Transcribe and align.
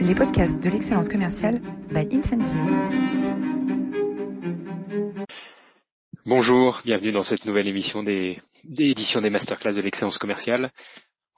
les 0.00 0.14
podcasts 0.14 0.58
de 0.62 0.70
l'excellence 0.70 1.08
commerciale 1.08 1.60
by 1.92 2.08
Incentive. 2.10 2.56
Bonjour, 6.24 6.80
bienvenue 6.84 7.12
dans 7.12 7.22
cette 7.22 7.44
nouvelle 7.44 7.68
émission 7.68 8.02
des, 8.02 8.40
éditions 8.78 9.20
des 9.20 9.30
masterclass 9.30 9.74
de 9.74 9.82
l'excellence 9.82 10.16
commerciale. 10.16 10.72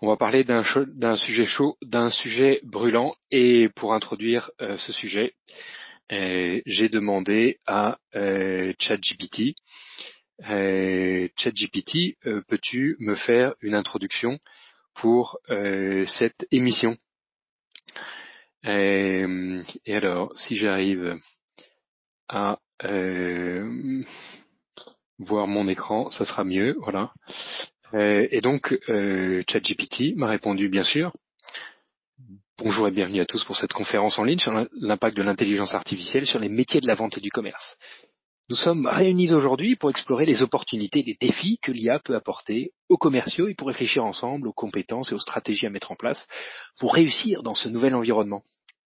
On 0.01 0.09
va 0.09 0.17
parler 0.17 0.45
d'un 0.45 1.17
sujet 1.17 1.45
chaud, 1.45 1.77
d'un 1.83 2.11
sujet 2.11 2.61
brûlant, 2.63 3.15
et 3.31 3.69
pour 3.75 3.95
introduire 3.95 4.51
euh, 4.61 4.77
ce 4.77 4.93
sujet, 4.93 5.35
euh, 6.13 6.61
j'ai 6.67 6.89
demandé 6.89 7.59
à 7.67 7.99
euh, 8.15 8.73
ChatGPT. 8.79 9.55
Euh, 10.49 11.29
ChatGPT, 11.37 12.17
peux-tu 12.49 12.97
me 13.01 13.15
faire 13.15 13.55
une 13.61 13.75
introduction 13.75 14.39
pour 14.95 15.39
cette 15.49 16.47
émission? 16.51 16.97
Et 18.65 19.95
alors, 19.95 20.33
si 20.39 20.57
j'arrive 20.57 21.19
à 22.29 22.59
voir 25.19 25.47
mon 25.47 25.69
écran, 25.69 26.11
ça 26.11 26.25
sera 26.25 26.45
mieux, 26.45 26.77
voilà. 26.81 27.13
Euh, 27.95 28.27
et 28.31 28.41
donc, 28.41 28.79
euh, 28.89 29.43
ChatGPT 29.49 30.17
m'a 30.17 30.27
répondu 30.27 30.69
bien 30.69 30.85
sûr. 30.85 31.13
Bonjour 32.59 32.87
et 32.89 32.91
bienvenue 32.91 33.21
à 33.21 33.27
tous 33.27 33.45
pour 33.45 33.57
cette 33.57 33.73
conférence 33.73 34.19
en 34.19 34.25
ligne 34.25 34.39
sur 34.39 34.53
l'impact 34.73 35.17
de 35.17 35.23
l'intelligence 35.23 35.75
artificielle 35.75 36.27
sur 36.27 36.39
les 36.39 36.49
métiers 36.49 36.81
de 36.81 36.87
la 36.87 36.95
vente 36.95 37.19
et 37.19 37.21
du 37.21 37.31
commerce. 37.31 37.77
Nous 38.49 38.57
sommes 38.57 38.87
réunis 38.87 39.33
aujourd'hui 39.33 39.77
pour 39.77 39.91
explorer 39.91 40.27
les 40.27 40.43
opportunités 40.43 41.01
et 41.01 41.05
les 41.05 41.17
défis 41.21 41.59
que 41.63 41.73
l'IA 41.73 41.99
peut 41.99 42.15
apporter 42.15 42.73
aux 42.89 42.99
commerciaux 42.99 43.49
et 43.49 43.55
pour 43.55 43.69
réfléchir 43.69 44.05
ensemble 44.05 44.49
aux 44.49 44.53
compétences 44.53 45.11
et 45.11 45.15
aux 45.15 45.21
stratégies 45.21 45.67
à 45.67 45.71
mettre 45.71 45.93
en 45.93 45.97
place 45.97 46.27
pour 46.79 46.95
réussir 46.95 47.43
dans 47.43 47.55
ce 47.55 47.69
nouvel 47.69 47.95
environnement. 47.95 48.43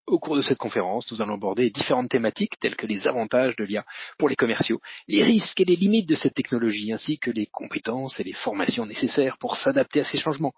Au 0.06 0.20
cours 0.20 0.36
de 0.36 0.42
cette 0.42 0.58
conférence, 0.58 1.10
nous 1.10 1.20
allons 1.20 1.34
aborder 1.34 1.68
différentes 1.70 2.08
thématiques 2.08 2.60
telles 2.60 2.76
que 2.76 2.86
les 2.86 3.08
avantages 3.08 3.56
de 3.56 3.64
l'IA 3.64 3.84
pour 4.18 4.28
les 4.28 4.36
commerciaux, 4.36 4.80
les 5.08 5.24
risques 5.24 5.60
et 5.60 5.64
les 5.64 5.74
limites 5.74 6.08
de 6.08 6.14
cette 6.14 6.34
technologie, 6.34 6.92
ainsi 6.92 7.18
que 7.18 7.32
les 7.32 7.46
compétences 7.46 8.20
et 8.20 8.22
les 8.22 8.32
formations 8.32 8.86
nécessaires 8.86 9.36
pour 9.38 9.56
s'adapter 9.56 10.00
à 10.00 10.04
ces 10.04 10.20
changements. 10.20 10.54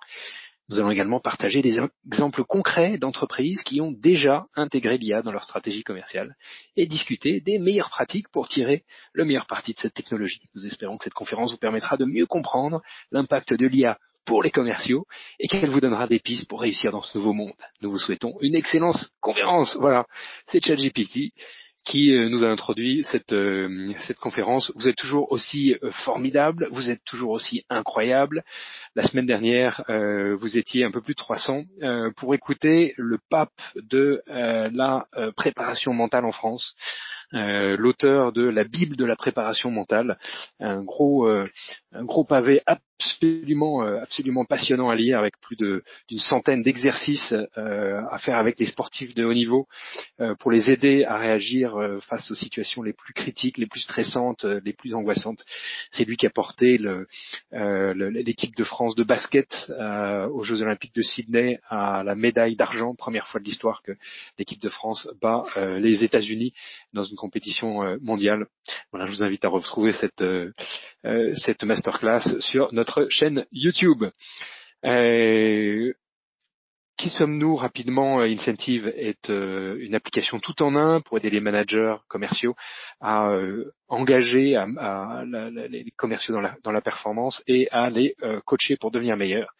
Nous 0.68 0.78
allons 0.78 0.90
également 0.90 1.18
partager 1.18 1.62
des 1.62 1.78
exemples 2.06 2.44
concrets 2.44 2.98
d'entreprises 2.98 3.62
qui 3.62 3.80
ont 3.80 3.90
déjà 3.90 4.44
intégré 4.54 4.98
l'IA 4.98 5.22
dans 5.22 5.32
leur 5.32 5.44
stratégie 5.44 5.82
commerciale 5.82 6.36
et 6.76 6.86
discuter 6.86 7.40
des 7.40 7.58
meilleures 7.58 7.88
pratiques 7.88 8.28
pour 8.28 8.48
tirer 8.48 8.84
le 9.14 9.24
meilleur 9.24 9.46
parti 9.46 9.72
de 9.72 9.78
cette 9.78 9.94
technologie. 9.94 10.42
Nous 10.54 10.66
espérons 10.66 10.98
que 10.98 11.04
cette 11.04 11.14
conférence 11.14 11.52
vous 11.52 11.58
permettra 11.58 11.96
de 11.96 12.04
mieux 12.04 12.26
comprendre 12.26 12.82
l'impact 13.12 13.54
de 13.54 13.66
l'IA 13.66 13.98
pour 14.28 14.42
les 14.42 14.50
commerciaux 14.50 15.06
et 15.40 15.48
qu'elle 15.48 15.70
vous 15.70 15.80
donnera 15.80 16.06
des 16.06 16.18
pistes 16.18 16.48
pour 16.50 16.60
réussir 16.60 16.92
dans 16.92 17.00
ce 17.00 17.16
nouveau 17.16 17.32
monde. 17.32 17.54
Nous 17.80 17.90
vous 17.90 17.98
souhaitons 17.98 18.34
une 18.42 18.54
excellente 18.54 19.08
conférence. 19.20 19.74
Voilà, 19.80 20.04
c'est 20.46 20.62
ChatGPT 20.62 21.32
qui 21.86 22.12
euh, 22.12 22.28
nous 22.28 22.44
a 22.44 22.48
introduit 22.48 23.04
cette, 23.04 23.32
euh, 23.32 23.94
cette 24.00 24.18
conférence. 24.18 24.70
Vous 24.76 24.86
êtes 24.86 24.96
toujours 24.96 25.32
aussi 25.32 25.76
euh, 25.82 25.90
formidable, 26.04 26.68
vous 26.72 26.90
êtes 26.90 27.02
toujours 27.04 27.30
aussi 27.30 27.64
incroyable. 27.70 28.44
La 28.94 29.02
semaine 29.02 29.26
dernière, 29.26 29.84
vous 29.88 30.58
étiez 30.58 30.84
un 30.84 30.90
peu 30.90 31.00
plus 31.00 31.14
de 31.14 31.18
300 31.18 31.62
pour 32.16 32.34
écouter 32.34 32.94
le 32.96 33.18
pape 33.30 33.60
de 33.76 34.22
la 34.26 35.06
préparation 35.36 35.92
mentale 35.92 36.24
en 36.24 36.32
France. 36.32 36.74
l'auteur 37.32 38.32
de 38.32 38.42
la 38.42 38.64
Bible 38.64 38.96
de 38.96 39.04
la 39.04 39.14
préparation 39.14 39.70
mentale, 39.70 40.18
un 40.58 40.82
gros, 40.82 41.28
un 41.28 42.04
gros 42.04 42.24
pavé 42.24 42.60
absolument 42.98 43.82
euh, 43.82 44.00
absolument 44.00 44.44
passionnant 44.44 44.90
à 44.90 44.96
lire 44.96 45.18
avec 45.18 45.38
plus 45.40 45.56
d'une 45.56 46.18
centaine 46.18 46.62
d'exercices 46.62 47.34
euh, 47.56 48.00
à 48.10 48.18
faire 48.18 48.38
avec 48.38 48.58
les 48.58 48.66
sportifs 48.66 49.14
de 49.14 49.24
haut 49.24 49.34
niveau 49.34 49.68
euh, 50.20 50.34
pour 50.36 50.50
les 50.50 50.70
aider 50.70 51.04
à 51.04 51.16
réagir 51.16 51.76
face 52.08 52.30
aux 52.30 52.34
situations 52.34 52.82
les 52.82 52.92
plus 52.92 53.12
critiques, 53.12 53.58
les 53.58 53.66
plus 53.66 53.80
stressantes, 53.80 54.44
les 54.44 54.72
plus 54.72 54.94
angoissantes. 54.94 55.44
C'est 55.90 56.04
lui 56.04 56.16
qui 56.16 56.26
a 56.26 56.30
porté 56.30 56.78
l'équipe 57.52 58.56
de 58.56 58.64
France 58.64 58.94
de 58.94 59.04
basket 59.04 59.70
aux 60.30 60.42
Jeux 60.42 60.62
Olympiques 60.62 60.94
de 60.94 61.02
Sydney 61.02 61.60
à 61.68 62.02
la 62.02 62.14
médaille 62.14 62.56
d'argent, 62.56 62.94
première 62.94 63.26
fois 63.28 63.40
de 63.40 63.44
l'histoire 63.44 63.82
que 63.82 63.92
l'équipe 64.38 64.60
de 64.60 64.68
France 64.68 65.08
bat 65.20 65.44
les 65.78 66.04
États-Unis 66.04 66.52
dans 66.92 67.04
une 67.04 67.16
compétition 67.16 67.98
mondiale. 68.00 68.46
Voilà, 68.92 69.06
je 69.06 69.12
vous 69.12 69.22
invite 69.22 69.44
à 69.44 69.48
retrouver 69.48 69.92
cette 69.92 70.24
cette 71.34 71.62
masterclass 71.62 72.40
sur 72.40 72.72
notre 72.72 72.87
chaîne 73.08 73.46
YouTube. 73.52 74.04
Euh, 74.84 75.92
qui 76.96 77.10
sommes-nous 77.10 77.54
rapidement? 77.54 78.20
Incentive 78.20 78.88
est 78.88 79.30
euh, 79.30 79.76
une 79.80 79.94
application 79.94 80.40
tout 80.40 80.60
en 80.62 80.74
un 80.74 81.00
pour 81.00 81.16
aider 81.16 81.30
les 81.30 81.40
managers 81.40 81.94
commerciaux 82.08 82.56
à 83.00 83.30
euh, 83.30 83.72
engager 83.86 84.60
les 85.70 85.92
commerciaux 85.96 86.34
dans 86.34 86.40
la, 86.40 86.56
dans 86.64 86.72
la, 86.72 86.80
performance 86.80 87.42
et 87.46 87.68
à 87.70 87.88
les 87.90 88.14
coacher 88.44 88.76
pour 88.76 88.90
devenir 88.90 89.16
meilleurs. 89.16 89.54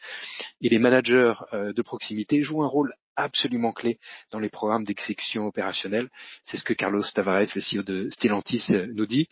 Et 0.60 0.69
les 0.69 0.81
managers 0.81 1.34
de 1.53 1.83
proximité 1.83 2.43
jouent 2.43 2.65
un 2.65 2.69
rôle 2.69 2.93
absolument 3.15 3.72
clé 3.72 3.99
dans 4.33 4.41
les 4.41 4.49
programmes 4.49 4.84
d'exécution 4.84 5.47
opérationnelle. 5.47 6.09
C'est 6.45 6.56
ce 6.56 6.65
que 6.65 6.72
Carlos 6.72 7.03
Tavares, 7.15 7.47
le 7.55 7.60
CEO 7.60 7.83
de 7.83 8.10
Stellantis, 8.10 8.66
nous 8.95 9.06
dit. 9.06 9.28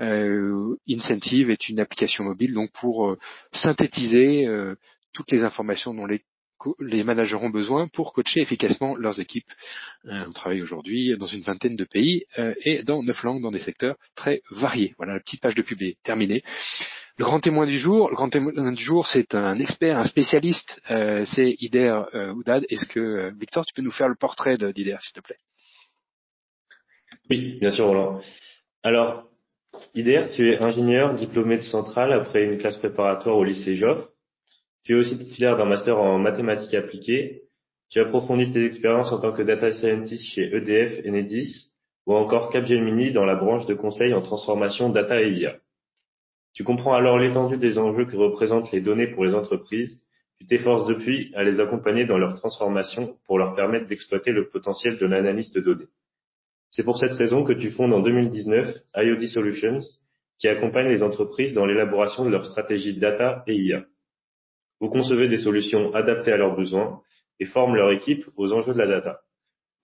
Euh, 0.00 0.76
Incentive 0.88 1.50
est 1.50 1.68
une 1.68 1.80
application 1.80 2.24
mobile 2.24 2.52
donc 2.52 2.70
pour 2.72 3.08
euh, 3.08 3.18
synthétiser 3.52 4.46
euh, 4.46 4.74
toutes 5.14 5.30
les 5.30 5.42
informations 5.42 5.94
dont 5.94 6.06
les 6.06 6.22
les 6.80 7.04
managers 7.04 7.36
ont 7.36 7.50
besoin 7.50 7.86
pour 7.86 8.12
coacher 8.12 8.40
efficacement 8.40 8.96
leurs 8.96 9.20
équipes. 9.20 9.48
on 10.04 10.32
travaille 10.32 10.62
aujourd'hui 10.62 11.14
dans 11.16 11.26
une 11.26 11.42
vingtaine 11.42 11.76
de 11.76 11.84
pays 11.84 12.24
et 12.64 12.82
dans 12.82 13.02
neuf 13.04 13.22
langues 13.22 13.42
dans 13.42 13.52
des 13.52 13.60
secteurs 13.60 13.96
très 14.16 14.40
variés. 14.50 14.94
Voilà, 14.96 15.12
la 15.12 15.20
petite 15.20 15.42
page 15.42 15.54
de 15.54 15.62
pub 15.62 15.80
est 15.82 15.96
terminée. 16.02 16.42
Le 17.18 17.24
grand 17.24 17.40
témoin 17.40 17.66
du 17.66 17.78
jour, 17.78 18.08
le 18.08 18.16
grand 18.16 18.30
témoin 18.30 18.72
du 18.72 18.82
jour, 18.82 19.06
c'est 19.06 19.34
un 19.34 19.60
expert, 19.60 19.98
un 19.98 20.06
spécialiste, 20.06 20.80
c'est 20.88 21.54
Ider 21.60 22.02
Oudad. 22.34 22.64
Est-ce 22.68 22.86
que 22.86 23.32
Victor, 23.38 23.64
tu 23.64 23.74
peux 23.74 23.82
nous 23.82 23.92
faire 23.92 24.08
le 24.08 24.16
portrait 24.16 24.56
d'Ider, 24.56 24.96
s'il 25.02 25.12
te 25.12 25.20
plaît? 25.20 25.38
Oui, 27.30 27.58
bien 27.60 27.70
sûr, 27.70 27.86
Roland. 27.86 28.22
Alors, 28.82 29.28
Ider, 29.96 30.26
tu 30.36 30.52
es 30.52 30.58
ingénieur 30.58 31.14
diplômé 31.14 31.56
de 31.56 31.62
Centrale 31.62 32.12
après 32.12 32.44
une 32.44 32.58
classe 32.58 32.76
préparatoire 32.76 33.34
au 33.34 33.44
lycée 33.44 33.76
Joffre. 33.76 34.10
Tu 34.84 34.92
es 34.92 34.94
aussi 34.94 35.16
titulaire 35.16 35.56
d'un 35.56 35.64
master 35.64 35.96
en 35.96 36.18
mathématiques 36.18 36.74
appliquées. 36.74 37.44
Tu 37.88 37.98
approfondis 37.98 38.52
tes 38.52 38.62
expériences 38.66 39.10
en 39.10 39.20
tant 39.20 39.32
que 39.32 39.40
data 39.40 39.72
scientist 39.72 40.22
chez 40.34 40.54
EDF, 40.54 41.06
Enedis 41.06 41.72
ou 42.04 42.12
encore 42.12 42.50
Capgemini 42.50 43.10
dans 43.12 43.24
la 43.24 43.36
branche 43.36 43.64
de 43.64 43.72
conseil 43.72 44.12
en 44.12 44.20
transformation 44.20 44.90
data 44.90 45.22
et 45.22 45.30
IA. 45.30 45.56
Tu 46.52 46.62
comprends 46.62 46.92
alors 46.92 47.18
l'étendue 47.18 47.56
des 47.56 47.78
enjeux 47.78 48.04
que 48.04 48.18
représentent 48.18 48.72
les 48.72 48.82
données 48.82 49.06
pour 49.06 49.24
les 49.24 49.34
entreprises. 49.34 50.02
Tu 50.38 50.46
t'efforces 50.46 50.86
depuis 50.86 51.32
à 51.34 51.42
les 51.42 51.58
accompagner 51.58 52.04
dans 52.04 52.18
leur 52.18 52.34
transformation 52.34 53.16
pour 53.24 53.38
leur 53.38 53.54
permettre 53.54 53.86
d'exploiter 53.86 54.32
le 54.32 54.50
potentiel 54.50 54.98
de 54.98 55.06
l'analyse 55.06 55.52
de 55.52 55.60
données. 55.62 55.88
C'est 56.76 56.82
pour 56.82 56.98
cette 56.98 57.12
raison 57.12 57.42
que 57.42 57.54
tu 57.54 57.70
fondes 57.70 57.94
en 57.94 58.00
2019 58.00 58.82
IoT 58.96 59.26
Solutions, 59.28 59.78
qui 60.38 60.46
accompagne 60.46 60.88
les 60.88 61.02
entreprises 61.02 61.54
dans 61.54 61.64
l'élaboration 61.64 62.26
de 62.26 62.28
leur 62.28 62.44
stratégie 62.44 62.98
data 62.98 63.42
et 63.46 63.54
IA. 63.54 63.86
Vous 64.80 64.90
concevez 64.90 65.26
des 65.26 65.38
solutions 65.38 65.94
adaptées 65.94 66.32
à 66.32 66.36
leurs 66.36 66.54
besoins 66.54 67.00
et 67.40 67.46
formez 67.46 67.78
leur 67.78 67.92
équipe 67.92 68.26
aux 68.36 68.52
enjeux 68.52 68.74
de 68.74 68.78
la 68.78 68.88
data. 68.88 69.20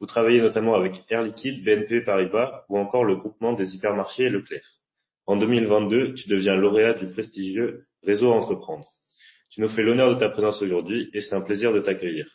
Vous 0.00 0.06
travaillez 0.06 0.42
notamment 0.42 0.74
avec 0.74 1.02
Air 1.08 1.22
Liquide, 1.22 1.64
BNP 1.64 2.02
Paribas 2.02 2.64
ou 2.68 2.76
encore 2.76 3.06
le 3.06 3.16
groupement 3.16 3.54
des 3.54 3.74
hypermarchés 3.74 4.28
Leclerc. 4.28 4.66
En 5.24 5.36
2022, 5.36 6.12
tu 6.12 6.28
deviens 6.28 6.56
lauréat 6.56 6.92
du 6.92 7.06
prestigieux 7.06 7.86
Réseau 8.02 8.30
entreprendre. 8.30 8.92
Tu 9.48 9.62
nous 9.62 9.70
fais 9.70 9.82
l'honneur 9.82 10.14
de 10.14 10.20
ta 10.20 10.28
présence 10.28 10.60
aujourd'hui 10.60 11.08
et 11.14 11.22
c'est 11.22 11.34
un 11.34 11.40
plaisir 11.40 11.72
de 11.72 11.80
t'accueillir. 11.80 12.26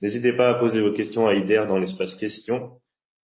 N'hésitez 0.00 0.32
pas 0.32 0.48
à 0.48 0.54
poser 0.54 0.80
vos 0.80 0.92
questions 0.92 1.26
à 1.26 1.34
IDER 1.34 1.64
dans 1.68 1.78
l'espace 1.78 2.14
questions 2.14 2.78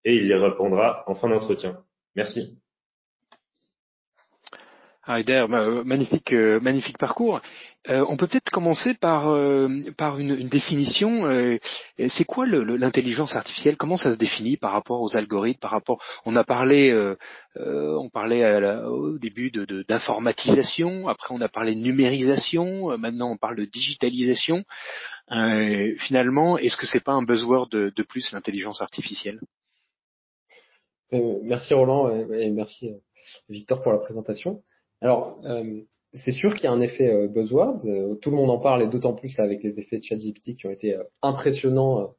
et 0.05 0.17
il 0.17 0.27
y 0.27 0.35
répondra 0.35 1.05
en 1.07 1.15
fin 1.15 1.29
d'entretien. 1.29 1.79
Merci. 2.15 2.59
Bah, 5.07 5.19
euh, 5.27 5.85
magnifique, 5.85 6.33
euh, 6.33 6.61
magnifique 6.61 6.97
parcours. 6.97 7.43
Euh, 7.91 8.05
on 8.09 8.17
peut 8.17 8.27
peut-être 8.27 8.51
commencer 8.51 8.95
par, 8.95 9.29
une, 9.37 10.49
définition. 10.49 11.29
c'est 12.09 12.25
quoi 12.25 12.47
l'intelligence 12.47 13.37
artificielle? 13.37 13.77
Comment 13.77 13.99
ça 13.99 14.13
se 14.15 14.19
définit 14.19 14.57
par 14.57 14.73
rapport 14.73 15.03
aux 15.03 15.15
algorithmes 15.15 15.61
Par 15.61 15.73
rapport, 15.73 16.03
on 16.25 16.35
a 16.37 16.45
parlé, 16.45 16.91
parlait 18.15 18.57
au 18.87 19.19
début 19.19 19.51
d'informatisation. 19.87 21.09
après, 21.09 21.35
on 21.35 21.43
a 21.43 21.49
parlé 21.49 21.75
de 21.75 21.81
numérisation. 21.81 22.97
maintenant, 22.97 23.33
on 23.33 23.37
parle 23.37 23.57
de 23.57 23.67
digitalisation. 23.67 24.65
finalement, 25.99 26.57
est-ce 26.57 26.79
que 26.79 26.87
c'est 26.87 27.05
pas 27.05 27.13
un 27.13 27.23
buzzword 27.23 27.69
de 27.69 28.03
plus 28.03 28.33
l'intelligence 28.33 28.81
artificielle? 28.81 29.41
Euh, 31.13 31.39
merci 31.43 31.75
Roland 31.75 32.11
et 32.11 32.51
merci 32.51 32.91
euh, 32.91 32.99
Victor 33.49 33.83
pour 33.83 33.93
la 33.93 33.99
présentation. 33.99 34.63
Alors, 35.01 35.39
euh, 35.45 35.81
c'est 36.15 36.31
sûr 36.31 36.55
qu'il 36.55 36.65
y 36.65 36.67
a 36.67 36.73
un 36.73 36.81
effet 36.81 37.29
buzzword. 37.29 37.81
tout 38.21 38.31
le 38.31 38.37
monde 38.37 38.51
en 38.51 38.59
parle 38.59 38.83
et 38.83 38.89
d'autant 38.89 39.15
plus 39.15 39.39
avec 39.41 39.63
les 39.63 39.81
effets 39.81 39.99
de 39.99 40.05
ChatGPT 40.05 40.57
qui 40.57 40.67
ont 40.67 40.71
été 40.71 40.97
impressionnants 41.23 42.15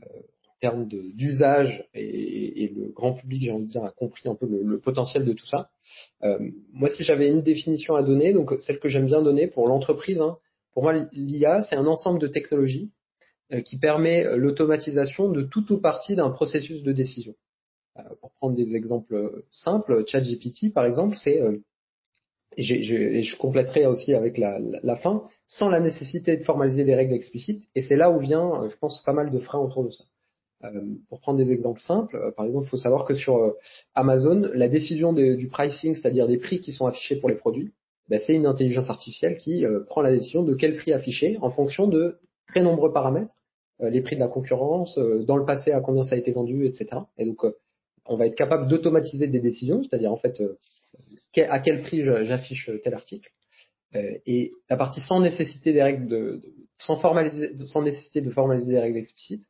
en 0.00 0.54
termes 0.60 0.86
d'usage 0.86 1.84
et, 1.92 2.72
le 2.76 2.92
grand 2.92 3.14
public, 3.14 3.42
j'ai 3.42 3.50
envie 3.50 3.66
de 3.66 3.70
dire, 3.70 3.82
a 3.82 3.90
compris 3.90 4.28
un 4.28 4.36
peu 4.36 4.46
le, 4.46 4.78
potentiel 4.78 5.24
de 5.24 5.32
tout 5.32 5.46
ça. 5.46 5.70
Moi, 6.72 6.88
si 6.90 7.02
j'avais 7.02 7.28
une 7.28 7.42
définition 7.42 7.96
à 7.96 8.04
donner, 8.04 8.32
donc 8.32 8.52
celle 8.60 8.78
que 8.78 8.88
j'aime 8.88 9.06
bien 9.06 9.22
donner 9.22 9.48
pour 9.48 9.66
l'entreprise, 9.66 10.20
hein, 10.20 10.38
pour 10.72 10.84
moi, 10.84 10.94
l'IA, 11.10 11.62
c'est 11.62 11.74
un 11.74 11.86
ensemble 11.86 12.20
de 12.20 12.28
technologies 12.28 12.92
qui 13.64 13.76
permet 13.76 14.36
l'automatisation 14.36 15.28
de 15.28 15.42
toute 15.42 15.68
ou 15.70 15.78
partie 15.78 16.14
d'un 16.14 16.30
processus 16.30 16.84
de 16.84 16.92
décision. 16.92 17.34
Euh, 17.98 18.02
pour 18.20 18.32
prendre 18.32 18.56
des 18.56 18.74
exemples 18.74 19.44
simples, 19.50 20.04
ChatGPT, 20.06 20.72
par 20.72 20.86
exemple, 20.86 21.16
c'est 21.16 21.40
et, 22.56 22.62
et, 22.62 23.22
je 23.22 23.36
compléterai 23.36 23.86
aussi 23.86 24.14
avec 24.14 24.36
la, 24.36 24.58
la, 24.58 24.96
fin, 24.96 25.24
sans 25.46 25.68
la 25.68 25.80
nécessité 25.80 26.36
de 26.36 26.44
formaliser 26.44 26.84
des 26.84 26.94
règles 26.94 27.14
explicites. 27.14 27.64
Et 27.74 27.82
c'est 27.82 27.96
là 27.96 28.10
où 28.10 28.18
vient, 28.18 28.68
je 28.68 28.76
pense, 28.76 29.02
pas 29.02 29.12
mal 29.12 29.30
de 29.30 29.38
freins 29.38 29.60
autour 29.60 29.84
de 29.84 29.90
ça. 29.90 30.04
Euh, 30.64 30.80
pour 31.08 31.20
prendre 31.20 31.38
des 31.38 31.50
exemples 31.50 31.80
simples, 31.80 32.16
euh, 32.16 32.30
par 32.30 32.46
exemple, 32.46 32.66
il 32.66 32.70
faut 32.70 32.76
savoir 32.76 33.04
que 33.04 33.14
sur 33.14 33.36
euh, 33.36 33.52
Amazon, 33.94 34.42
la 34.54 34.68
décision 34.68 35.12
du 35.12 35.48
pricing, 35.48 35.94
c'est-à-dire 35.94 36.28
des 36.28 36.38
prix 36.38 36.60
qui 36.60 36.72
sont 36.72 36.86
affichés 36.86 37.16
pour 37.16 37.28
les 37.28 37.34
produits, 37.34 37.72
ben, 38.08 38.20
c'est 38.24 38.34
une 38.34 38.46
intelligence 38.46 38.88
artificielle 38.90 39.38
qui 39.38 39.64
prend 39.88 40.02
la 40.02 40.12
décision 40.12 40.42
de 40.42 40.54
quel 40.54 40.76
prix 40.76 40.92
afficher 40.92 41.38
en 41.40 41.50
fonction 41.50 41.86
de 41.86 42.18
très 42.48 42.62
nombreux 42.62 42.92
paramètres, 42.92 43.34
les 43.80 44.02
prix 44.02 44.16
de 44.16 44.20
la 44.20 44.28
concurrence, 44.28 44.98
dans 44.98 45.36
le 45.36 45.44
passé 45.44 45.72
à 45.72 45.80
combien 45.80 46.04
ça 46.04 46.16
a 46.16 46.18
été 46.18 46.32
vendu, 46.32 46.66
etc. 46.66 46.88
Et 47.16 47.24
donc, 47.24 47.44
on 48.06 48.16
va 48.16 48.26
être 48.26 48.34
capable 48.34 48.68
d'automatiser 48.68 49.26
des 49.28 49.40
décisions, 49.40 49.82
c'est-à-dire 49.82 50.12
en 50.12 50.16
fait 50.16 50.42
à 51.36 51.60
quel 51.60 51.82
prix 51.82 52.02
j'affiche 52.02 52.70
tel 52.82 52.94
article. 52.94 53.30
et 53.94 54.52
la 54.68 54.76
partie 54.76 55.00
sans 55.00 55.20
nécessité 55.20 55.72
des 55.72 55.82
règles 55.82 56.08
de, 56.08 56.42
sans 56.78 56.96
formaliser, 56.96 57.56
sans 57.66 57.82
nécessité 57.82 58.20
de 58.20 58.30
formaliser 58.30 58.72
des 58.72 58.80
règles 58.80 58.98
explicites, 58.98 59.44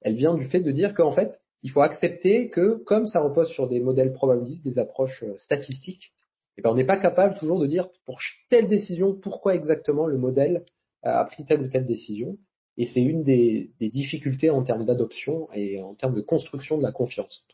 elle 0.00 0.14
vient 0.14 0.34
du 0.34 0.44
fait 0.46 0.60
de 0.60 0.72
dire 0.72 0.94
qu'en 0.94 1.12
fait, 1.12 1.38
il 1.62 1.70
faut 1.70 1.80
accepter 1.80 2.50
que 2.50 2.76
comme 2.84 3.06
ça 3.06 3.20
repose 3.20 3.50
sur 3.50 3.68
des 3.68 3.80
modèles 3.80 4.12
probabilistes, 4.12 4.64
des 4.64 4.78
approches 4.78 5.22
euh, 5.24 5.36
statistiques, 5.36 6.12
eh 6.56 6.62
ben, 6.62 6.70
on 6.70 6.74
n'est 6.74 6.86
pas 6.86 6.98
capable 6.98 7.36
toujours 7.38 7.60
de 7.60 7.66
dire 7.66 7.88
pour 8.04 8.18
telle 8.50 8.68
décision 8.68 9.14
pourquoi 9.14 9.54
exactement 9.54 10.06
le 10.06 10.18
modèle 10.18 10.64
a 11.02 11.24
pris 11.24 11.44
telle 11.44 11.62
ou 11.62 11.68
telle 11.68 11.86
décision. 11.86 12.36
Et 12.76 12.86
c'est 12.86 13.02
une 13.02 13.24
des, 13.24 13.70
difficultés 13.80 14.50
en 14.50 14.62
termes 14.62 14.84
d'adoption 14.84 15.48
et 15.52 15.80
en 15.80 15.94
termes 15.94 16.14
de 16.14 16.20
construction 16.20 16.78
de 16.78 16.82
la 16.82 16.92
confiance. 16.92 17.44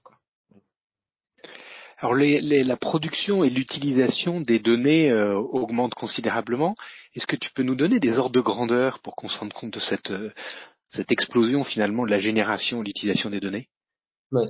Alors 1.99 2.15
la 2.15 2.77
production 2.77 3.45
et 3.45 3.51
l'utilisation 3.51 4.41
des 4.41 4.59
données 4.59 5.11
euh, 5.11 5.35
augmentent 5.37 5.95
considérablement. 5.95 6.75
Est-ce 7.15 7.27
que 7.27 7.37
tu 7.37 7.53
peux 7.53 7.63
nous 7.63 7.77
donner 7.77 8.01
des 8.01 8.19
ordres 8.19 8.35
de 8.35 8.41
grandeur 8.41 8.99
pour 9.01 9.15
qu'on 9.15 9.29
se 9.29 9.39
rende 9.39 9.53
compte 9.53 9.75
de 9.75 9.81
cette, 9.81 10.11
euh, 10.11 10.33
explosion 11.09 11.65
finalement 11.65 12.05
de 12.05 12.11
la 12.11 12.19
génération 12.19 12.83
et 12.83 12.87
l'utilisation 12.87 13.31
des 13.31 13.41
données? 13.41 13.69
Ouais. 14.33 14.49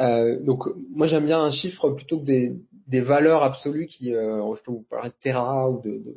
Euh, 0.00 0.42
donc 0.42 0.64
moi 0.90 1.06
j'aime 1.06 1.26
bien 1.26 1.40
un 1.40 1.52
chiffre 1.52 1.90
plutôt 1.90 2.18
que 2.18 2.24
des, 2.24 3.00
valeurs 3.00 3.42
absolues 3.42 3.86
qui, 3.86 4.10
je 4.10 4.62
peux 4.64 4.72
vous 4.72 4.84
parler 4.88 5.10
de 5.10 5.14
Terra 5.20 5.70
ou 5.70 5.80
de, 5.80 5.98
de 5.98 6.16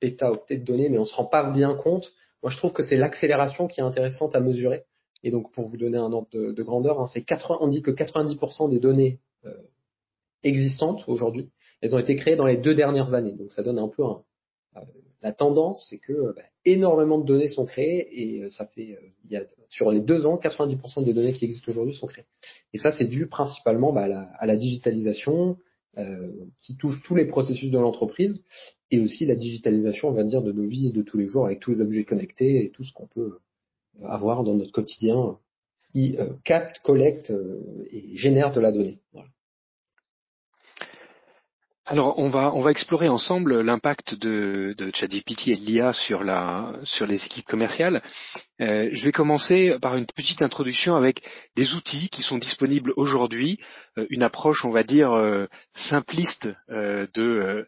péta 0.00 0.30
de 0.30 0.56
données, 0.56 0.88
mais 0.88 0.98
on 0.98 1.04
se 1.04 1.14
rend 1.14 1.26
pas 1.26 1.50
bien 1.50 1.74
compte. 1.74 2.12
Moi 2.42 2.50
je 2.50 2.56
trouve 2.56 2.72
que 2.72 2.82
c'est 2.82 2.96
l'accélération 2.96 3.66
qui 3.66 3.80
est 3.80 3.84
intéressante 3.84 4.34
à 4.34 4.40
mesurer. 4.40 4.84
Et 5.24 5.30
donc 5.30 5.52
pour 5.52 5.64
vous 5.64 5.76
donner 5.76 5.98
un 5.98 6.12
ordre 6.12 6.28
de, 6.32 6.52
de 6.52 6.62
grandeur, 6.62 7.00
hein, 7.00 7.06
c'est 7.06 7.22
80, 7.22 7.58
on 7.60 7.68
dit 7.68 7.82
que 7.82 7.90
90% 7.90 8.70
des 8.70 8.78
données 8.78 9.18
existantes 10.42 11.04
aujourd'hui, 11.06 11.50
elles 11.80 11.94
ont 11.94 11.98
été 11.98 12.16
créées 12.16 12.36
dans 12.36 12.46
les 12.46 12.56
deux 12.56 12.74
dernières 12.74 13.14
années. 13.14 13.32
Donc 13.32 13.52
ça 13.52 13.62
donne 13.62 13.78
un 13.78 13.88
peu 13.88 14.04
un, 14.04 14.22
euh, 14.76 14.80
la 15.22 15.32
tendance, 15.32 15.86
c'est 15.90 15.98
que 15.98 16.34
bah, 16.34 16.42
énormément 16.64 17.18
de 17.18 17.26
données 17.26 17.48
sont 17.48 17.66
créées 17.66 18.08
et 18.12 18.42
euh, 18.42 18.50
ça 18.50 18.66
fait, 18.66 18.92
euh, 18.92 19.08
il 19.24 19.32
y 19.32 19.36
a, 19.36 19.44
sur 19.68 19.90
les 19.90 20.00
deux 20.00 20.26
ans, 20.26 20.36
90% 20.36 21.04
des 21.04 21.12
données 21.12 21.32
qui 21.32 21.44
existent 21.44 21.70
aujourd'hui 21.70 21.94
sont 21.94 22.06
créées. 22.06 22.26
Et 22.72 22.78
ça, 22.78 22.92
c'est 22.92 23.06
dû 23.06 23.26
principalement 23.26 23.92
bah, 23.92 24.28
à, 24.38 24.46
la, 24.46 24.56
digitalisation 24.56 25.56
euh, 25.96 26.30
qui 26.60 26.76
touche 26.76 27.02
tous 27.04 27.16
les 27.16 27.26
processus 27.26 27.70
de 27.70 27.78
l'entreprise 27.78 28.40
et 28.90 29.00
aussi 29.00 29.26
la 29.26 29.34
digitalisation, 29.34 30.08
on 30.08 30.12
va 30.12 30.22
dire, 30.22 30.42
de 30.42 30.52
nos 30.52 30.66
vies 30.66 30.92
de 30.92 31.02
tous 31.02 31.18
les 31.18 31.26
jours 31.26 31.46
avec 31.46 31.60
tous 31.60 31.72
les 31.72 31.80
objets 31.80 32.04
connectés 32.04 32.64
et 32.64 32.70
tout 32.70 32.84
ce 32.84 32.92
qu'on 32.92 33.06
peut 33.06 33.38
avoir 34.04 34.44
dans 34.44 34.54
notre 34.54 34.72
quotidien 34.72 35.38
qui 35.92 36.16
capte, 36.44 36.78
collecte 36.80 37.32
et 37.90 38.16
génère 38.16 38.52
de 38.52 38.60
la 38.60 38.70
donnée. 38.70 39.00
Voilà. 39.12 39.28
Alors, 41.90 42.18
on 42.18 42.28
va, 42.28 42.52
on 42.54 42.60
va 42.60 42.70
explorer 42.70 43.08
ensemble 43.08 43.62
l'impact 43.62 44.14
de, 44.14 44.74
de 44.76 44.90
ChatGPT 44.94 45.48
et 45.48 45.56
de 45.56 45.64
l'IA 45.64 45.94
sur, 45.94 46.22
la, 46.22 46.74
sur 46.82 47.06
les 47.06 47.24
équipes 47.24 47.46
commerciales. 47.46 48.02
Euh, 48.60 48.88
je 48.92 49.04
vais 49.04 49.12
commencer 49.12 49.76
par 49.80 49.96
une 49.96 50.06
petite 50.06 50.42
introduction 50.42 50.96
avec 50.96 51.22
des 51.56 51.74
outils 51.74 52.08
qui 52.08 52.22
sont 52.22 52.38
disponibles 52.38 52.92
aujourd'hui, 52.96 53.58
euh, 53.98 54.06
une 54.10 54.22
approche, 54.22 54.64
on 54.64 54.70
va 54.70 54.82
dire, 54.82 55.12
euh, 55.12 55.46
simpliste 55.74 56.48
de, 56.68 57.66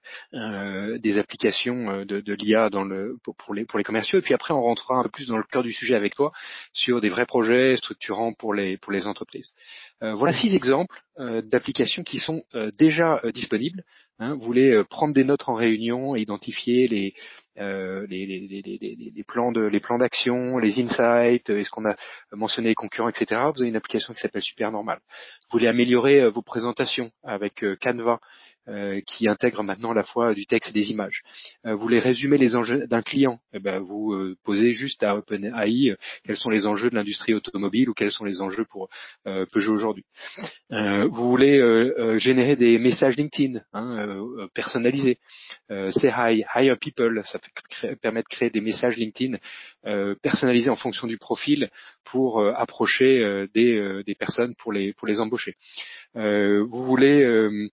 des 0.99 1.19
applications 1.19 2.05
de, 2.05 2.21
de 2.21 2.35
l'IA 2.35 2.71
dans 2.71 2.85
le, 2.85 3.17
pour, 3.23 3.55
les, 3.55 3.65
pour 3.65 3.79
les 3.79 3.85
commerciaux. 3.85 4.19
Et 4.19 4.23
puis 4.23 4.35
après, 4.35 4.53
on 4.53 4.63
rentrera 4.63 4.97
un 4.99 5.03
peu 5.05 5.11
plus 5.11 5.29
dans 5.29 5.39
le 5.39 5.45
cœur 5.45 5.63
du 5.63 5.73
sujet 5.73 5.95
avec 5.95 6.15
toi 6.15 6.33
sur 6.73 7.01
des 7.01 7.09
vrais 7.09 7.27
projets 7.27 7.77
structurants 7.77 8.33
pour 8.33 8.55
les, 8.55 8.77
pour 8.77 8.93
les 8.93 9.07
entreprises. 9.07 9.53
voilà 10.01 10.33
six 10.33 10.55
exemples 10.55 11.01
d'applications 11.19 12.03
qui 12.03 12.19
sont 12.19 12.43
déjà 12.77 13.21
disponibles 13.33 13.85
Hein, 14.23 14.35
vous 14.35 14.43
voulez 14.43 14.71
euh, 14.71 14.85
prendre 14.85 15.15
des 15.15 15.25
notes 15.25 15.49
en 15.49 15.55
réunion, 15.55 16.15
identifier 16.15 16.87
les, 16.89 17.15
euh, 17.17 17.21
les, 17.57 18.27
les, 18.27 18.63
les, 18.63 19.13
les, 19.15 19.25
plans 19.25 19.53
de 19.53 19.63
les 19.63 19.81
plans 19.81 19.99
d'action, 19.99 20.59
les 20.59 20.81
insights, 20.81 21.51
euh, 21.51 21.59
est-ce 21.59 21.71
qu'on 21.71 21.89
a 21.89 21.97
mentionné 22.33 22.69
les 22.69 22.75
concurrents, 22.75 23.09
etc. 23.09 23.41
Vous 23.55 23.63
avez 23.63 23.69
une 23.69 23.77
application 23.77 24.15
qui 24.15 24.21
s'appelle 24.21 24.43
Super 24.43 24.73
Normal. 24.73 25.01
Vous 25.51 25.59
voulez 25.59 25.69
améliorer 25.69 26.29
vos 26.31 26.43
présentations 26.43 27.11
avec 27.23 27.65
Canva 27.81 28.21
euh, 28.69 29.01
qui 29.07 29.27
intègre 29.29 29.63
maintenant 29.63 29.93
à 29.93 29.95
la 29.95 30.03
fois 30.03 30.35
du 30.35 30.45
texte 30.45 30.71
et 30.71 30.73
des 30.73 30.91
images. 30.91 31.23
Euh, 31.67 31.75
vous 31.75 31.81
voulez 31.81 31.99
résumer 31.99 32.37
les 32.37 32.57
enjeux 32.57 32.87
d'un 32.87 33.01
client 33.01 33.41
eh 33.55 33.59
ben, 33.59 33.81
Vous 33.81 34.13
euh, 34.13 34.37
posez 34.45 34.73
juste 34.73 35.03
à 35.03 35.17
OpenAI 35.17 35.97
quels 36.25 36.37
sont 36.37 36.51
les 36.51 36.67
enjeux 36.67 36.91
de 36.91 36.95
l'industrie 36.95 37.33
automobile 37.33 37.89
ou 37.89 37.95
quels 37.95 38.13
sont 38.13 38.25
les 38.25 38.41
enjeux 38.41 38.67
pour 38.71 38.89
Peugeot 39.25 39.73
aujourd'hui. 39.73 40.05
vous 40.71 41.29
voulez 41.29 41.59
générer 42.19 42.57
des 42.57 42.79
messages 42.79 43.17
LinkedIn 43.17 43.61
hein, 43.73 44.49
personnalisés. 44.55 45.19
Say 45.69 46.11
hi, 46.11 46.45
hire 46.55 46.79
people, 46.79 47.23
ça 47.25 47.39
permet 48.03 48.23
de 48.23 48.29
créer 48.29 48.51
des 48.51 48.61
messages 48.61 48.97
LinkedIn 48.97 49.39
personnalisés 50.23 50.71
en 50.71 50.77
fonction 50.77 51.07
du 51.07 51.19
profil 51.19 51.71
pour 52.05 52.45
approcher 52.57 53.47
des, 53.55 54.03
des, 54.05 54.15
personnes 54.15 54.55
pour 54.57 54.73
les, 54.73 54.93
pour 54.93 55.09
les 55.09 55.21
embaucher. 55.21 55.55
vous 56.15 56.85
voulez 56.85 57.23
euh, 57.23 57.51
euh, 57.51 57.69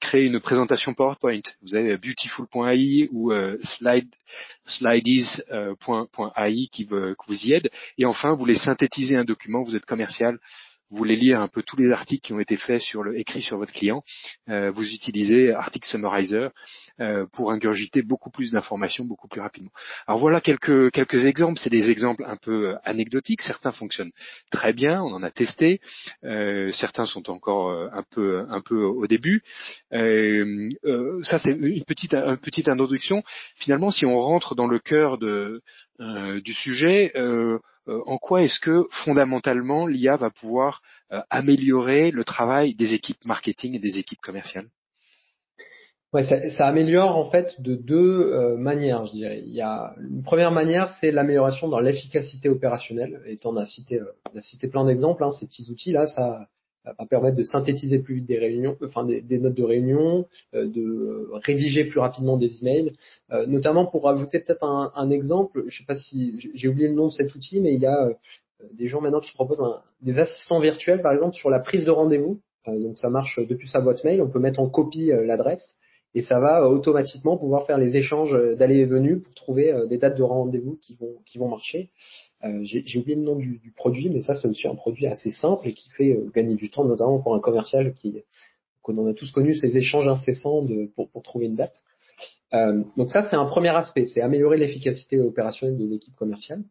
créer 0.00 0.24
une 0.24 0.40
présentation 0.40 0.94
PowerPoint. 0.94 1.40
Vous 1.62 1.74
avez 1.74 1.96
beautiful.ai 1.96 3.08
ou 3.10 3.32
euh, 3.32 3.58
slide, 3.62 4.08
qui, 6.68 6.68
qui 6.70 6.84
vous 6.84 7.16
y 7.44 7.52
aide. 7.52 7.70
Et 7.98 8.04
enfin, 8.04 8.30
vous 8.32 8.38
voulez 8.38 8.56
synthétiser 8.56 9.16
un 9.16 9.24
document, 9.24 9.62
vous 9.62 9.74
êtes 9.74 9.86
commercial, 9.86 10.38
vous 10.90 10.96
voulez 10.96 11.16
lire 11.16 11.40
un 11.40 11.48
peu 11.48 11.62
tous 11.62 11.76
les 11.76 11.92
articles 11.92 12.26
qui 12.26 12.32
ont 12.32 12.40
été 12.40 12.56
faits 12.56 12.80
sur 12.80 13.02
le, 13.04 13.18
écrits 13.18 13.42
sur 13.42 13.56
votre 13.58 13.72
client, 13.72 14.02
euh, 14.48 14.70
vous 14.72 14.82
utilisez 14.82 15.52
Article 15.52 15.88
Summarizer 15.88 16.46
euh, 16.46 16.50
pour 17.32 17.50
ingurgiter 17.50 18.02
beaucoup 18.02 18.30
plus 18.30 18.52
d'informations 18.52 19.04
beaucoup 19.04 19.28
plus 19.28 19.40
rapidement. 19.40 19.70
Alors 20.06 20.18
voilà 20.18 20.40
quelques 20.40 20.90
quelques 20.92 21.26
exemples. 21.26 21.58
C'est 21.62 21.70
des 21.70 21.90
exemples 21.90 22.24
un 22.26 22.36
peu 22.36 22.70
euh, 22.70 22.76
anecdotiques. 22.84 23.42
Certains 23.42 23.72
fonctionnent 23.72 24.12
très 24.50 24.72
bien, 24.72 25.02
on 25.02 25.12
en 25.12 25.22
a 25.22 25.30
testé. 25.30 25.80
certains 26.22 27.06
sont 27.06 27.30
encore 27.30 27.70
un 27.70 28.04
peu 28.10 28.44
un 28.48 28.60
peu 28.60 28.82
au 28.82 29.06
début. 29.06 29.42
ça 29.90 31.38
c'est 31.38 31.52
une 31.52 31.84
petite 31.84 32.14
une 32.14 32.36
petite 32.36 32.68
introduction. 32.68 33.22
Finalement, 33.56 33.90
si 33.90 34.04
on 34.06 34.18
rentre 34.18 34.54
dans 34.54 34.66
le 34.66 34.78
cœur 34.78 35.18
de 35.18 35.60
du 35.98 36.54
sujet, 36.54 37.12
euh, 37.90 38.02
en 38.06 38.18
quoi 38.18 38.42
est-ce 38.42 38.60
que 38.60 38.86
fondamentalement 38.90 39.86
l'IA 39.86 40.16
va 40.16 40.30
pouvoir 40.30 40.82
euh, 41.12 41.22
améliorer 41.30 42.10
le 42.10 42.24
travail 42.24 42.74
des 42.74 42.94
équipes 42.94 43.24
marketing 43.24 43.74
et 43.74 43.78
des 43.78 43.98
équipes 43.98 44.20
commerciales? 44.20 44.68
Ouais, 46.12 46.24
ça, 46.24 46.66
améliore 46.66 47.16
en 47.16 47.30
fait 47.30 47.60
de 47.60 47.76
deux 47.76 48.32
euh, 48.32 48.56
manières, 48.56 49.06
je 49.06 49.12
dirais. 49.12 49.42
Il 49.46 49.54
y 49.54 49.60
a 49.60 49.94
une 50.00 50.24
première 50.24 50.50
manière, 50.50 50.90
c'est 51.00 51.12
l'amélioration 51.12 51.68
dans 51.68 51.78
l'efficacité 51.78 52.48
opérationnelle. 52.48 53.20
Et 53.26 53.38
on 53.44 53.56
a 53.56 53.64
cité, 53.64 54.00
on 54.34 54.36
a 54.36 54.42
cité 54.42 54.66
plein 54.66 54.84
d'exemples. 54.84 55.22
Hein, 55.22 55.30
ces 55.30 55.46
petits 55.46 55.70
outils 55.70 55.92
là, 55.92 56.08
ça, 56.08 56.48
va 56.84 57.06
permettre 57.06 57.36
de 57.36 57.44
synthétiser 57.44 57.98
plus 57.98 58.16
vite 58.16 58.26
des 58.26 58.38
réunions, 58.38 58.76
enfin 58.84 59.04
des, 59.04 59.38
notes 59.38 59.54
de 59.54 59.62
réunion, 59.62 60.26
euh, 60.54 60.68
de 60.68 61.28
rédiger 61.44 61.84
plus 61.84 62.00
rapidement 62.00 62.36
des 62.36 62.58
emails, 62.58 62.92
euh, 63.32 63.46
notamment 63.46 63.86
pour 63.86 64.08
ajouter 64.08 64.40
peut-être 64.40 64.64
un, 64.64 64.90
un, 64.94 65.10
exemple. 65.10 65.64
Je 65.66 65.78
sais 65.78 65.84
pas 65.84 65.96
si 65.96 66.50
j'ai 66.54 66.68
oublié 66.68 66.88
le 66.88 66.94
nom 66.94 67.06
de 67.06 67.12
cet 67.12 67.34
outil, 67.34 67.60
mais 67.60 67.74
il 67.74 67.80
y 67.80 67.86
a 67.86 68.06
euh, 68.06 68.14
des 68.72 68.86
gens 68.86 69.00
maintenant 69.00 69.20
qui 69.20 69.32
proposent 69.32 69.60
un, 69.60 69.82
des 70.02 70.18
assistants 70.18 70.60
virtuels, 70.60 71.02
par 71.02 71.12
exemple 71.12 71.34
sur 71.34 71.50
la 71.50 71.60
prise 71.60 71.84
de 71.84 71.90
rendez-vous. 71.90 72.40
donc 72.66 72.98
ça 72.98 73.08
marche 73.08 73.38
depuis 73.48 73.68
sa 73.68 73.80
boîte 73.80 74.04
mail. 74.04 74.22
On 74.22 74.30
peut 74.30 74.40
mettre 74.40 74.60
en 74.60 74.68
copie 74.68 75.10
l'adresse 75.24 75.76
et 76.14 76.22
ça 76.22 76.40
va 76.40 76.68
automatiquement 76.68 77.36
pouvoir 77.36 77.66
faire 77.66 77.78
les 77.78 77.96
échanges 77.96 78.36
d'aller 78.56 78.78
et 78.78 78.84
venue 78.84 79.20
pour 79.20 79.34
trouver 79.34 79.72
des 79.88 79.98
dates 79.98 80.18
de 80.18 80.22
rendez-vous 80.22 80.76
qui 80.76 80.96
vont 80.96 81.16
qui 81.24 81.38
vont 81.38 81.48
marcher. 81.48 81.90
J'ai 82.62 82.98
oublié 82.98 83.16
le 83.16 83.22
nom 83.22 83.36
du, 83.36 83.58
du 83.58 83.72
produit, 83.72 84.10
mais 84.10 84.20
ça 84.20 84.34
c'est 84.34 84.48
aussi 84.48 84.66
un 84.66 84.74
produit 84.74 85.06
assez 85.06 85.30
simple 85.30 85.68
et 85.68 85.74
qui 85.74 85.90
fait 85.90 86.18
gagner 86.34 86.56
du 86.56 86.70
temps, 86.70 86.84
notamment 86.84 87.20
pour 87.20 87.34
un 87.34 87.40
commercial 87.40 87.94
qui 87.94 88.22
qu'on 88.82 89.06
a 89.06 89.14
tous 89.14 89.30
connu 89.30 89.54
ces 89.54 89.76
échanges 89.76 90.08
incessants 90.08 90.62
de, 90.62 90.90
pour, 90.94 91.10
pour 91.10 91.22
trouver 91.22 91.46
une 91.46 91.56
date. 91.56 91.82
Euh, 92.52 92.82
donc 92.96 93.10
ça, 93.10 93.28
c'est 93.28 93.36
un 93.36 93.46
premier 93.46 93.68
aspect, 93.68 94.06
c'est 94.06 94.20
améliorer 94.20 94.56
l'efficacité 94.56 95.20
opérationnelle 95.20 95.78
de 95.78 95.86
l'équipe 95.86 96.14
commerciale. 96.16 96.64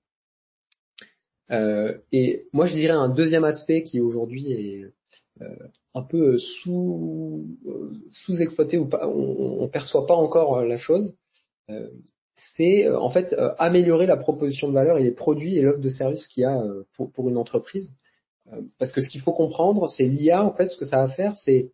Euh, 1.51 1.97
et 2.11 2.45
moi, 2.53 2.65
je 2.67 2.75
dirais 2.75 2.93
un 2.93 3.09
deuxième 3.09 3.43
aspect 3.43 3.83
qui 3.83 3.99
aujourd'hui 3.99 4.51
est 4.51 4.83
euh, 5.41 5.67
un 5.95 6.03
peu 6.03 6.37
sous 6.37 7.47
sous 8.11 8.41
exploité 8.41 8.77
ou 8.77 8.87
pas, 8.87 9.07
on, 9.07 9.63
on 9.63 9.67
perçoit 9.67 10.05
pas 10.05 10.15
encore 10.15 10.63
la 10.63 10.77
chose. 10.77 11.13
c'est 12.35 12.89
en 12.89 13.09
fait 13.09 13.35
améliorer 13.57 14.05
la 14.05 14.17
proposition 14.17 14.67
de 14.67 14.73
valeur 14.73 14.97
et 14.97 15.03
les 15.03 15.11
produits 15.11 15.57
et 15.57 15.61
l'offre 15.61 15.81
de 15.81 15.89
service 15.89 16.27
qu'il 16.27 16.43
y 16.43 16.45
a 16.45 16.63
pour, 16.95 17.11
pour 17.11 17.29
une 17.29 17.37
entreprise. 17.37 17.91
parce 18.77 18.91
que 18.91 19.01
ce 19.01 19.09
qu'il 19.09 19.21
faut 19.21 19.33
comprendre, 19.33 19.89
c'est 19.89 20.05
l'IA 20.05 20.43
en 20.45 20.53
fait, 20.53 20.69
ce 20.69 20.77
que 20.77 20.85
ça 20.85 20.97
va 20.97 21.09
faire, 21.09 21.35
c'est 21.37 21.71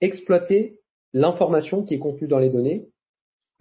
exploiter 0.00 0.78
l'information 1.12 1.82
qui 1.82 1.94
est 1.94 1.98
contenue 1.98 2.28
dans 2.28 2.38
les 2.38 2.50
données, 2.50 2.88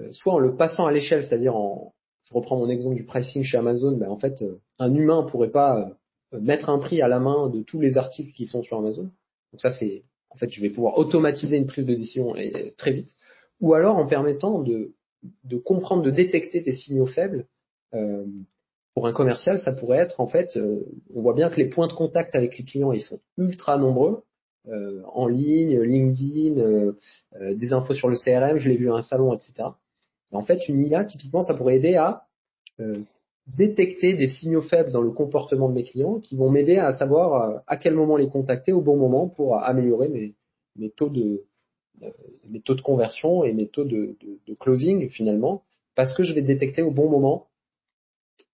euh, 0.01 0.11
soit 0.11 0.33
en 0.33 0.39
le 0.39 0.55
passant 0.55 0.85
à 0.85 0.91
l'échelle, 0.91 1.23
c'est-à-dire 1.23 1.55
en, 1.55 1.93
je 2.23 2.33
reprends 2.33 2.57
mon 2.57 2.69
exemple 2.69 2.95
du 2.95 3.05
pricing 3.05 3.43
chez 3.43 3.57
Amazon, 3.57 3.97
ben 3.97 4.09
en 4.09 4.17
fait, 4.17 4.41
euh, 4.41 4.59
un 4.79 4.93
humain 4.93 5.23
pourrait 5.23 5.51
pas 5.51 5.95
euh, 6.33 6.39
mettre 6.39 6.69
un 6.69 6.79
prix 6.79 7.01
à 7.01 7.07
la 7.07 7.19
main 7.19 7.49
de 7.49 7.61
tous 7.61 7.79
les 7.79 7.97
articles 7.97 8.31
qui 8.33 8.45
sont 8.45 8.63
sur 8.63 8.77
Amazon. 8.77 9.09
Donc 9.51 9.61
ça, 9.61 9.71
c'est, 9.71 10.03
en 10.29 10.37
fait, 10.37 10.49
je 10.49 10.61
vais 10.61 10.69
pouvoir 10.69 10.97
automatiser 10.97 11.57
une 11.57 11.65
prise 11.65 11.85
de 11.85 11.95
décision 11.95 12.33
très 12.77 12.91
vite. 12.91 13.15
Ou 13.59 13.73
alors 13.73 13.97
en 13.97 14.07
permettant 14.07 14.61
de, 14.61 14.93
de 15.43 15.57
comprendre, 15.57 16.03
de 16.03 16.11
détecter 16.11 16.61
des 16.61 16.75
signaux 16.75 17.07
faibles. 17.07 17.47
Euh, 17.93 18.25
pour 18.93 19.07
un 19.07 19.13
commercial, 19.13 19.59
ça 19.59 19.73
pourrait 19.73 19.99
être 19.99 20.19
en 20.19 20.27
fait, 20.27 20.57
on 21.13 21.21
voit 21.21 21.35
bien 21.35 21.51
que 21.51 21.57
les 21.57 21.69
points 21.69 21.87
de 21.87 21.93
contact 21.93 22.33
avec 22.35 22.57
les 22.57 22.63
clients, 22.63 22.91
ils 22.91 23.03
sont 23.03 23.19
ultra 23.37 23.77
nombreux. 23.77 24.23
Euh, 24.69 25.01
en 25.13 25.27
ligne, 25.27 25.79
LinkedIn, 25.79 26.59
euh, 26.59 26.93
euh, 27.39 27.55
des 27.55 27.71
infos 27.71 27.93
sur 27.93 28.09
le 28.09 28.17
CRM, 28.17 28.57
je 28.57 28.67
l'ai 28.67 28.75
vu 28.75 28.91
à 28.91 28.95
un 28.95 29.01
salon, 29.01 29.33
etc. 29.33 29.69
en 30.31 30.41
fait, 30.41 30.67
une 30.67 30.81
IA, 30.81 31.05
typiquement, 31.05 31.43
ça 31.43 31.53
pourrait 31.53 31.77
aider 31.77 31.95
à 31.95 32.23
détecter 33.55 34.13
des 34.15 34.27
signaux 34.27 34.61
faibles 34.61 34.91
dans 34.91 35.01
le 35.01 35.11
comportement 35.11 35.69
de 35.69 35.73
mes 35.73 35.83
clients 35.83 36.19
qui 36.19 36.35
vont 36.35 36.49
m'aider 36.49 36.77
à 36.77 36.93
savoir 36.93 37.61
à 37.65 37.77
quel 37.77 37.93
moment 37.93 38.17
les 38.17 38.27
contacter 38.27 38.73
au 38.73 38.81
bon 38.81 38.97
moment 38.97 39.29
pour 39.29 39.57
améliorer 39.57 40.35
mes, 40.75 40.89
taux 40.89 41.09
de 41.09 41.45
mes 42.49 42.61
taux 42.61 42.75
de 42.75 42.81
conversion 42.81 43.43
et 43.43 43.53
mes 43.53 43.67
taux 43.67 43.85
de, 43.85 44.17
closing 44.59 45.09
finalement 45.09 45.63
parce 45.95 46.13
que 46.13 46.23
je 46.23 46.33
vais 46.33 46.41
détecter 46.41 46.81
au 46.81 46.91
bon 46.91 47.09
moment 47.09 47.47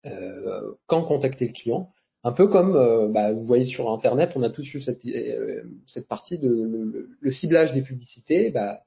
euh, 0.06 0.74
quand 0.86 1.04
contacter 1.04 1.48
le 1.48 1.54
client 1.54 1.90
un 2.24 2.32
peu 2.32 2.48
comme, 2.48 2.76
euh, 2.76 3.10
bah, 3.10 3.34
vous 3.34 3.42
voyez 3.42 3.66
sur 3.66 3.90
Internet, 3.92 4.32
on 4.36 4.44
a 4.44 4.50
tous 4.50 4.74
eu 4.74 4.82
cette, 4.82 5.06
euh, 5.06 5.64
cette 5.88 6.08
partie 6.08 6.40
de 6.40 7.08
le, 7.20 7.32
ciblage 7.32 7.74
des 7.74 7.82
publicités. 7.82 8.50
Bah, 8.50 8.80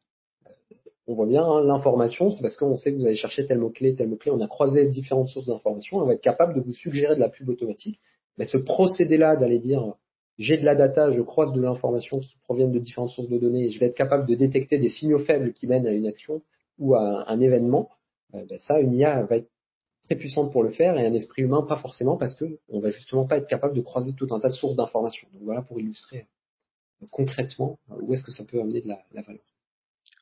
on 1.07 1.15
voit 1.15 1.27
bien 1.27 1.45
hein, 1.45 1.63
l'information, 1.63 2.31
c'est 2.31 2.43
parce 2.43 2.57
qu'on 2.57 2.77
sait 2.77 2.93
que 2.93 2.99
vous 2.99 3.07
allez 3.07 3.17
chercher 3.17 3.47
tel 3.47 3.59
mot-clé, 3.59 3.95
tel 3.95 4.09
mot-clé. 4.09 4.33
On 4.33 4.41
a 4.41 4.49
croisé 4.49 4.87
différentes 4.87 5.29
sources 5.29 5.47
d'informations. 5.47 5.99
On 5.99 6.05
va 6.05 6.15
être 6.15 6.21
capable 6.21 6.55
de 6.55 6.61
vous 6.61 6.75
suggérer 6.75 7.15
de 7.15 7.21
la 7.21 7.29
pub 7.29 7.49
automatique. 7.49 8.01
Mais 8.39 8.45
ce 8.45 8.57
procédé-là 8.57 9.37
d'aller 9.37 9.61
dire 9.61 9.95
j'ai 10.39 10.59
de 10.59 10.65
la 10.65 10.75
data, 10.75 11.13
je 11.13 11.23
croise 11.23 11.53
de 11.53 11.61
l'information 11.61 12.19
qui 12.19 12.37
proviennent 12.45 12.73
de 12.73 12.79
différentes 12.79 13.11
sources 13.11 13.29
de 13.29 13.39
données 13.39 13.67
et 13.67 13.71
je 13.71 13.81
vais 13.81 13.87
être 13.87 13.97
capable 13.97 14.27
de 14.27 14.35
détecter 14.35 14.79
des 14.79 14.91
signaux 14.91 15.19
faibles 15.21 15.53
qui 15.53 15.67
mènent 15.67 15.87
à 15.87 15.93
une 15.93 16.07
action 16.07 16.43
ou 16.79 16.95
à 16.95 17.31
un, 17.31 17.41
événement, 17.41 17.89
euh, 18.35 18.45
bah, 18.45 18.57
ça, 18.59 18.81
une 18.81 18.95
IA 18.95 19.23
va 19.25 19.37
être 19.37 19.49
très 20.05 20.17
puissante 20.17 20.53
pour 20.53 20.63
le 20.63 20.71
faire 20.71 20.99
et 20.99 21.07
un 21.07 21.15
esprit 21.15 21.43
humain 21.43 21.63
pas 21.63 21.79
forcément 21.79 22.19
parce 22.19 22.35
que 22.35 22.59
on 22.69 22.81
va 22.81 22.91
justement 22.91 23.27
pas 23.27 23.39
être 23.39 23.47
capable 23.47 23.75
de 23.75 23.81
croiser 23.81 24.13
tout 24.13 24.27
un 24.31 24.41
tas 24.41 24.49
de 24.49 24.55
sources 24.55 24.77
d'informations. 24.77 25.29
Donc 25.33 25.43
voilà 25.43 25.63
pour 25.63 25.81
illustrer 25.81 26.27
euh, 27.03 27.07
concrètement 27.11 27.79
euh, 27.91 27.95
où 28.03 28.13
est-ce 28.13 28.25
que 28.25 28.33
ça 28.33 28.45
peut 28.45 28.61
amener 28.61 28.83
de 28.83 28.89
la 28.89 29.23
valeur. 29.23 29.56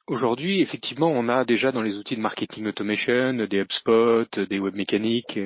Aujourd'hui, 0.06 0.60
effectivement, 0.60 1.10
on 1.10 1.30
a 1.30 1.46
déjà 1.46 1.72
dans 1.72 1.80
les 1.80 1.96
outils 1.96 2.16
de 2.16 2.20
marketing 2.20 2.66
automation 2.66 3.32
des 3.32 3.60
HubSpot, 3.62 4.38
des 4.38 4.58
web 4.58 4.74
mécaniques, 4.74 5.40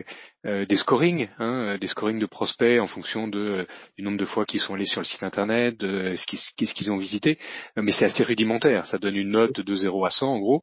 euh, 0.47 0.65
des 0.67 0.77
scoring, 0.77 1.29
hein, 1.41 1.77
des 1.81 1.89
scoring 1.89 2.21
de 2.21 2.27
prospects 2.27 2.81
en 2.81 2.87
fonction 2.87 3.27
de, 3.27 3.67
du 3.97 4.05
nombre 4.05 4.19
de 4.19 4.25
fois 4.25 4.47
qu'ils 4.47 4.61
sont 4.61 4.75
allés 4.75 4.87
sur 4.87 5.01
le 5.01 5.05
site 5.05 5.25
internet, 5.25 5.79
qu'est-ce 6.57 6.75
qu'ils 6.75 6.93
ont 6.93 6.97
visité, 6.97 7.39
mais 7.77 7.91
c'est 7.91 8.05
assez 8.05 8.23
rudimentaire, 8.23 8.87
ça 8.87 8.99
donne 8.99 9.17
une 9.17 9.31
note 9.31 9.61
de 9.61 9.75
0 9.75 10.05
à 10.05 10.11
100 10.11 10.29
en 10.29 10.39
gros, 10.39 10.63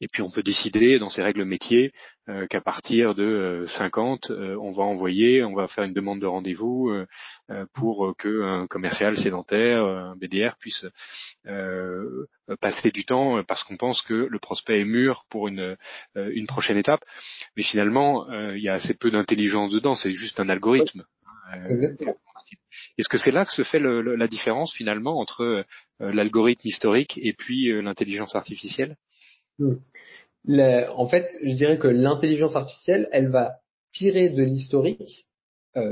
et 0.00 0.06
puis 0.06 0.22
on 0.22 0.30
peut 0.30 0.44
décider 0.44 1.00
dans 1.00 1.08
ces 1.08 1.22
règles 1.22 1.44
métiers 1.44 1.90
euh, 2.28 2.46
qu'à 2.46 2.60
partir 2.60 3.16
de 3.16 3.66
50, 3.68 4.30
euh, 4.30 4.56
on 4.60 4.70
va 4.70 4.84
envoyer, 4.84 5.42
on 5.42 5.54
va 5.54 5.66
faire 5.66 5.84
une 5.84 5.92
demande 5.92 6.20
de 6.20 6.26
rendez-vous 6.26 6.92
pour 7.74 8.14
que 8.18 8.42
un 8.42 8.66
commercial 8.66 9.16
sédentaire, 9.16 9.84
un 9.84 10.16
BDR 10.16 10.56
puisse 10.58 10.86
passer 12.60 12.90
du 12.90 13.04
temps 13.04 13.42
parce 13.44 13.64
qu'on 13.64 13.76
pense 13.76 14.02
que 14.02 14.14
le 14.14 14.38
prospect 14.38 14.80
est 14.80 14.84
mûr 14.84 15.24
pour 15.30 15.48
une, 15.48 15.76
une 16.14 16.46
prochaine 16.46 16.76
étape, 16.76 17.04
mais 17.56 17.62
finalement 17.62 18.26
il 18.52 18.60
y 18.60 18.68
a 18.68 18.74
assez 18.74 18.94
peu 18.94 19.10
d'intelligence 19.26 19.72
dedans, 19.72 19.94
c'est 19.96 20.12
juste 20.12 20.38
un 20.38 20.48
algorithme. 20.48 21.04
Euh, 21.54 21.94
est-ce 22.98 23.08
que 23.08 23.18
c'est 23.18 23.30
là 23.30 23.44
que 23.44 23.52
se 23.52 23.62
fait 23.62 23.78
la 23.78 24.26
différence 24.28 24.72
finalement 24.72 25.18
entre 25.18 25.42
euh, 25.42 25.62
l'algorithme 26.00 26.66
historique 26.66 27.18
et 27.22 27.32
puis 27.32 27.70
euh, 27.70 27.82
l'intelligence 27.82 28.34
artificielle? 28.34 28.96
Hmm. 29.58 29.76
En 30.48 31.08
fait, 31.08 31.28
je 31.42 31.54
dirais 31.54 31.78
que 31.78 31.88
l'intelligence 31.88 32.54
artificielle, 32.54 33.08
elle 33.10 33.30
va 33.30 33.56
tirer 33.90 34.28
de 34.30 34.44
l'historique 34.44 35.26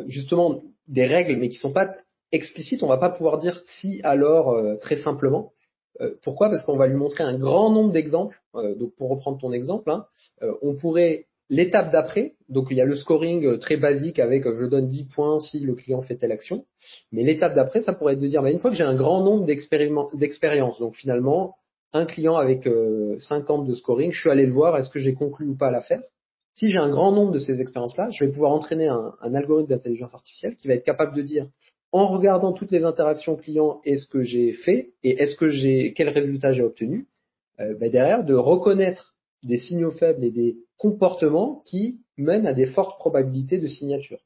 justement 0.07 0.62
des 0.87 1.07
règles, 1.07 1.37
mais 1.37 1.49
qui 1.49 1.57
sont 1.57 1.73
pas 1.73 1.95
explicites. 2.33 2.83
On 2.83 2.88
va 2.88 2.97
pas 2.97 3.11
pouvoir 3.11 3.38
dire 3.38 3.61
si 3.67 4.00
alors 4.05 4.57
très 4.81 4.97
simplement. 4.97 5.53
pourquoi? 6.23 6.50
Parce 6.50 6.62
qu'on 6.62 6.76
va 6.76 6.87
lui 6.87 6.95
montrer 6.95 7.25
un 7.25 7.37
grand 7.37 7.71
nombre 7.71 7.91
d'exemples. 7.91 8.41
donc 8.55 8.95
pour 8.97 9.11
reprendre 9.11 9.38
ton 9.41 9.53
exemple, 9.53 9.91
hein, 9.91 10.07
on 10.62 10.76
pourrait 10.76 11.26
L'étape 11.50 11.92
d'après, 11.92 12.34
donc 12.48 12.68
il 12.70 12.78
y 12.78 12.80
a 12.80 12.86
le 12.86 12.96
scoring 12.96 13.44
euh, 13.44 13.58
très 13.58 13.76
basique 13.76 14.18
avec 14.18 14.46
euh, 14.46 14.56
je 14.56 14.64
donne 14.64 14.88
10 14.88 15.08
points 15.14 15.38
si 15.40 15.60
le 15.60 15.74
client 15.74 16.00
fait 16.00 16.16
telle 16.16 16.32
action. 16.32 16.64
Mais 17.12 17.22
l'étape 17.22 17.54
d'après, 17.54 17.82
ça 17.82 17.92
pourrait 17.92 18.14
être 18.14 18.20
de 18.20 18.28
dire, 18.28 18.42
bah, 18.42 18.50
une 18.50 18.58
fois 18.58 18.70
que 18.70 18.76
j'ai 18.76 18.84
un 18.84 18.94
grand 18.94 19.22
nombre 19.22 19.44
d'expériences, 19.44 20.78
donc 20.78 20.94
finalement, 20.94 21.56
un 21.92 22.06
client 22.06 22.36
avec 22.36 22.64
50 22.64 22.68
euh, 23.66 23.68
de 23.68 23.74
scoring, 23.74 24.10
je 24.10 24.20
suis 24.20 24.30
allé 24.30 24.46
le 24.46 24.52
voir, 24.52 24.76
est-ce 24.78 24.88
que 24.88 24.98
j'ai 24.98 25.12
conclu 25.12 25.46
ou 25.48 25.54
pas 25.54 25.70
l'affaire 25.70 26.02
Si 26.54 26.70
j'ai 26.70 26.78
un 26.78 26.88
grand 26.88 27.12
nombre 27.12 27.32
de 27.32 27.38
ces 27.38 27.60
expériences-là, 27.60 28.08
je 28.10 28.24
vais 28.24 28.30
pouvoir 28.30 28.52
entraîner 28.52 28.88
un, 28.88 29.12
algorithme 29.20 29.68
d'intelligence 29.68 30.14
artificielle 30.14 30.56
qui 30.56 30.66
va 30.66 30.74
être 30.74 30.84
capable 30.84 31.14
de 31.14 31.22
dire, 31.22 31.46
en 31.92 32.08
regardant 32.08 32.52
toutes 32.52 32.72
les 32.72 32.84
interactions 32.84 33.36
clients, 33.36 33.80
est-ce 33.84 34.06
que 34.06 34.22
j'ai 34.22 34.52
fait 34.52 34.92
et 35.02 35.20
est-ce 35.22 35.36
que 35.36 35.48
j'ai 35.48 35.92
quel 35.92 36.08
résultat 36.08 36.52
j'ai 36.52 36.62
obtenu? 36.62 37.06
Bah, 37.58 37.88
Derrière, 37.88 38.24
de 38.24 38.34
reconnaître 38.34 39.14
des 39.44 39.58
signaux 39.58 39.92
faibles 39.92 40.24
et 40.24 40.32
des 40.32 40.56
comportements 40.78 41.62
qui 41.66 42.00
mènent 42.16 42.47
à 42.47 42.54
des 42.54 42.66
fortes 42.66 42.99
probabilités 42.99 43.59
de 43.59 43.66
signature. 43.66 44.19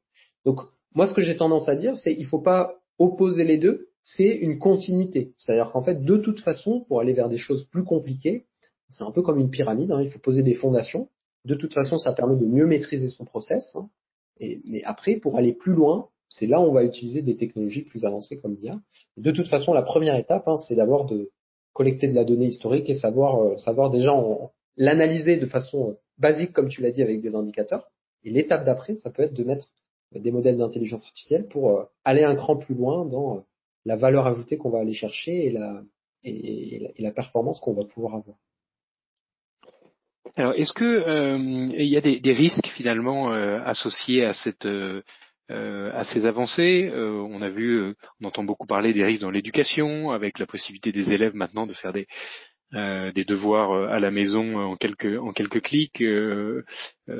Donc, 0.44 0.60
moi, 0.94 1.06
ce 1.06 1.14
que 1.14 1.20
j'ai 1.20 1.36
tendance 1.36 1.68
à 1.68 1.76
dire, 1.76 1.96
c'est 1.96 2.12
il 2.12 2.26
faut 2.26 2.40
pas 2.40 2.74
opposer 2.98 3.44
les 3.44 3.58
deux, 3.58 3.88
c'est 4.02 4.30
une 4.30 4.58
continuité. 4.58 5.34
C'est-à-dire 5.36 5.70
qu'en 5.72 5.82
fait, 5.82 6.02
de 6.02 6.16
toute 6.16 6.40
façon, 6.40 6.84
pour 6.88 7.00
aller 7.00 7.12
vers 7.12 7.28
des 7.28 7.38
choses 7.38 7.64
plus 7.64 7.84
compliquées, 7.84 8.46
c'est 8.90 9.04
un 9.04 9.12
peu 9.12 9.22
comme 9.22 9.38
une 9.38 9.50
pyramide, 9.50 9.92
hein, 9.92 10.00
il 10.02 10.10
faut 10.10 10.18
poser 10.18 10.42
des 10.42 10.54
fondations. 10.54 11.08
De 11.44 11.54
toute 11.54 11.74
façon, 11.74 11.98
ça 11.98 12.12
permet 12.12 12.36
de 12.36 12.46
mieux 12.46 12.66
maîtriser 12.66 13.08
son 13.08 13.24
process. 13.24 13.76
Hein. 13.76 13.88
et, 14.40 14.60
mais 14.64 14.82
après, 14.84 15.16
pour 15.16 15.36
aller 15.36 15.52
plus 15.52 15.74
loin, 15.74 16.08
c'est 16.28 16.46
là 16.46 16.60
où 16.60 16.64
on 16.64 16.72
va 16.72 16.84
utiliser 16.84 17.22
des 17.22 17.36
technologies 17.36 17.82
plus 17.82 18.04
avancées 18.04 18.40
comme 18.40 18.54
l'IA. 18.54 18.80
De 19.16 19.30
toute 19.30 19.48
façon, 19.48 19.72
la 19.72 19.82
première 19.82 20.16
étape, 20.16 20.46
hein, 20.46 20.58
c'est 20.66 20.74
d'abord 20.74 21.06
de 21.06 21.30
collecter 21.72 22.08
de 22.08 22.14
la 22.14 22.24
donnée 22.24 22.46
historique 22.46 22.90
et 22.90 22.96
savoir, 22.96 23.42
euh, 23.42 23.56
savoir 23.56 23.90
déjà 23.90 24.12
l'analyser 24.76 25.36
de 25.36 25.46
façon 25.46 25.90
euh, 25.90 25.94
basique, 26.18 26.52
comme 26.52 26.68
tu 26.68 26.82
l'as 26.82 26.90
dit, 26.90 27.02
avec 27.02 27.20
des 27.20 27.34
indicateurs. 27.34 27.88
Et 28.24 28.30
l'étape 28.30 28.64
d'après, 28.64 28.96
ça 28.96 29.10
peut 29.10 29.22
être 29.22 29.34
de 29.34 29.44
mettre 29.44 29.68
des 30.12 30.32
modèles 30.32 30.56
d'intelligence 30.56 31.04
artificielle 31.04 31.46
pour 31.48 31.70
euh, 31.70 31.84
aller 32.04 32.24
un 32.24 32.34
cran 32.34 32.56
plus 32.56 32.74
loin 32.74 33.04
dans 33.04 33.38
euh, 33.38 33.40
la 33.84 33.96
valeur 33.96 34.26
ajoutée 34.26 34.56
qu'on 34.56 34.70
va 34.70 34.80
aller 34.80 34.94
chercher 34.94 35.46
et 35.46 35.50
la, 35.50 35.82
et, 36.24 37.12
performance 37.14 37.60
qu'on 37.60 37.74
va 37.74 37.84
pouvoir 37.84 38.16
avoir. 38.16 38.36
Alors, 40.36 40.52
est-ce 40.54 40.72
que 40.72 40.84
euh, 40.84 41.38
il 41.76 41.88
y 41.88 41.96
a 41.96 42.00
des 42.00 42.32
risques 42.32 42.66
finalement 42.68 43.30
associés 43.30 44.24
à 44.24 44.34
cette 44.34 44.68
à 45.48 46.04
ces 46.04 46.26
avancées? 46.26 46.90
On 46.92 47.40
a 47.40 47.48
vu, 47.48 47.94
on 48.20 48.26
entend 48.26 48.44
beaucoup 48.44 48.66
parler 48.66 48.92
des 48.92 49.04
risques 49.04 49.22
dans 49.22 49.30
l'éducation, 49.30 50.10
avec 50.10 50.38
la 50.38 50.46
possibilité 50.46 50.92
des 50.92 51.12
élèves 51.12 51.34
maintenant 51.34 51.66
de 51.66 51.72
faire 51.72 51.92
des 51.92 52.06
euh, 52.74 53.12
des 53.12 53.24
devoirs 53.24 53.72
euh, 53.72 53.88
à 53.88 53.98
la 53.98 54.10
maison 54.10 54.58
euh, 54.58 54.64
en 54.64 54.76
quelques 54.76 55.18
en 55.18 55.32
quelques 55.32 55.62
clics, 55.62 56.04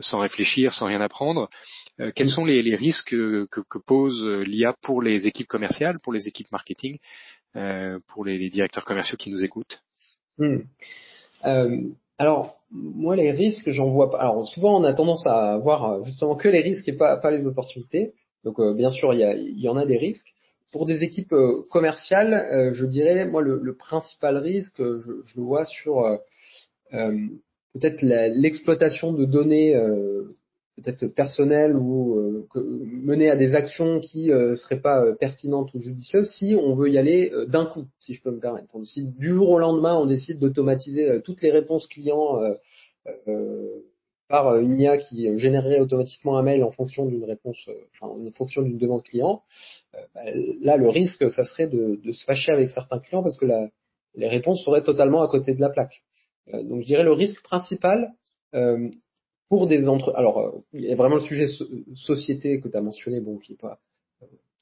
sans 0.01 0.19
réfléchir, 0.19 0.75
sans 0.75 0.87
rien 0.87 1.01
apprendre. 1.01 1.49
quels 2.15 2.29
sont 2.29 2.45
les, 2.45 2.77
risques 2.77 3.11
que, 3.11 3.47
que 3.47 3.79
pose 3.79 4.23
l'IA 4.47 4.75
pour 4.83 5.01
les 5.01 5.27
équipes 5.27 5.47
commerciales, 5.47 5.99
pour 6.03 6.13
les 6.13 6.29
équipes 6.29 6.53
marketing, 6.53 6.99
pour 8.09 8.25
les, 8.27 8.51
directeurs 8.51 8.85
commerciaux 8.85 9.17
qui 9.17 9.31
nous 9.31 9.43
écoutent? 9.43 9.81
Hmm. 10.37 10.59
Alors, 12.19 12.57
moi, 12.71 13.17
les 13.17 13.33
risques, 13.33 13.71
j'en 13.71 13.89
vois 13.89 14.11
pas. 14.11 14.19
Alors, 14.19 14.47
souvent, 14.47 14.79
on 14.79 14.85
a 14.85 14.93
tendance 14.93 15.27
à 15.27 15.57
voir 15.59 16.03
justement 16.03 16.37
que 16.37 16.49
les 16.49 16.61
risques 16.61 16.89
et 16.89 16.93
pas, 16.93 17.17
pas 17.17 17.31
les 17.31 17.47
opportunités. 17.47 18.13
Donc, 18.45 18.61
bien 18.77 18.91
sûr, 18.91 19.15
il 19.15 19.21
y, 19.21 19.25
a, 19.25 19.35
il 19.35 19.59
y 19.59 19.69
en 19.69 19.77
a 19.77 19.87
des 19.87 19.97
risques. 19.97 20.29
Pour 20.73 20.87
des 20.87 21.03
équipes 21.03 21.35
commerciales, 21.71 22.73
je 22.75 22.85
dirais, 22.85 23.27
moi, 23.27 23.43
le, 23.43 23.75
principal 23.75 24.37
risque, 24.37 24.79
je, 24.79 25.23
je, 25.25 25.37
le 25.37 25.43
vois 25.43 25.65
sur 25.65 26.19
peut-être 26.93 28.03
l'exploitation 28.03 29.13
de 29.13 29.25
données 29.25 29.75
peut-être 30.83 31.07
personnelles 31.15 31.77
ou 31.77 32.19
euh, 32.19 32.47
mener 32.55 33.31
à 33.31 33.37
des 33.37 33.55
actions 33.55 34.01
qui 34.01 34.31
euh, 34.31 34.57
seraient 34.57 34.81
pas 34.81 35.05
euh, 35.05 35.15
pertinentes 35.15 35.73
ou 35.75 35.81
judicieuses 35.81 36.31
si 36.31 36.55
on 36.55 36.75
veut 36.75 36.91
y 36.91 36.99
aller 36.99 37.31
euh, 37.33 37.47
d'un 37.47 37.67
coup, 37.67 37.87
si 37.99 38.15
je 38.15 38.23
peux 38.23 38.31
me 38.31 38.41
permettre. 38.41 38.75
Si 38.85 39.07
du 39.07 39.29
jour 39.29 39.51
au 39.51 39.59
lendemain 39.59 39.97
on 39.97 40.07
décide 40.07 40.39
d'automatiser 40.39 41.21
toutes 41.25 41.43
les 41.43 41.51
réponses 41.51 41.87
clients 41.87 42.41
par 44.29 44.57
une 44.59 44.79
IA 44.79 44.99
qui 44.99 45.37
générerait 45.39 45.81
automatiquement 45.81 46.37
un 46.39 46.43
mail 46.43 46.63
en 46.63 46.71
fonction 46.71 47.07
d'une 47.07 47.25
réponse, 47.25 47.69
enfin 47.93 48.13
en 48.13 48.31
fonction 48.33 48.63
d'une 48.63 48.79
demande 48.79 49.03
client, 49.03 49.43
bah, 50.15 50.21
là 50.61 50.77
le 50.77 50.89
risque 50.89 51.31
ça 51.33 51.45
serait 51.45 51.67
de, 51.67 51.99
de, 52.03 52.13
se 52.13 52.25
fâcher 52.25 52.53
avec 52.53 52.71
certains 52.71 52.99
clients 52.99 53.23
parce 53.23 53.39
que 53.39 53.47
les 54.15 54.29
réponses 54.29 54.65
seraient 54.65 54.85
totalement 54.85 55.23
à 55.23 55.29
côté 55.29 55.55
de 55.55 55.61
la 55.61 55.71
plaque. 55.71 56.03
donc 56.53 56.83
je 56.83 56.87
dirais 56.87 57.05
le 57.05 57.13
risque 57.13 57.43
principal 57.43 58.13
pour 59.49 59.67
des 59.67 59.89
entre 59.89 60.15
alors 60.15 60.39
euh, 60.39 60.51
il 60.73 60.85
y 60.85 60.93
a 60.93 60.97
vraiment 60.97 61.17
le 61.17 61.23
sujet 61.23 61.47
société 61.97 62.61
que 62.61 62.69
tu 62.69 62.77
as 62.77 62.83
mentionné 62.83 63.21
bon 63.21 63.39
qui 63.39 63.55
est 63.55 63.61
pas 63.61 63.79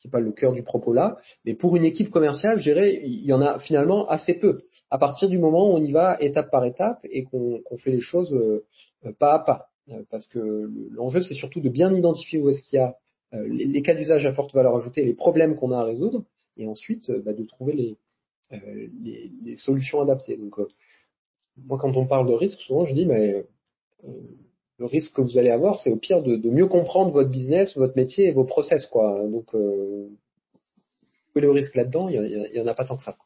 pas 0.06 0.20
le 0.20 0.32
cœur 0.32 0.52
du 0.52 0.62
propos 0.62 0.92
là 0.92 1.18
mais 1.44 1.54
pour 1.54 1.76
une 1.76 1.84
équipe 1.84 2.10
commerciale 2.10 2.58
je 2.58 2.62
dirais 2.64 3.00
il 3.02 3.24
y 3.24 3.32
en 3.32 3.40
a 3.40 3.58
finalement 3.58 4.06
assez 4.08 4.34
peu. 4.34 4.62
À 4.90 4.98
partir 4.98 5.28
du 5.28 5.38
moment 5.38 5.68
où 5.68 5.74
on 5.74 5.82
y 5.82 5.90
va 5.90 6.16
étape 6.20 6.50
par 6.50 6.64
étape 6.64 7.00
et 7.10 7.24
qu'on 7.24 7.62
fait 7.78 7.90
les 7.90 8.00
choses 8.00 8.32
euh, 8.32 8.64
pas 9.18 9.34
à 9.34 9.38
pas. 9.40 9.66
Euh, 9.90 10.02
parce 10.10 10.26
que 10.26 10.70
l'enjeu 10.90 11.22
c'est 11.22 11.34
surtout 11.34 11.60
de 11.60 11.68
bien 11.68 11.92
identifier 11.92 12.38
où 12.38 12.48
est-ce 12.48 12.62
qu'il 12.62 12.78
y 12.78 12.82
a 12.82 12.96
les, 13.32 13.82
cas 13.82 13.94
d'usage 13.94 14.24
à 14.24 14.32
forte 14.32 14.54
valeur 14.54 14.76
ajoutée 14.76 15.04
les 15.04 15.14
problèmes 15.14 15.56
qu'on 15.56 15.72
a 15.72 15.78
à 15.78 15.84
résoudre 15.84 16.24
et 16.56 16.66
ensuite 16.66 17.10
bah, 17.24 17.34
de 17.34 17.44
trouver 17.44 17.96
les 18.50 19.56
solutions 19.56 20.00
adaptées. 20.00 20.38
Donc 20.38 20.54
moi 21.56 21.78
quand 21.78 21.96
on 21.96 22.06
parle 22.06 22.28
de 22.28 22.32
risque 22.32 22.60
souvent 22.60 22.84
je 22.84 22.94
dis 22.94 23.04
mais 23.04 23.44
le 24.78 24.86
risque 24.86 25.14
que 25.14 25.22
vous 25.22 25.38
allez 25.38 25.50
avoir, 25.50 25.78
c'est 25.78 25.90
au 25.90 25.96
pire 25.96 26.22
de, 26.22 26.36
mieux 26.50 26.66
comprendre 26.66 27.10
votre 27.10 27.30
business, 27.30 27.76
votre 27.76 27.96
métier 27.96 28.28
et 28.28 28.32
vos 28.32 28.44
process, 28.44 28.86
quoi. 28.86 29.26
Donc, 29.28 29.54
euh, 29.54 30.08
le 31.40 31.50
risque 31.50 31.74
là-dedans, 31.74 32.08
il 32.08 32.50
y, 32.54 32.60
en 32.60 32.66
a 32.66 32.74
pas 32.74 32.84
tant 32.84 32.96
que 32.96 33.02
ça. 33.02 33.16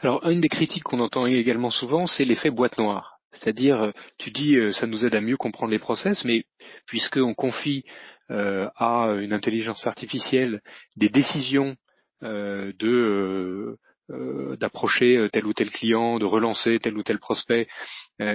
Alors, 0.00 0.24
une 0.28 0.40
des 0.40 0.48
critiques 0.48 0.84
qu'on 0.84 1.00
entend 1.00 1.26
également 1.26 1.70
souvent, 1.70 2.06
c'est 2.06 2.24
l'effet 2.24 2.50
boîte 2.50 2.78
noire. 2.78 3.18
C'est-à-dire, 3.32 3.82
euh, 3.82 3.90
tu 4.18 4.30
dis, 4.30 4.56
euh, 4.56 4.72
ça 4.72 4.86
nous 4.86 5.04
aide 5.04 5.14
à 5.14 5.20
mieux 5.20 5.36
comprendre 5.36 5.72
les 5.72 5.78
process, 5.78 6.24
mais 6.24 6.44
puisqu'on 6.86 7.34
confie 7.34 7.84
euh, 8.30 8.68
à 8.76 9.12
une 9.18 9.32
intelligence 9.32 9.86
artificielle 9.86 10.60
des 10.96 11.08
décisions 11.08 11.76
de 12.20 13.76
d'approcher 14.58 15.28
tel 15.32 15.46
ou 15.46 15.52
tel 15.52 15.68
client, 15.68 16.18
de 16.18 16.24
relancer 16.24 16.78
tel 16.78 16.96
ou 16.96 17.02
tel 17.02 17.18
prospect, 17.18 17.68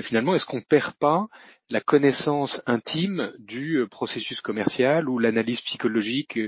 finalement, 0.04 0.36
est-ce 0.36 0.46
qu'on 0.46 0.62
perd 0.62 0.94
pas 1.00 1.26
la 1.70 1.82
connaissance 1.82 2.62
intime 2.66 3.34
du 3.40 3.78
euh, 3.78 3.88
processus 3.88 4.42
commercial 4.42 5.10
ou 5.10 5.20
l'analyse 5.20 5.62
psychologique 5.62 6.40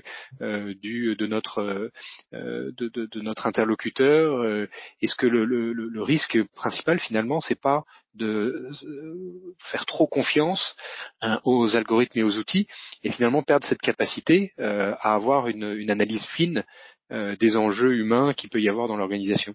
euh, 0.41 0.73
du 0.75 1.15
de 1.15 1.27
notre 1.27 1.91
euh, 2.33 2.71
de, 2.77 2.89
de, 2.89 3.21
notre 3.21 3.47
interlocuteur 3.47 4.67
Est-ce 5.01 5.15
que 5.15 5.25
le, 5.27 5.45
le, 5.45 5.73
le, 5.73 6.03
risque 6.03 6.37
principal 6.53 6.99
finalement 6.99 7.39
c'est 7.39 7.59
pas 7.59 7.83
de 8.13 8.69
faire 9.59 9.85
trop 9.85 10.07
confiance 10.07 10.75
hein, 11.21 11.39
aux 11.43 11.75
algorithmes 11.75 12.19
et 12.19 12.23
aux 12.23 12.37
outils 12.37 12.67
et 13.03 13.11
finalement 13.11 13.43
perdre 13.43 13.65
cette 13.65 13.81
capacité 13.81 14.51
à 14.57 15.13
avoir 15.13 15.47
une, 15.47 15.73
une 15.73 15.91
analyse 15.91 16.25
fine 16.35 16.63
des 17.09 17.57
enjeux 17.57 17.95
humains 17.95 18.33
qu'il 18.33 18.49
peut 18.49 18.61
y 18.61 18.69
avoir 18.69 18.87
dans 18.87 18.97
l'organisation? 18.97 19.53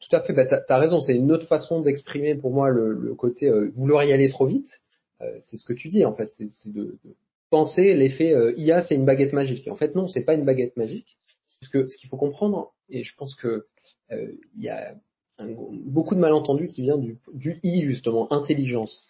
Tout 0.00 0.16
à 0.16 0.22
fait, 0.22 0.32
bah, 0.32 0.46
tu 0.46 0.54
as, 0.54 0.78
raison, 0.78 1.00
c'est 1.00 1.14
une 1.14 1.30
autre 1.30 1.46
façon 1.46 1.80
d'exprimer 1.80 2.34
pour 2.34 2.52
moi 2.52 2.70
le, 2.70 2.92
le 2.94 3.14
côté 3.14 3.48
euh, 3.48 3.70
vouloir 3.74 4.04
y 4.04 4.12
aller 4.12 4.28
trop 4.30 4.46
vite. 4.46 4.80
Euh, 5.20 5.38
c'est 5.42 5.56
ce 5.56 5.64
que 5.64 5.72
tu 5.72 5.88
dis 5.88 6.04
en 6.04 6.14
fait, 6.14 6.30
c'est 6.30 6.72
de, 6.72 6.98
de, 7.04 7.16
penser 7.50 7.94
l'effet 7.94 8.32
euh, 8.32 8.54
IA 8.56 8.82
c'est 8.82 8.94
une 8.94 9.04
baguette 9.04 9.32
magique. 9.32 9.66
Et 9.66 9.70
en 9.70 9.76
fait 9.76 9.94
non, 9.94 10.06
c'est 10.06 10.24
pas 10.24 10.34
une 10.34 10.44
baguette 10.44 10.76
magique, 10.76 11.18
puisque 11.60 11.90
ce 11.90 11.96
qu'il 11.98 12.08
faut 12.08 12.16
comprendre, 12.16 12.72
et 12.88 13.04
je 13.04 13.14
pense 13.16 13.34
que 13.34 13.66
euh, 14.12 14.32
il 14.54 14.62
y 14.62 14.68
a 14.68 14.94
un, 15.38 15.48
beaucoup 15.84 16.14
de 16.14 16.20
malentendus 16.20 16.68
qui 16.68 16.82
vient 16.82 16.96
du, 16.96 17.18
du 17.34 17.58
I 17.62 17.82
justement, 17.84 18.32
intelligence. 18.32 19.04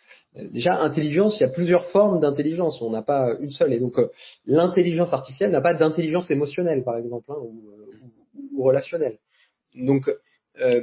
Déjà, 0.53 0.81
intelligence, 0.81 1.39
il 1.39 1.41
y 1.41 1.47
a 1.47 1.49
plusieurs 1.49 1.87
formes 1.87 2.21
d'intelligence. 2.21 2.81
On 2.83 2.91
n'a 2.91 3.03
pas 3.03 3.37
une 3.41 3.51
seule. 3.51 3.73
Et 3.73 3.81
donc, 3.81 3.97
l'intelligence 4.47 5.13
artificielle 5.13 5.51
n'a 5.51 5.61
pas 5.61 5.75
d'intelligence 5.75 6.31
émotionnelle, 6.31 6.85
par 6.85 6.97
exemple, 6.99 7.33
hein, 7.33 7.39
ou, 7.41 7.65
ou, 8.05 8.57
ou, 8.57 8.63
relationnelle. 8.63 9.19
Donc, 9.75 10.09
euh, 10.61 10.83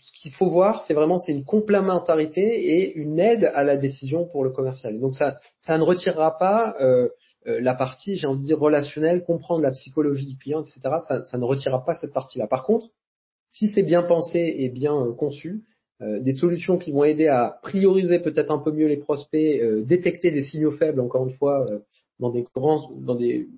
ce 0.00 0.12
qu'il 0.22 0.32
faut 0.32 0.48
voir, 0.48 0.84
c'est 0.86 0.94
vraiment 0.94 1.18
c'est 1.18 1.32
une 1.32 1.44
complémentarité 1.44 2.40
et 2.40 2.94
une 2.94 3.18
aide 3.18 3.44
à 3.54 3.64
la 3.64 3.76
décision 3.76 4.26
pour 4.26 4.44
le 4.44 4.50
commercial. 4.50 4.98
Donc 5.00 5.14
ça, 5.14 5.38
ça 5.60 5.76
ne 5.76 5.82
retirera 5.82 6.38
pas 6.38 6.76
euh, 6.80 7.08
euh, 7.46 7.60
la 7.60 7.74
partie, 7.74 8.16
j'ai 8.16 8.26
envie 8.26 8.40
de 8.40 8.46
dire 8.46 8.58
relationnelle, 8.58 9.24
comprendre 9.24 9.62
la 9.62 9.72
psychologie 9.72 10.26
du 10.26 10.36
client, 10.36 10.62
etc. 10.62 10.80
Ça, 11.24 11.38
ne 11.38 11.44
retirera 11.44 11.84
pas 11.84 11.94
cette 11.94 12.12
partie-là. 12.12 12.46
Par 12.46 12.64
contre, 12.64 12.86
si 13.52 13.68
c'est 13.68 13.82
bien 13.82 14.02
pensé 14.02 14.38
et 14.58 14.68
bien 14.68 15.12
conçu, 15.18 15.64
des 16.00 16.32
solutions 16.32 16.78
qui 16.78 16.92
vont 16.92 17.02
aider 17.02 17.26
à 17.26 17.58
prioriser 17.60 18.20
peut-être 18.20 18.52
un 18.52 18.58
peu 18.58 18.70
mieux 18.70 18.86
les 18.86 18.98
prospects, 18.98 19.84
détecter 19.84 20.30
des 20.30 20.44
signaux 20.44 20.70
faibles, 20.70 21.00
encore 21.00 21.26
une 21.26 21.34
fois, 21.34 21.66
dans 22.20 22.30
des 22.30 22.46
grands, 22.54 22.92
dans 23.00 23.16
des 23.16 23.48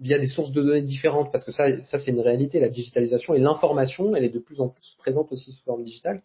via 0.00 0.18
des 0.18 0.26
sources 0.26 0.52
de 0.52 0.62
données 0.62 0.82
différentes, 0.82 1.32
parce 1.32 1.44
que 1.44 1.52
ça, 1.52 1.82
ça 1.84 1.98
c'est 1.98 2.10
une 2.10 2.20
réalité, 2.20 2.60
la 2.60 2.68
digitalisation 2.68 3.34
et 3.34 3.38
l'information, 3.38 4.10
elle 4.14 4.24
est 4.24 4.30
de 4.30 4.38
plus 4.38 4.60
en 4.60 4.68
plus 4.68 4.94
présente 4.98 5.32
aussi 5.32 5.52
sous 5.52 5.64
forme 5.64 5.82
digitale. 5.82 6.22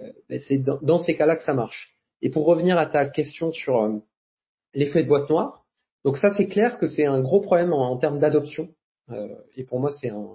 Euh, 0.00 0.38
c'est 0.40 0.58
dans, 0.58 0.80
dans, 0.82 0.98
ces 0.98 1.16
cas-là 1.16 1.36
que 1.36 1.42
ça 1.42 1.54
marche. 1.54 1.94
Et 2.22 2.30
pour 2.30 2.46
revenir 2.46 2.78
à 2.78 2.86
ta 2.86 3.08
question 3.08 3.52
sur 3.52 3.82
euh, 3.82 3.98
l'effet 4.74 5.02
de 5.02 5.08
boîte 5.08 5.30
noire, 5.30 5.64
donc 6.04 6.16
ça 6.16 6.30
c'est 6.36 6.46
clair 6.46 6.78
que 6.78 6.88
c'est 6.88 7.06
un 7.06 7.20
gros 7.20 7.40
problème 7.40 7.72
en, 7.72 7.96
termes 7.96 8.18
d'adoption. 8.18 8.68
Euh, 9.10 9.28
et 9.56 9.64
pour 9.64 9.80
moi 9.80 9.92
c'est 10.00 10.10
un, 10.10 10.34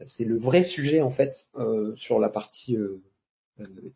c'est 0.00 0.24
le 0.24 0.38
vrai 0.38 0.64
sujet 0.64 1.00
en 1.00 1.10
fait 1.10 1.32
sur 1.96 2.18
la 2.18 2.28
partie 2.28 2.76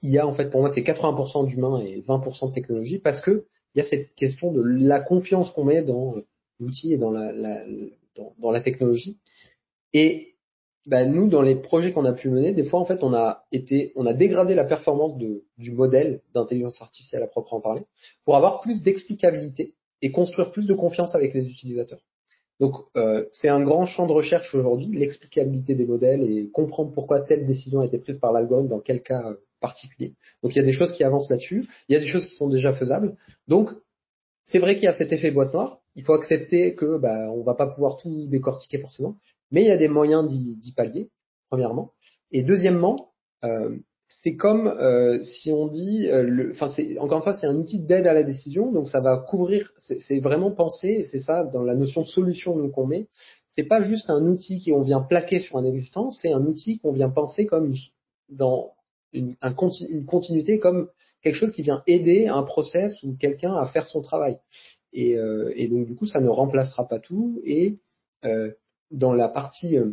IA. 0.02 0.26
En 0.26 0.32
fait 0.32 0.50
pour 0.50 0.60
moi 0.60 0.70
c'est 0.70 0.82
80% 0.82 1.46
d'humains 1.48 1.80
et 1.80 2.02
20% 2.02 2.48
de 2.50 2.54
technologie, 2.54 2.98
parce 2.98 3.20
que 3.20 3.46
il 3.74 3.78
y 3.78 3.80
a 3.80 3.84
cette 3.84 4.14
question 4.14 4.52
de 4.52 4.62
la 4.62 5.00
confiance 5.00 5.50
qu'on 5.50 5.64
met 5.64 5.82
dans 5.82 6.14
l'outil 6.60 6.92
et 6.92 6.98
dans 6.98 7.10
la, 7.10 7.32
la, 7.32 7.62
dans, 8.38 8.50
la 8.50 8.60
technologie. 8.60 9.18
Et 9.92 10.34
ben, 10.86 11.12
nous, 11.12 11.28
dans 11.28 11.42
les 11.42 11.56
projets 11.56 11.92
qu'on 11.92 12.04
a 12.04 12.12
pu 12.12 12.30
mener, 12.30 12.52
des 12.52 12.64
fois, 12.64 12.80
en 12.80 12.84
fait, 12.84 13.02
on 13.02 13.12
a 13.14 13.44
été, 13.52 13.92
on 13.96 14.06
a 14.06 14.14
dégradé 14.14 14.54
la 14.54 14.64
performance 14.64 15.18
du 15.18 15.72
modèle 15.72 16.22
d'intelligence 16.34 16.80
artificielle 16.80 17.22
à 17.22 17.26
proprement 17.26 17.60
parler 17.60 17.82
pour 18.24 18.36
avoir 18.36 18.60
plus 18.60 18.82
d'explicabilité 18.82 19.74
et 20.02 20.12
construire 20.12 20.50
plus 20.50 20.66
de 20.66 20.74
confiance 20.74 21.14
avec 21.14 21.34
les 21.34 21.48
utilisateurs. 21.48 22.00
Donc, 22.60 22.74
euh, 22.96 23.24
c'est 23.30 23.48
un 23.48 23.62
grand 23.62 23.86
champ 23.86 24.06
de 24.06 24.12
recherche 24.12 24.54
aujourd'hui, 24.54 24.88
l'explicabilité 24.96 25.74
des 25.74 25.86
modèles 25.86 26.22
et 26.22 26.50
comprendre 26.50 26.92
pourquoi 26.92 27.20
telle 27.20 27.46
décision 27.46 27.80
a 27.80 27.86
été 27.86 27.98
prise 27.98 28.18
par 28.18 28.32
l'algorithme 28.32 28.68
dans 28.68 28.80
quel 28.80 29.02
cas 29.02 29.34
particulier. 29.60 30.14
Donc, 30.42 30.54
il 30.54 30.58
y 30.58 30.62
a 30.62 30.64
des 30.64 30.72
choses 30.72 30.92
qui 30.92 31.04
avancent 31.04 31.30
là-dessus, 31.30 31.68
il 31.88 31.92
y 31.92 31.96
a 31.96 32.00
des 32.00 32.06
choses 32.06 32.26
qui 32.26 32.34
sont 32.34 32.48
déjà 32.48 32.72
faisables. 32.72 33.16
Donc, 33.46 33.70
c'est 34.44 34.58
vrai 34.58 34.74
qu'il 34.74 34.84
y 34.84 34.88
a 34.88 34.94
cet 34.94 35.12
effet 35.12 35.30
boîte 35.30 35.52
noire. 35.52 35.77
Il 35.98 36.04
faut 36.04 36.14
accepter 36.14 36.76
que 36.76 36.96
bah, 36.96 37.28
on 37.32 37.42
va 37.42 37.54
pas 37.54 37.66
pouvoir 37.66 37.96
tout 37.96 38.28
décortiquer 38.28 38.78
forcément, 38.78 39.16
mais 39.50 39.62
il 39.62 39.66
y 39.66 39.72
a 39.72 39.76
des 39.76 39.88
moyens 39.88 40.28
d'y 40.28 40.72
pallier. 40.72 41.10
Premièrement, 41.50 41.90
et 42.30 42.44
deuxièmement, 42.44 42.96
euh, 43.42 43.76
c'est 44.22 44.36
comme 44.36 44.68
euh, 44.68 45.20
si 45.24 45.50
on 45.50 45.66
dit, 45.66 46.06
euh, 46.08 46.52
enfin 46.52 46.68
encore 47.00 47.18
une 47.18 47.24
fois 47.24 47.32
c'est 47.32 47.48
un 47.48 47.56
outil 47.56 47.80
d'aide 47.80 48.06
à 48.06 48.12
la 48.12 48.22
décision, 48.22 48.70
donc 48.70 48.88
ça 48.88 49.00
va 49.00 49.16
couvrir, 49.16 49.72
c'est 49.78 50.20
vraiment 50.20 50.52
penser, 50.52 51.04
c'est 51.10 51.18
ça 51.18 51.44
dans 51.44 51.64
la 51.64 51.74
notion 51.74 52.02
de 52.02 52.06
solution 52.06 52.68
qu'on 52.70 52.86
met, 52.86 53.08
c'est 53.48 53.64
pas 53.64 53.82
juste 53.82 54.08
un 54.08 54.24
outil 54.26 54.64
qu'on 54.64 54.82
vient 54.82 55.00
plaquer 55.00 55.40
sur 55.40 55.56
un 55.56 55.64
existant, 55.64 56.10
c'est 56.10 56.32
un 56.32 56.44
outil 56.44 56.78
qu'on 56.78 56.92
vient 56.92 57.10
penser 57.10 57.46
comme 57.46 57.74
dans 58.28 58.72
une, 59.12 59.34
un, 59.40 59.54
une 59.88 60.04
continuité 60.04 60.60
comme 60.60 60.90
quelque 61.22 61.34
chose 61.34 61.52
qui 61.52 61.62
vient 61.62 61.82
aider 61.86 62.28
un 62.28 62.42
process 62.42 63.02
ou 63.02 63.16
quelqu'un 63.18 63.54
à 63.54 63.66
faire 63.66 63.86
son 63.86 64.02
travail. 64.02 64.38
Et, 64.92 65.16
euh, 65.16 65.52
et, 65.54 65.68
donc 65.68 65.86
du 65.86 65.94
coup, 65.94 66.06
ça 66.06 66.20
ne 66.20 66.28
remplacera 66.28 66.88
pas 66.88 66.98
tout. 66.98 67.40
Et 67.44 67.78
euh, 68.24 68.52
dans 68.90 69.14
la 69.14 69.28
partie 69.28 69.78
euh, 69.78 69.92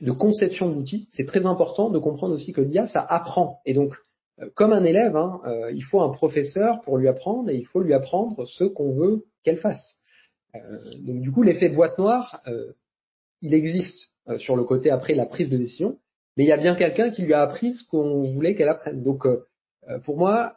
de 0.00 0.12
conception 0.12 0.68
de 0.68 0.74
l'outil, 0.74 1.08
c'est 1.10 1.26
très 1.26 1.46
important 1.46 1.90
de 1.90 1.98
comprendre 1.98 2.34
aussi 2.34 2.52
que 2.52 2.60
l'IA, 2.60 2.86
ça 2.86 3.00
apprend. 3.00 3.60
Et 3.64 3.74
donc, 3.74 3.94
euh, 4.40 4.48
comme 4.54 4.72
un 4.72 4.84
élève, 4.84 5.16
hein, 5.16 5.40
euh, 5.44 5.72
il 5.72 5.82
faut 5.82 6.00
un 6.00 6.10
professeur 6.10 6.80
pour 6.82 6.98
lui 6.98 7.08
apprendre 7.08 7.50
et 7.50 7.56
il 7.56 7.66
faut 7.66 7.80
lui 7.80 7.94
apprendre 7.94 8.46
ce 8.46 8.64
qu'on 8.64 8.92
veut 8.92 9.26
qu'elle 9.42 9.58
fasse. 9.58 9.96
donc 10.98 11.20
du 11.20 11.30
coup, 11.30 11.42
l'effet 11.42 11.68
boîte 11.68 11.96
noire, 11.98 12.42
il 13.40 13.54
existe 13.54 14.10
sur 14.38 14.54
le 14.56 14.64
côté 14.64 14.90
après 14.90 15.14
la 15.14 15.24
prise 15.24 15.48
de 15.48 15.56
décision, 15.56 15.98
mais 16.36 16.44
il 16.44 16.48
y 16.48 16.52
a 16.52 16.58
bien 16.58 16.74
quelqu'un 16.74 17.10
qui 17.10 17.22
lui 17.22 17.32
a 17.32 17.40
appris 17.40 17.72
ce 17.72 17.88
qu'on 17.88 18.30
voulait 18.32 18.54
qu'elle 18.54 18.68
apprenne. 18.68 19.02
Donc 19.02 19.26
pour 20.04 20.18
moi, 20.18 20.56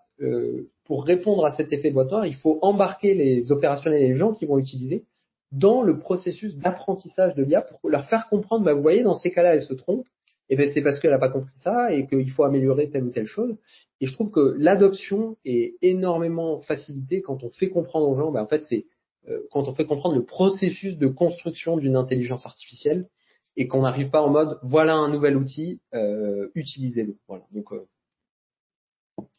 pour 0.86 1.06
répondre 1.06 1.46
à 1.46 1.52
cet 1.52 1.72
effet 1.72 1.92
boîte 1.92 2.12
noire, 2.12 2.26
il 2.26 2.36
faut 2.36 2.60
embarquer 2.62 3.14
les 3.14 3.52
opérationnels 3.52 4.02
et 4.02 4.10
les 4.10 4.16
gens 4.16 4.34
qui 4.34 4.46
vont 4.46 4.58
utiliser 4.58 5.06
dans 5.52 5.84
le 5.84 6.00
processus 6.00 6.56
d'apprentissage 6.56 7.36
de 7.36 7.44
l'IA 7.44 7.62
pour 7.62 7.90
leur 7.90 8.08
faire 8.10 8.28
comprendre, 8.28 8.66
bah, 8.66 8.74
vous 8.74 8.82
voyez, 8.82 9.04
dans 9.04 9.14
ces 9.14 9.32
cas-là, 9.32 9.54
elle 9.54 9.62
se 9.62 9.74
trompe, 9.74 10.06
et 10.50 10.56
ben 10.56 10.70
c'est 10.74 10.82
parce 10.82 11.00
qu'elle 11.00 11.12
n'a 11.12 11.20
pas 11.20 11.30
compris 11.30 11.54
ça 11.62 11.94
et 11.94 12.06
qu'il 12.08 12.30
faut 12.32 12.44
améliorer 12.44 12.90
telle 12.90 13.04
ou 13.06 13.12
telle 13.12 13.28
chose. 13.28 13.56
Et 14.02 14.08
je 14.08 14.14
trouve 14.14 14.30
que 14.30 14.56
l'adoption 14.58 15.38
est 15.46 15.76
énormément 15.82 16.62
facilitée 16.62 17.22
quand 17.22 17.44
on 17.44 17.50
fait 17.50 17.70
comprendre 17.70 18.10
aux 18.10 18.16
gens, 18.16 18.32
bah, 18.32 18.44
en 18.44 18.48
fait, 18.48 18.62
c'est 18.62 18.86
euh, 19.30 19.40
quand 19.52 19.68
on 19.68 19.74
fait 19.74 19.86
comprendre 19.86 20.16
le 20.16 20.26
processus 20.26 20.98
de 20.98 21.08
construction 21.08 21.78
d'une 21.78 21.96
intelligence 21.96 22.46
artificielle 22.46 23.08
et 23.56 23.68
qu'on 23.68 23.84
n'arrive 23.84 24.10
pas 24.10 24.22
en 24.22 24.30
mode 24.30 24.60
voilà 24.64 24.96
un 24.96 25.10
nouvel 25.10 25.38
outil, 25.38 25.82
euh, 25.94 26.50
utilisez-le. 26.56 27.16
Voilà. 27.28 27.46
Donc 27.52 27.72
euh, 27.72 27.86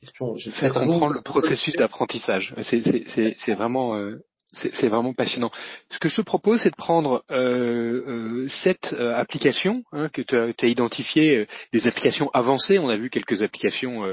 question. 0.01 0.37
Je 0.37 0.51
fais 0.51 0.70
comprendre 0.70 1.14
le 1.14 1.23
processus 1.23 1.75
d'apprentissage. 1.77 2.55
C'est 2.62 3.55
vraiment 3.55 3.97
euh, 3.97 4.18
c'est 4.55 4.88
vraiment 4.88 5.12
passionnant. 5.12 5.51
Ce 5.90 5.99
que 5.99 6.09
je 6.09 6.16
te 6.16 6.23
propose, 6.23 6.61
c'est 6.62 6.70
de 6.70 6.77
prendre 6.77 7.25
euh, 7.31 8.47
cette 8.49 8.92
euh, 8.92 9.05
euh, 9.05 9.16
application 9.16 9.83
hein, 9.92 10.09
que 10.09 10.23
tu 10.23 10.37
as, 10.37 10.68
identifiées, 10.68 11.47
des 11.73 11.87
applications 11.87 12.31
avancées. 12.33 12.79
On 12.79 12.88
a 12.88 12.97
vu 12.97 13.11
quelques 13.11 13.42
applications 13.42 14.05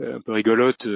un 0.00 0.20
peu 0.20 0.32
rigolotes 0.32 0.88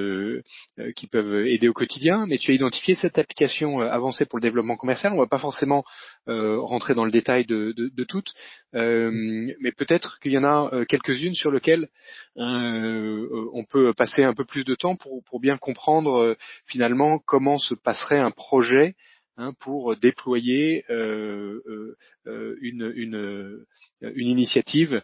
qui 0.96 1.06
peuvent 1.06 1.46
aider 1.46 1.68
au 1.68 1.72
quotidien, 1.72 2.26
mais 2.26 2.38
tu 2.38 2.50
as 2.50 2.54
identifié 2.54 2.94
cette 2.94 3.18
application 3.18 3.80
avancée 3.80 4.24
pour 4.24 4.38
le 4.38 4.42
développement 4.42 4.76
commercial. 4.76 5.12
On 5.12 5.18
va 5.18 5.26
pas 5.26 5.38
forcément 5.38 5.84
rentrer 6.26 6.94
dans 6.94 7.04
le 7.04 7.10
détail 7.10 7.44
de, 7.44 7.72
de 7.76 8.04
toutes, 8.04 8.32
mais 8.72 9.72
peut-être 9.76 10.18
qu'il 10.20 10.32
y 10.32 10.38
en 10.38 10.44
a 10.44 10.84
quelques-unes 10.86 11.34
sur 11.34 11.52
lesquelles 11.52 11.88
on 12.36 13.64
peut 13.70 13.92
passer 13.94 14.24
un 14.24 14.34
peu 14.34 14.44
plus 14.44 14.64
de 14.64 14.74
temps 14.74 14.96
pour, 14.96 15.22
pour 15.24 15.38
bien 15.38 15.58
comprendre 15.58 16.36
finalement 16.66 17.18
comment 17.18 17.58
se 17.58 17.74
passe 17.74 17.98
serait 17.98 18.18
un 18.18 18.30
projet 18.30 18.94
hein, 19.36 19.52
pour 19.60 19.96
déployer 19.96 20.84
euh, 20.90 21.60
euh, 21.66 21.96
euh, 22.26 22.56
une, 22.60 22.92
une, 22.94 23.64
une, 24.00 24.28
initiative 24.28 25.02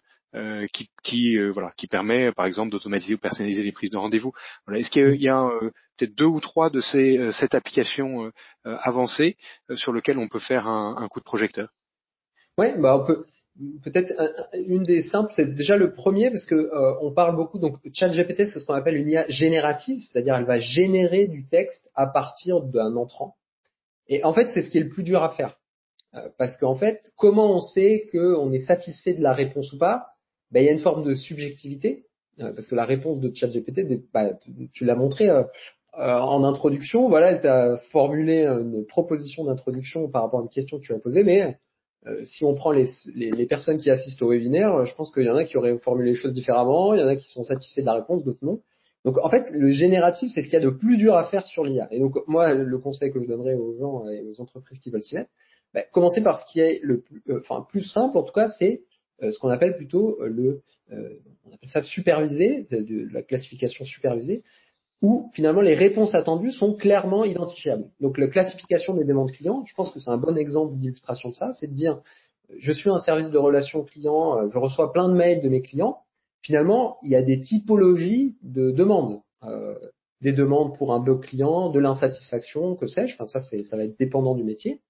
qui, 0.73 0.89
qui, 1.03 1.37
voilà, 1.49 1.71
qui 1.77 1.87
permet, 1.87 2.31
par 2.31 2.45
exemple, 2.45 2.71
d'automatiser 2.71 3.15
ou 3.15 3.17
personnaliser 3.17 3.63
les 3.63 3.71
prises 3.71 3.91
de 3.91 3.97
rendez-vous. 3.97 4.33
Voilà. 4.65 4.79
Est-ce 4.79 4.89
qu'il 4.89 5.21
y 5.21 5.29
a, 5.29 5.49
peut-être 5.97 6.15
deux 6.15 6.25
ou 6.25 6.39
trois 6.39 6.69
de 6.69 6.81
ces 6.81 7.31
cette 7.31 7.55
application 7.55 8.31
avancée 8.63 9.37
sur 9.75 9.93
lequel 9.93 10.17
on 10.17 10.27
peut 10.27 10.39
faire 10.39 10.67
un, 10.67 10.95
un 10.97 11.07
coup 11.07 11.19
de 11.19 11.25
projecteur? 11.25 11.69
Oui, 12.57 12.67
bah 12.77 12.97
on 12.97 13.05
peut 13.05 13.25
peut-être 13.83 14.13
une 14.67 14.83
des 14.83 15.01
simples, 15.03 15.31
c'est 15.35 15.55
déjà 15.55 15.77
le 15.77 15.93
premier 15.93 16.29
parce 16.29 16.45
que 16.45 16.69
on 17.01 17.13
parle 17.13 17.35
beaucoup 17.35 17.59
donc 17.59 17.77
ChatGPT 17.93 18.45
c'est 18.47 18.59
ce 18.59 18.65
qu'on 18.65 18.73
appelle 18.73 18.97
une 18.97 19.09
IA 19.09 19.27
générative, 19.29 19.99
c'est-à-dire 19.99 20.35
elle 20.35 20.45
va 20.45 20.57
générer 20.57 21.27
du 21.27 21.47
texte 21.47 21.89
à 21.95 22.07
partir 22.07 22.61
d'un 22.61 22.95
entrant. 22.95 23.35
Et 24.07 24.23
en 24.23 24.33
fait, 24.33 24.49
c'est 24.49 24.61
ce 24.61 24.69
qui 24.69 24.77
est 24.77 24.81
le 24.83 24.89
plus 24.89 25.03
dur 25.03 25.23
à 25.23 25.29
faire. 25.29 25.57
Euh, 26.13 26.29
parce 26.37 26.57
qu'en 26.57 26.75
fait, 26.75 27.11
comment 27.17 27.55
on 27.55 27.59
sait 27.59 28.07
qu'on 28.11 28.51
est 28.51 28.59
satisfait 28.59 29.13
de 29.13 29.21
la 29.21 29.33
réponse 29.33 29.71
ou 29.73 29.77
pas? 29.77 30.07
Ben, 30.55 30.63
Il 30.63 30.65
y 30.65 30.69
a 30.69 30.71
une 30.71 30.79
forme 30.79 31.03
de 31.03 31.13
subjectivité, 31.13 32.05
euh, 32.39 32.53
parce 32.53 32.67
que 32.67 32.75
la 32.75 32.85
réponse 32.85 33.19
de 33.19 33.31
ChatGPT, 33.33 33.81
bah, 34.13 34.31
tu 34.73 34.85
l'as 34.85 34.95
montré 34.95 35.29
euh, 35.29 35.43
en 35.93 36.43
introduction, 36.43 37.09
voilà, 37.09 37.31
elle 37.31 37.41
t'a 37.41 37.77
formulé 37.91 38.45
une 38.45 38.85
proposition 38.85 39.45
d'introduction 39.45 40.09
par 40.09 40.23
rapport 40.23 40.39
à 40.39 40.43
une 40.43 40.49
question 40.49 40.79
que 40.79 40.83
tu 40.83 40.93
as 40.93 40.99
posée, 40.99 41.23
mais 41.23 41.57
si 42.25 42.43
on 42.43 42.53
prend 42.53 42.71
les, 42.71 42.85
personnes 43.47 43.77
qui 43.77 43.89
assistent 43.89 44.21
au 44.21 44.29
webinaire, 44.29 44.85
je 44.85 44.93
pense 44.93 45.11
qu'il 45.11 45.23
y 45.23 45.29
en 45.29 45.37
a 45.37 45.43
qui 45.43 45.57
auraient 45.57 45.77
formulé 45.79 46.11
les 46.11 46.15
choses 46.15 46.33
différemment, 46.33 46.93
il 46.93 46.99
y 46.99 47.03
en 47.03 47.07
a 47.07 47.15
qui 47.15 47.27
sont 47.29 47.43
satisfaits 47.43 47.81
de 47.81 47.85
la 47.85 47.93
réponse, 47.93 48.23
d'autres 48.23 48.43
non. 48.43 48.59
Donc 49.05 49.19
en 49.19 49.29
fait, 49.29 49.45
le 49.51 49.69
génératif, 49.69 50.31
c'est 50.33 50.41
ce 50.41 50.47
qu'il 50.47 50.59
y 50.59 50.61
a 50.61 50.65
de 50.65 50.71
plus 50.71 50.97
dur 50.97 51.15
à 51.15 51.25
faire 51.25 51.45
sur 51.45 51.63
l'IA. 51.63 51.87
Et 51.91 51.99
donc 51.99 52.15
moi, 52.27 52.53
le 52.53 52.77
conseil 52.79 53.11
que 53.11 53.21
je 53.21 53.27
donnerais 53.27 53.53
aux 53.53 53.73
gens 53.73 54.07
et 54.09 54.21
aux 54.21 54.41
entreprises 54.41 54.79
qui 54.79 54.89
veulent 54.89 55.01
s'y 55.01 55.15
mettre, 55.15 55.29
bah, 55.75 55.81
commencer 55.91 56.21
par 56.21 56.39
ce 56.39 56.51
qui 56.51 56.61
est 56.61 56.79
le 56.83 57.01
plus, 57.01 57.21
euh, 57.29 57.41
simple 57.83 58.17
en 58.17 58.23
tout 58.23 58.33
cas, 58.33 58.47
c'est 58.47 58.73
euh, 58.73 58.81
ce 59.21 59.37
qu'on 59.39 59.49
appelle 59.49 59.77
plutôt 59.77 60.17
euh, 60.21 60.27
le, 60.27 60.61
on 60.91 61.53
appelle 61.53 61.69
ça 61.69 61.81
supervisé, 61.81 62.65
de 62.71 63.07
la 63.13 63.21
classification 63.21 63.85
supervisée, 63.85 64.43
où 65.01 65.29
finalement 65.33 65.61
les 65.61 65.75
réponses 65.75 66.15
attendues 66.15 66.51
sont 66.51 66.73
clairement 66.73 67.25
identifiables. 67.25 67.85
Donc 67.99 68.17
la 68.17 68.27
classification 68.27 68.93
des 68.93 69.03
demandes 69.03 69.31
clients, 69.31 69.63
je 69.65 69.73
pense 69.73 69.91
que 69.91 69.99
c'est 69.99 70.11
un 70.11 70.17
bon 70.17 70.37
exemple 70.37 70.75
d'illustration 70.75 71.29
de 71.29 71.35
ça, 71.35 71.53
c'est 71.53 71.67
de 71.67 71.73
dire 71.73 72.01
je 72.59 72.71
suis 72.71 72.89
un 72.89 72.99
service 72.99 73.31
de 73.31 73.37
relations 73.37 73.83
clients, 73.83 74.47
je 74.49 74.57
reçois 74.57 74.93
plein 74.93 75.09
de 75.09 75.15
mails 75.15 75.41
de 75.41 75.49
mes 75.49 75.61
clients, 75.61 75.99
finalement, 76.45 76.97
il 77.01 77.09
y 77.09 77.15
a 77.15 77.23
des 77.23 77.41
typologies 77.41 78.35
de 78.43 78.71
demandes. 78.71 79.21
Euh, 79.43 79.75
des 80.21 80.31
demandes 80.31 80.75
pour 80.77 80.93
un 80.93 80.99
bloc 80.99 81.25
client, 81.25 81.69
de 81.69 81.79
l'insatisfaction, 81.79 82.75
que 82.75 82.87
sais-je. 82.87 83.15
Enfin, 83.15 83.25
ça, 83.25 83.39
ça 83.39 83.77
va 83.77 83.83
être 83.83 83.99
dépendant 83.99 84.33
du 84.33 84.43
métier. 84.43 84.81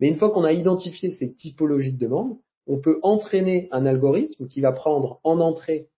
Mais 0.00 0.08
une 0.08 0.14
fois 0.14 0.30
qu'on 0.30 0.44
a 0.44 0.52
identifié 0.52 1.12
ces 1.12 1.32
typologies 1.34 1.92
de 1.92 1.98
demandes, 1.98 2.38
on 2.70 2.78
peut 2.78 3.00
entraîner 3.02 3.68
un 3.72 3.84
algorithme 3.84 4.46
qui 4.46 4.60
va 4.60 4.70
prendre 4.70 5.20
en 5.24 5.40
entrée 5.40 5.88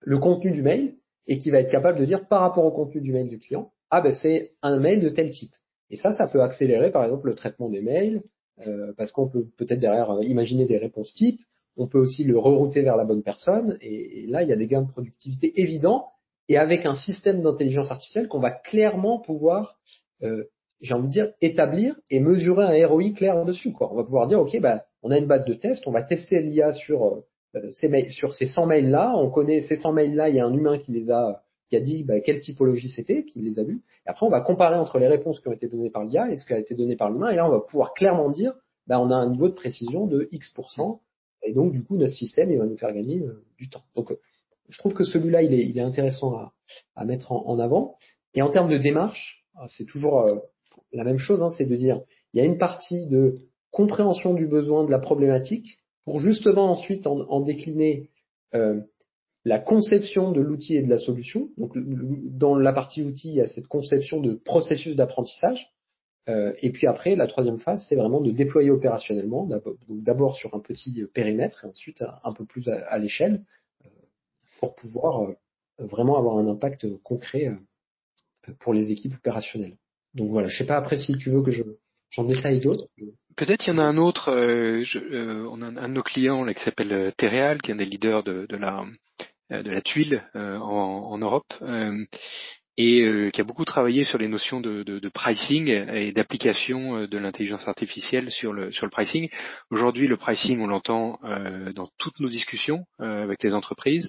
le 0.00 0.18
contenu 0.18 0.50
du 0.50 0.60
mail 0.60 0.96
et 1.28 1.38
qui 1.38 1.50
va 1.50 1.60
être 1.60 1.70
capable 1.70 2.00
de 2.00 2.04
dire 2.04 2.26
par 2.26 2.40
rapport 2.40 2.64
au 2.64 2.72
contenu 2.72 3.00
du 3.00 3.12
mail 3.12 3.28
du 3.28 3.38
client, 3.38 3.70
ah 3.90 4.00
ben 4.00 4.12
c'est 4.12 4.54
un 4.60 4.80
mail 4.80 5.00
de 5.00 5.08
tel 5.08 5.30
type. 5.30 5.54
Et 5.90 5.96
ça, 5.96 6.12
ça 6.12 6.26
peut 6.26 6.42
accélérer 6.42 6.90
par 6.90 7.04
exemple 7.04 7.28
le 7.28 7.36
traitement 7.36 7.70
des 7.70 7.80
mails, 7.80 8.22
euh, 8.66 8.92
parce 8.98 9.12
qu'on 9.12 9.28
peut 9.28 9.46
peut-être 9.56 9.78
derrière 9.78 10.10
euh, 10.10 10.24
imaginer 10.24 10.66
des 10.66 10.78
réponses 10.78 11.14
types, 11.14 11.40
on 11.76 11.86
peut 11.86 11.98
aussi 11.98 12.24
le 12.24 12.38
rerouter 12.38 12.82
vers 12.82 12.96
la 12.96 13.04
bonne 13.04 13.22
personne, 13.22 13.78
et, 13.80 14.26
là, 14.28 14.42
il 14.42 14.48
y 14.48 14.52
a 14.52 14.56
des 14.56 14.66
gains 14.66 14.82
de 14.82 14.90
productivité 14.90 15.60
évidents, 15.60 16.08
et 16.48 16.58
avec 16.58 16.86
un 16.86 16.96
système 16.96 17.40
d'intelligence 17.42 17.92
artificielle 17.92 18.26
qu'on 18.26 18.40
va 18.40 18.50
clairement 18.50 19.20
pouvoir, 19.20 19.78
euh, 20.24 20.44
j'ai 20.80 20.94
envie 20.94 21.08
de 21.08 21.12
dire, 21.12 21.32
établir 21.40 21.96
et 22.10 22.18
mesurer 22.18 22.64
un 22.64 22.86
ROI 22.86 23.10
clair 23.16 23.44
dessus. 23.44 23.72
On 23.80 23.94
va 23.94 24.04
pouvoir 24.04 24.26
dire, 24.26 24.40
ok, 24.40 24.60
bah, 24.60 24.84
on 25.04 25.10
a 25.10 25.18
une 25.18 25.26
base 25.26 25.44
de 25.44 25.54
test, 25.54 25.86
on 25.86 25.92
va 25.92 26.02
tester 26.02 26.40
l'IA 26.40 26.72
sur 26.72 27.04
euh, 27.54 27.70
ces 27.70 27.86
mails, 27.86 28.10
sur 28.10 28.34
ces 28.34 28.46
100 28.46 28.66
mails 28.66 28.90
là, 28.90 29.12
on 29.16 29.30
connaît 29.30 29.60
ces 29.60 29.76
100 29.76 29.92
mails 29.92 30.14
là, 30.14 30.28
il 30.28 30.34
y 30.34 30.40
a 30.40 30.46
un 30.46 30.52
humain 30.52 30.78
qui 30.78 30.90
les 30.90 31.10
a 31.10 31.42
qui 31.68 31.76
a 31.76 31.80
dit 31.80 32.02
bah, 32.02 32.20
quelle 32.20 32.40
typologie 32.40 32.88
c'était, 32.88 33.24
qui 33.24 33.40
les 33.40 33.58
a 33.58 33.64
vus. 33.64 33.82
Et 34.06 34.10
après, 34.10 34.26
on 34.26 34.30
va 34.30 34.40
comparer 34.40 34.76
entre 34.76 34.98
les 34.98 35.08
réponses 35.08 35.40
qui 35.40 35.48
ont 35.48 35.52
été 35.52 35.68
données 35.68 35.90
par 35.90 36.04
l'IA 36.04 36.30
et 36.30 36.36
ce 36.36 36.46
qui 36.46 36.52
a 36.52 36.58
été 36.58 36.74
donné 36.74 36.96
par 36.96 37.10
l'humain. 37.10 37.30
Et 37.30 37.36
là, 37.36 37.46
on 37.46 37.50
va 37.50 37.60
pouvoir 37.60 37.94
clairement 37.94 38.28
dire, 38.28 38.54
bah, 38.86 39.00
on 39.00 39.10
a 39.10 39.14
un 39.14 39.30
niveau 39.30 39.48
de 39.48 39.54
précision 39.54 40.06
de 40.06 40.28
X%. 40.30 41.00
Et 41.42 41.52
donc, 41.52 41.72
du 41.72 41.82
coup, 41.82 41.96
notre 41.96 42.12
système, 42.12 42.50
il 42.50 42.58
va 42.58 42.66
nous 42.66 42.76
faire 42.76 42.92
gagner 42.92 43.20
euh, 43.20 43.44
du 43.58 43.68
temps. 43.68 43.82
Donc, 43.96 44.10
euh, 44.10 44.18
je 44.68 44.78
trouve 44.78 44.94
que 44.94 45.04
celui-là, 45.04 45.42
il 45.42 45.52
est, 45.54 45.64
il 45.66 45.76
est 45.78 45.82
intéressant 45.82 46.34
à, 46.36 46.52
à 46.96 47.04
mettre 47.04 47.32
en, 47.32 47.58
avant. 47.58 47.96
Et 48.34 48.42
en 48.42 48.50
termes 48.50 48.70
de 48.70 48.78
démarche, 48.78 49.44
ah, 49.56 49.66
c'est 49.68 49.84
toujours 49.84 50.20
euh, 50.20 50.36
la 50.92 51.04
même 51.04 51.18
chose, 51.18 51.42
hein, 51.42 51.50
c'est 51.56 51.66
de 51.66 51.76
dire, 51.76 52.00
il 52.32 52.38
y 52.38 52.40
a 52.40 52.44
une 52.44 52.58
partie 52.58 53.06
de 53.08 53.38
compréhension 53.74 54.34
du 54.34 54.46
besoin 54.46 54.84
de 54.84 54.90
la 54.90 55.00
problématique 55.00 55.78
pour 56.04 56.20
justement 56.20 56.70
ensuite 56.70 57.06
en, 57.06 57.40
décliner 57.40 58.08
euh, 58.54 58.80
la 59.44 59.58
conception 59.58 60.32
de 60.32 60.40
l'outil 60.40 60.76
et 60.76 60.82
de 60.82 60.88
la 60.88 60.98
solution. 60.98 61.50
Donc, 61.58 61.72
dans 61.76 62.56
la 62.56 62.72
partie 62.72 63.02
outil, 63.02 63.28
il 63.28 63.34
y 63.34 63.40
a 63.40 63.48
cette 63.48 63.66
conception 63.66 64.20
de 64.20 64.34
processus 64.34 64.96
d'apprentissage. 64.96 65.72
Euh, 66.28 66.54
et 66.62 66.70
puis 66.70 66.86
après, 66.86 67.16
la 67.16 67.26
troisième 67.26 67.58
phase, 67.58 67.84
c'est 67.88 67.96
vraiment 67.96 68.20
de 68.20 68.30
déployer 68.30 68.70
opérationnellement, 68.70 69.48
d'abord 69.88 70.36
sur 70.36 70.54
un 70.54 70.60
petit 70.60 71.04
périmètre 71.12 71.64
et 71.64 71.68
ensuite 71.68 72.02
un 72.22 72.32
peu 72.32 72.46
plus 72.46 72.68
à, 72.68 72.96
l'échelle, 72.98 73.44
euh, 73.84 73.88
pour 74.60 74.74
pouvoir 74.76 75.32
vraiment 75.78 76.16
avoir 76.16 76.38
un 76.38 76.46
impact 76.46 76.86
concret 77.02 77.48
pour 78.60 78.72
les 78.72 78.92
équipes 78.92 79.14
opérationnelles. 79.14 79.76
Donc 80.14 80.30
voilà, 80.30 80.48
je 80.48 80.56
sais 80.56 80.66
pas 80.66 80.76
après 80.76 80.96
si 80.96 81.16
tu 81.16 81.30
veux 81.30 81.42
que 81.42 81.50
je 81.50 81.64
j'en 82.14 82.24
détaille 82.24 82.60
d'autres. 82.60 82.88
Peut-être 83.36 83.66
il 83.66 83.70
y 83.70 83.72
en 83.72 83.78
a 83.78 83.84
un 83.84 83.96
autre. 83.96 84.30
on 84.30 85.62
a 85.62 85.66
un 85.66 85.88
de 85.88 85.94
nos 85.94 86.02
clients 86.02 86.44
là, 86.44 86.54
qui 86.54 86.62
s'appelle 86.62 87.12
Tereal, 87.16 87.60
qui 87.62 87.70
est 87.70 87.74
un 87.74 87.76
des 87.76 87.84
leaders 87.84 88.22
de, 88.22 88.46
de 88.48 88.56
la 88.56 88.84
de 89.50 89.70
la 89.70 89.82
tuile 89.82 90.24
en, 90.34 90.40
en, 90.40 91.18
Europe 91.18 91.52
et 92.76 93.02
euh, 93.02 93.30
qui 93.30 93.40
a 93.40 93.44
beaucoup 93.44 93.64
travaillé 93.64 94.04
sur 94.04 94.18
les 94.18 94.28
notions 94.28 94.60
de, 94.60 94.82
de, 94.82 94.98
de 94.98 95.08
pricing 95.08 95.68
et 95.68 96.12
d'application 96.12 96.96
euh, 96.96 97.06
de 97.06 97.18
l'intelligence 97.18 97.68
artificielle 97.68 98.30
sur 98.30 98.52
le, 98.52 98.72
sur 98.72 98.86
le 98.86 98.90
pricing. 98.90 99.28
Aujourd'hui, 99.70 100.08
le 100.08 100.16
pricing, 100.16 100.60
on 100.60 100.66
l'entend 100.66 101.18
euh, 101.24 101.72
dans 101.72 101.88
toutes 101.98 102.20
nos 102.20 102.28
discussions 102.28 102.84
avec 102.98 103.42
les 103.42 103.54
entreprises. 103.54 104.08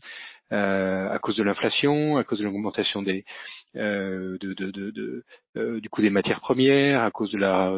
À 0.52 1.18
cause 1.22 1.38
de 1.38 1.44
l'inflation, 1.44 2.18
à 2.18 2.24
cause 2.24 2.40
de 2.40 2.46
l'augmentation 2.46 3.02
des 3.02 3.26
de, 3.74 4.38
de, 4.38 5.80
du 5.80 5.90
coût 5.90 6.02
des 6.02 6.10
matières 6.10 6.40
premières, 6.42 7.02
à 7.02 7.12
cause 7.12 7.32
de 7.32 7.38
la, 7.38 7.72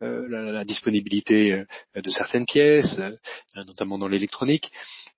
la, 0.00 0.52
la 0.52 0.64
disponibilité 0.64 1.64
de 1.94 2.10
certaines 2.10 2.46
pièces, 2.46 3.00
notamment 3.54 3.98
dans 3.98 4.08
l'électronique. 4.08 4.70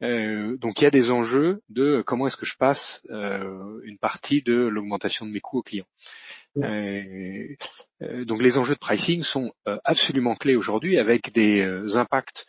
Euh, 0.03 0.57
donc 0.59 0.79
il 0.79 0.85
y 0.85 0.87
a 0.87 0.91
des 0.91 1.11
enjeux 1.11 1.61
de 1.71 2.03
comment 2.07 2.27
est-ce 2.27 2.37
que 2.37 2.47
je 2.47 2.57
passe 2.59 3.01
euh, 3.11 3.81
une 3.85 3.99
partie 3.99 4.43
de 4.43 4.55
l'augmentation 4.55 5.25
de 5.27 5.31
mes 5.31 5.41
coûts 5.41 5.59
aux 5.59 5.63
clients. 5.63 5.87
Euh, 6.59 7.55
donc 8.25 8.43
les 8.43 8.57
enjeux 8.57 8.75
de 8.75 8.79
pricing 8.79 9.23
sont 9.23 9.53
absolument 9.85 10.35
clés 10.35 10.57
aujourd'hui 10.57 10.99
avec 10.99 11.33
des 11.35 11.63
impacts 11.97 12.47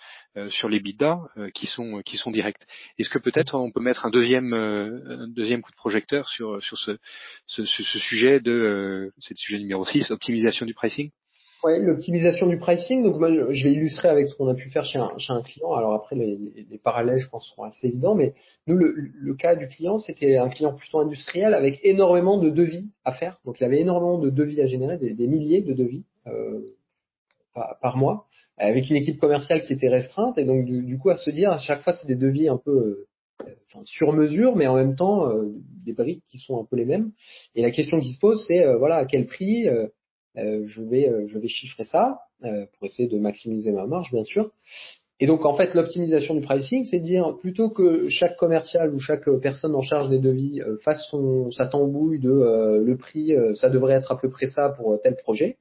sur 0.49 0.69
les 0.69 0.79
bidas 0.79 1.19
qui 1.53 1.65
sont 1.67 2.01
qui 2.05 2.17
sont 2.17 2.31
directs. 2.31 2.61
Est-ce 2.99 3.09
que 3.09 3.19
peut-être 3.19 3.55
on 3.55 3.71
peut 3.71 3.81
mettre 3.81 4.05
un 4.05 4.09
deuxième 4.09 4.53
un 4.53 5.27
deuxième 5.27 5.61
coup 5.61 5.71
de 5.71 5.77
projecteur 5.77 6.27
sur 6.29 6.61
sur 6.61 6.77
ce 6.77 6.97
ce, 7.45 7.65
ce, 7.65 7.99
sujet 7.99 8.39
de 8.39 9.11
c'est 9.19 9.33
le 9.33 9.39
sujet 9.39 9.59
numéro 9.59 9.83
6, 9.85 10.11
optimisation 10.11 10.65
du 10.65 10.73
pricing? 10.73 11.11
Ouais, 11.63 11.79
l'optimisation 11.79 12.45
du 12.45 12.57
pricing. 12.57 13.03
Donc 13.03 13.15
je 13.51 13.63
vais 13.63 13.71
illustrer 13.71 14.09
avec 14.09 14.27
ce 14.27 14.35
qu'on 14.35 14.47
a 14.47 14.53
pu 14.53 14.69
faire 14.69 14.85
chez 14.85 14.99
un, 14.99 15.17
chez 15.17 15.33
un 15.33 15.41
client. 15.41 15.73
Alors 15.73 15.93
après, 15.93 16.15
les, 16.15 16.37
les, 16.69 16.77
parallèles, 16.77 17.17
je 17.17 17.29
pense, 17.29 17.49
seront 17.49 17.63
assez 17.63 17.87
évidents. 17.87 18.13
Mais 18.13 18.33
nous, 18.67 18.75
le, 18.75 18.93
le 18.95 19.33
cas 19.35 19.55
du 19.55 19.67
client, 19.67 19.97
c'était 19.97 20.37
un 20.37 20.49
client 20.49 20.73
plutôt 20.73 20.99
industriel 20.99 21.53
avec 21.55 21.79
énormément 21.83 22.37
de 22.37 22.51
devis 22.51 22.89
à 23.03 23.11
faire. 23.11 23.39
Donc 23.43 23.59
il 23.59 23.63
avait 23.63 23.79
énormément 23.79 24.19
de 24.19 24.29
devis 24.29 24.61
à 24.61 24.67
générer, 24.67 24.97
des, 24.97 25.15
des 25.15 25.27
milliers 25.27 25.61
de 25.63 25.73
devis 25.73 26.05
euh, 26.27 26.61
par, 27.81 27.97
mois, 27.97 28.25
avec 28.57 28.89
une 28.89 28.95
équipe 28.95 29.19
commerciale 29.19 29.61
qui 29.61 29.73
était 29.73 29.89
restreinte. 29.89 30.37
Et 30.37 30.45
donc 30.45 30.65
du, 30.65 30.97
coup, 30.97 31.09
à 31.09 31.15
se 31.15 31.29
dire, 31.29 31.51
à 31.51 31.57
chaque 31.57 31.81
fois, 31.81 31.93
c'est 31.93 32.07
des 32.07 32.15
devis 32.15 32.49
un 32.49 32.57
peu 32.57 33.05
euh, 33.45 33.83
sur 33.83 34.13
mesure, 34.13 34.55
mais 34.55 34.67
en 34.67 34.75
même 34.75 34.95
temps 34.95 35.29
euh, 35.29 35.51
des 35.85 35.93
briques 35.93 36.23
qui 36.27 36.39
sont 36.39 36.59
un 36.59 36.65
peu 36.65 36.75
les 36.75 36.85
mêmes. 36.85 37.11
Et 37.55 37.61
la 37.61 37.71
question 37.71 37.99
qui 37.99 38.13
se 38.13 38.19
pose, 38.19 38.43
c'est 38.47 38.63
euh, 38.63 38.77
voilà 38.77 38.95
à 38.95 39.05
quel 39.05 39.25
prix 39.25 39.67
je 40.35 40.83
vais 40.83 41.11
je 41.25 41.39
vais 41.39 41.47
chiffrer 41.47 41.83
ça 41.85 42.19
pour 42.41 42.85
essayer 42.87 43.07
de 43.07 43.17
maximiser 43.17 43.71
ma 43.71 43.87
marge 43.87 44.11
bien 44.11 44.23
sûr. 44.23 44.51
Et 45.19 45.25
donc 45.25 45.45
en 45.45 45.55
fait 45.55 45.73
l'optimisation 45.73 46.35
du 46.35 46.41
pricing, 46.41 46.85
c'est 46.85 46.99
dire 46.99 47.35
plutôt 47.39 47.71
que 47.71 48.07
chaque 48.07 48.37
commercial 48.37 48.93
ou 48.93 48.99
chaque 48.99 49.27
personne 49.41 49.73
en 49.73 49.81
charge 49.81 50.09
des 50.09 50.19
devis 50.19 50.61
fasse 50.83 51.07
son 51.09 51.49
sa 51.49 51.65
tambouille 51.65 52.19
de 52.19 52.29
le 52.29 52.97
prix, 52.97 53.33
ça 53.55 53.71
devrait 53.71 53.95
être 53.95 54.11
à 54.11 54.19
peu 54.19 54.29
près 54.29 54.45
ça 54.45 54.69
pour 54.69 55.01
tel 55.01 55.15
projet, 55.15 55.57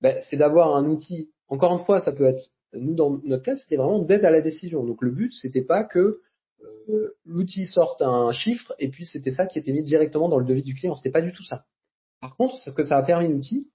ben, 0.00 0.18
c'est 0.28 0.36
d'avoir 0.36 0.76
un 0.76 0.86
outil. 0.86 1.30
Encore 1.48 1.72
une 1.72 1.84
fois, 1.84 2.00
ça 2.00 2.12
peut 2.12 2.26
être 2.26 2.50
nous 2.74 2.94
dans 2.94 3.18
notre 3.24 3.44
cas, 3.44 3.56
c'était 3.56 3.76
vraiment 3.76 3.98
d'aide 3.98 4.24
à 4.24 4.30
la 4.30 4.40
décision. 4.40 4.84
Donc 4.84 5.02
le 5.02 5.10
but 5.10 5.32
c'était 5.32 5.62
pas 5.62 5.84
que 5.84 6.20
l'outil 7.24 7.66
sorte 7.66 8.02
un 8.02 8.32
chiffre 8.32 8.74
et 8.78 8.88
puis 8.88 9.06
c'était 9.06 9.30
ça 9.30 9.46
qui 9.46 9.58
était 9.58 9.72
mis 9.72 9.82
directement 9.82 10.28
dans 10.28 10.38
le 10.38 10.44
devis 10.44 10.62
du 10.62 10.74
client. 10.74 10.94
C'était 10.94 11.10
pas 11.10 11.22
du 11.22 11.32
tout 11.32 11.44
ça. 11.44 11.64
Par 12.20 12.36
contre, 12.36 12.56
ce 12.58 12.70
que 12.70 12.82
ça 12.82 12.96
a 12.96 13.02
permis 13.02 13.28
l'outil, 13.28 13.70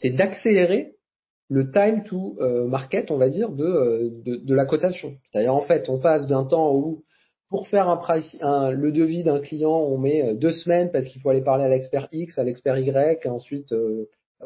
c'est 0.00 0.10
d'accélérer 0.10 0.96
le 1.48 1.70
time 1.70 2.02
to 2.04 2.36
euh, 2.40 2.66
market, 2.66 3.10
on 3.10 3.18
va 3.18 3.28
dire, 3.28 3.50
de, 3.50 3.64
euh, 3.64 4.10
de, 4.24 4.36
de 4.36 4.54
la 4.54 4.64
cotation. 4.64 5.16
C'est-à-dire 5.30 5.54
en 5.54 5.60
fait, 5.60 5.88
on 5.88 5.98
passe 5.98 6.26
d'un 6.26 6.44
temps 6.44 6.74
où 6.74 7.04
pour 7.50 7.68
faire 7.68 7.88
un, 7.88 8.70
le 8.70 8.92
devis 8.92 9.24
d'un 9.24 9.40
client, 9.40 9.76
on 9.76 9.98
met 9.98 10.22
euh, 10.22 10.34
deux 10.34 10.52
semaines 10.52 10.90
parce 10.90 11.08
qu'il 11.08 11.20
faut 11.20 11.28
aller 11.28 11.42
parler 11.42 11.64
à 11.64 11.68
l'expert 11.68 12.08
X, 12.10 12.38
à 12.38 12.44
l'expert 12.44 12.78
Y, 12.78 13.26
et 13.26 13.28
ensuite 13.28 13.74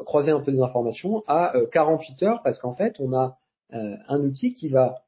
croiser 0.05 0.31
un 0.31 0.39
peu 0.39 0.51
des 0.51 0.61
informations, 0.61 1.23
à 1.27 1.53
48 1.71 2.23
heures 2.23 2.41
parce 2.43 2.59
qu'en 2.59 2.73
fait, 2.73 2.95
on 2.99 3.13
a 3.13 3.37
un 3.71 4.21
outil 4.21 4.53
qui 4.53 4.69
va 4.69 5.03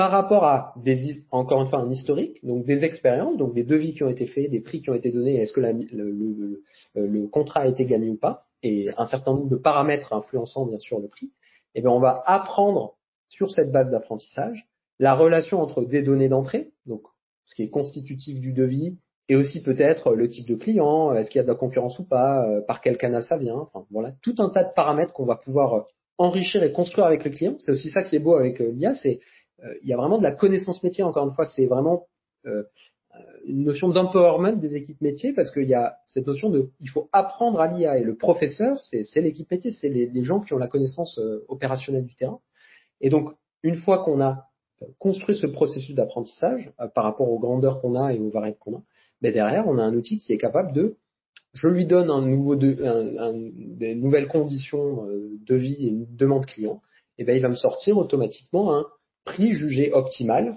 par 0.00 0.12
rapport 0.12 0.44
à 0.44 0.72
des 0.82 1.24
encore 1.30 1.60
une 1.60 1.68
fois 1.68 1.80
un 1.80 1.90
historique, 1.90 2.42
donc 2.42 2.64
des 2.64 2.84
expériences, 2.84 3.36
donc 3.36 3.52
des 3.52 3.64
devis 3.64 3.92
qui 3.92 4.02
ont 4.02 4.08
été 4.08 4.26
faits, 4.26 4.50
des 4.50 4.62
prix 4.62 4.80
qui 4.80 4.88
ont 4.88 4.94
été 4.94 5.10
donnés, 5.10 5.34
est-ce 5.34 5.52
que 5.52 5.60
le, 5.60 6.62
le, 6.94 7.26
contrat 7.26 7.60
a 7.60 7.66
été 7.66 7.84
gagné 7.84 8.08
ou 8.08 8.16
pas, 8.16 8.46
et 8.62 8.88
un 8.96 9.04
certain 9.04 9.32
nombre 9.32 9.50
de 9.50 9.56
paramètres 9.56 10.14
influençant 10.14 10.64
bien 10.64 10.78
sûr 10.78 11.00
le 11.00 11.08
prix, 11.08 11.32
eh 11.74 11.82
bien 11.82 11.90
on 11.90 12.00
va 12.00 12.22
apprendre 12.24 12.94
sur 13.28 13.50
cette 13.50 13.72
base 13.72 13.90
d'apprentissage 13.90 14.66
la 14.98 15.14
relation 15.14 15.60
entre 15.60 15.84
des 15.84 16.02
données 16.02 16.30
d'entrée, 16.30 16.70
donc 16.86 17.02
ce 17.44 17.54
qui 17.54 17.62
est 17.64 17.68
constitutif 17.68 18.40
du 18.40 18.54
devis, 18.54 18.96
et 19.30 19.36
aussi 19.36 19.62
peut-être 19.62 20.16
le 20.16 20.28
type 20.28 20.48
de 20.48 20.56
client, 20.56 21.14
est-ce 21.14 21.30
qu'il 21.30 21.38
y 21.38 21.40
a 21.40 21.44
de 21.44 21.48
la 21.48 21.54
concurrence 21.54 22.00
ou 22.00 22.04
pas, 22.04 22.44
euh, 22.48 22.62
par 22.62 22.80
quel 22.80 22.98
canal 22.98 23.22
ça 23.22 23.38
vient, 23.38 23.54
enfin 23.54 23.86
voilà, 23.92 24.10
tout 24.22 24.34
un 24.38 24.48
tas 24.48 24.64
de 24.64 24.72
paramètres 24.74 25.12
qu'on 25.12 25.24
va 25.24 25.36
pouvoir 25.36 25.74
euh, 25.74 25.80
enrichir 26.18 26.64
et 26.64 26.72
construire 26.72 27.06
avec 27.06 27.24
le 27.24 27.30
client. 27.30 27.54
C'est 27.58 27.70
aussi 27.70 27.90
ça 27.90 28.02
qui 28.02 28.16
est 28.16 28.18
beau 28.18 28.34
avec 28.34 28.60
euh, 28.60 28.72
l'IA, 28.72 28.96
c'est 28.96 29.20
il 29.82 29.88
y 29.88 29.92
a 29.92 29.96
vraiment 29.98 30.16
de 30.16 30.22
la 30.22 30.32
connaissance 30.32 30.82
métier. 30.82 31.04
Encore 31.04 31.28
une 31.28 31.34
fois, 31.34 31.44
c'est 31.44 31.66
vraiment 31.66 32.06
une 33.44 33.64
notion 33.64 33.90
d'empowerment 33.90 34.56
des 34.56 34.74
équipes 34.74 35.02
métiers 35.02 35.34
parce 35.34 35.50
qu'il 35.50 35.68
y 35.68 35.74
a 35.74 35.96
cette 36.06 36.26
notion 36.26 36.48
de 36.48 36.70
il 36.80 36.88
faut 36.88 37.10
apprendre 37.12 37.60
à 37.60 37.66
l'IA 37.66 37.98
et 37.98 38.02
le 38.02 38.16
professeur 38.16 38.80
c'est 38.80 39.20
l'équipe 39.20 39.50
métier 39.50 39.70
c'est 39.72 39.90
les, 39.90 40.22
gens 40.22 40.40
qui 40.40 40.54
ont 40.54 40.58
la 40.58 40.66
connaissance 40.66 41.20
opérationnelle 41.48 42.06
du 42.06 42.14
terrain 42.14 42.40
et 43.02 43.10
donc 43.10 43.34
une 43.62 43.74
fois 43.74 44.02
qu'on 44.02 44.22
a 44.22 44.46
construit 44.98 45.36
ce 45.36 45.46
processus 45.46 45.94
d'apprentissage 45.94 46.72
par 46.94 47.04
rapport 47.04 47.30
aux 47.30 47.38
grandeurs 47.38 47.82
qu'on 47.82 47.96
a 47.96 48.14
et 48.14 48.18
aux 48.18 48.30
variables 48.30 48.56
qu'on 48.60 48.76
a 48.76 48.82
mais 49.22 49.32
derrière 49.32 49.66
on 49.68 49.78
a 49.78 49.82
un 49.82 49.94
outil 49.94 50.18
qui 50.18 50.32
est 50.32 50.38
capable 50.38 50.72
de 50.72 50.96
je 51.52 51.66
lui 51.66 51.84
donne 51.84 52.10
un 52.10 52.24
nouveau 52.24 52.54
de, 52.54 52.82
un, 52.84 53.16
un, 53.18 53.50
des 53.54 53.94
nouvelles 53.94 54.28
conditions 54.28 55.04
euh, 55.04 55.30
de 55.46 55.56
vie 55.56 55.86
et 55.86 55.88
une 55.88 56.06
demande 56.16 56.46
client 56.46 56.80
et 57.18 57.24
ben 57.24 57.36
il 57.36 57.42
va 57.42 57.48
me 57.48 57.54
sortir 57.54 57.98
automatiquement 57.98 58.74
un 58.74 58.86
prix 59.24 59.52
jugé 59.52 59.92
optimal. 59.92 60.56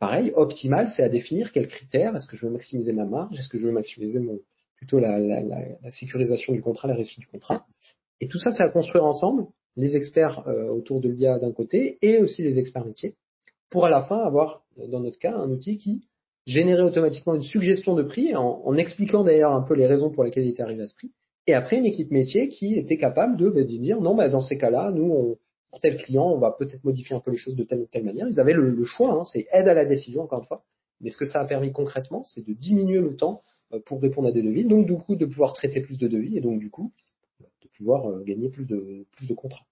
Pareil, 0.00 0.32
optimal, 0.34 0.90
c'est 0.94 1.02
à 1.02 1.08
définir 1.08 1.52
quels 1.52 1.68
critères. 1.68 2.16
Est-ce 2.16 2.26
que 2.26 2.36
je 2.36 2.46
veux 2.46 2.52
maximiser 2.52 2.92
ma 2.92 3.04
marge? 3.04 3.38
Est-ce 3.38 3.48
que 3.48 3.58
je 3.58 3.66
veux 3.66 3.72
maximiser 3.72 4.18
mon, 4.18 4.40
plutôt 4.76 4.98
la, 4.98 5.18
la, 5.18 5.40
la, 5.40 5.58
la, 5.82 5.90
sécurisation 5.90 6.52
du 6.52 6.62
contrat, 6.62 6.88
la 6.88 6.94
réussite 6.94 7.20
du 7.20 7.26
contrat? 7.26 7.64
Et 8.20 8.28
tout 8.28 8.38
ça, 8.38 8.50
c'est 8.52 8.62
à 8.62 8.68
construire 8.70 9.04
ensemble, 9.04 9.46
les 9.76 9.94
experts 9.94 10.46
euh, 10.48 10.68
autour 10.68 11.00
de 11.00 11.08
l'IA 11.08 11.38
d'un 11.38 11.52
côté 11.52 11.98
et 12.02 12.18
aussi 12.18 12.42
les 12.42 12.58
experts 12.58 12.84
métiers, 12.84 13.14
pour 13.70 13.86
à 13.86 13.90
la 13.90 14.02
fin 14.02 14.18
avoir, 14.18 14.64
dans 14.88 15.00
notre 15.00 15.18
cas, 15.18 15.34
un 15.34 15.50
outil 15.50 15.78
qui 15.78 16.08
générait 16.50 16.82
automatiquement 16.82 17.34
une 17.34 17.42
suggestion 17.42 17.94
de 17.94 18.02
prix, 18.02 18.34
en, 18.34 18.76
expliquant 18.76 19.22
d'ailleurs 19.22 19.52
un 19.52 19.62
peu 19.62 19.74
les 19.74 19.86
raisons 19.86 20.10
pour 20.10 20.24
lesquelles 20.24 20.44
il 20.44 20.50
était 20.50 20.62
arrivé 20.62 20.82
à 20.82 20.88
ce 20.88 20.94
prix, 20.94 21.12
et 21.46 21.54
après 21.54 21.78
une 21.78 21.86
équipe 21.86 22.10
métier 22.10 22.48
qui 22.48 22.74
était 22.74 22.98
capable 22.98 23.36
de, 23.36 23.48
bah, 23.48 23.62
de 23.62 23.66
dire 23.66 24.00
non, 24.00 24.14
bah, 24.14 24.28
dans 24.28 24.40
ces 24.40 24.58
cas-là, 24.58 24.92
nous, 24.92 25.04
on, 25.04 25.38
pour 25.70 25.80
tel 25.80 25.96
client, 25.96 26.28
on 26.28 26.38
va 26.38 26.50
peut-être 26.50 26.84
modifier 26.84 27.14
un 27.14 27.20
peu 27.20 27.30
les 27.30 27.36
choses 27.36 27.54
de 27.54 27.64
telle 27.64 27.80
ou 27.80 27.86
telle 27.86 28.04
manière. 28.04 28.28
Ils 28.28 28.40
avaient 28.40 28.52
le, 28.52 28.84
choix, 28.84 29.12
hein, 29.12 29.24
c'est 29.24 29.46
aide 29.52 29.68
à 29.68 29.74
la 29.74 29.84
décision, 29.84 30.22
encore 30.22 30.40
une 30.40 30.46
fois. 30.46 30.64
Mais 31.00 31.10
ce 31.10 31.16
que 31.16 31.24
ça 31.24 31.40
a 31.40 31.46
permis 31.46 31.72
concrètement, 31.72 32.24
c'est 32.24 32.46
de 32.46 32.52
diminuer 32.52 33.00
le 33.00 33.16
temps 33.16 33.42
euh, 33.72 33.78
pour 33.86 34.02
répondre 34.02 34.28
à 34.28 34.32
des 34.32 34.42
devis, 34.42 34.64
donc 34.64 34.86
du 34.86 34.94
coup 34.94 35.14
de 35.14 35.26
pouvoir 35.26 35.52
traiter 35.52 35.80
plus 35.80 35.98
de 35.98 36.08
devis 36.08 36.36
et 36.36 36.40
donc 36.40 36.58
du 36.58 36.70
coup 36.70 36.92
de 37.40 37.68
pouvoir 37.76 38.06
euh, 38.06 38.22
gagner 38.24 38.48
plus 38.48 38.66
de, 38.66 39.06
plus 39.12 39.26
de 39.26 39.34
contrats. 39.34 39.64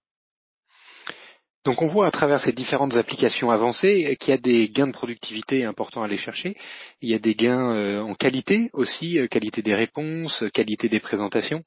Donc 1.69 1.83
on 1.83 1.87
voit 1.87 2.07
à 2.07 2.11
travers 2.11 2.41
ces 2.41 2.51
différentes 2.51 2.95
applications 2.95 3.51
avancées 3.51 4.17
qu'il 4.19 4.31
y 4.31 4.33
a 4.33 4.39
des 4.41 4.69
gains 4.69 4.87
de 4.87 4.91
productivité 4.91 5.65
importants 5.65 6.01
à 6.01 6.05
aller 6.05 6.17
chercher. 6.17 6.57
Il 6.99 7.09
y 7.11 7.13
a 7.13 7.19
des 7.19 7.35
gains 7.35 7.75
euh, 7.75 8.01
en 8.01 8.15
qualité 8.15 8.71
aussi, 8.73 9.19
qualité 9.29 9.61
des 9.61 9.75
réponses, 9.75 10.43
qualité 10.51 10.89
des 10.89 10.99
présentations. 10.99 11.61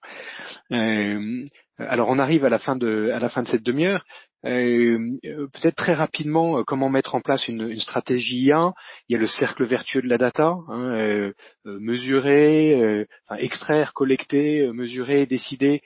Alors 1.79 2.09
on 2.09 2.19
arrive 2.19 2.45
à 2.45 2.49
la 2.49 2.59
fin 2.59 2.77
de, 2.77 3.13
cette 3.47 3.63
demi-heure. 3.63 4.05
Euh, 4.45 4.99
peut-être 5.53 5.77
très 5.77 5.95
rapidement 5.95 6.59
euh, 6.59 6.65
comment 6.65 6.89
mettre 6.89 7.15
en 7.15 7.21
place 7.21 7.47
une, 7.47 7.71
une, 7.71 7.79
stratégie 7.79 8.41
IA. 8.41 8.73
Il 9.09 9.13
y 9.13 9.17
a 9.17 9.21
le 9.21 9.29
cercle 9.29 9.65
vertueux 9.65 10.03
de 10.03 10.09
la 10.09 10.19
data, 10.19 10.57
hein, 10.69 10.91
euh, 10.95 11.33
mesurer, 11.65 13.07
extraire, 13.39 13.93
collecter, 13.95 14.67
mesurer, 14.73 15.27
décider, 15.27 15.81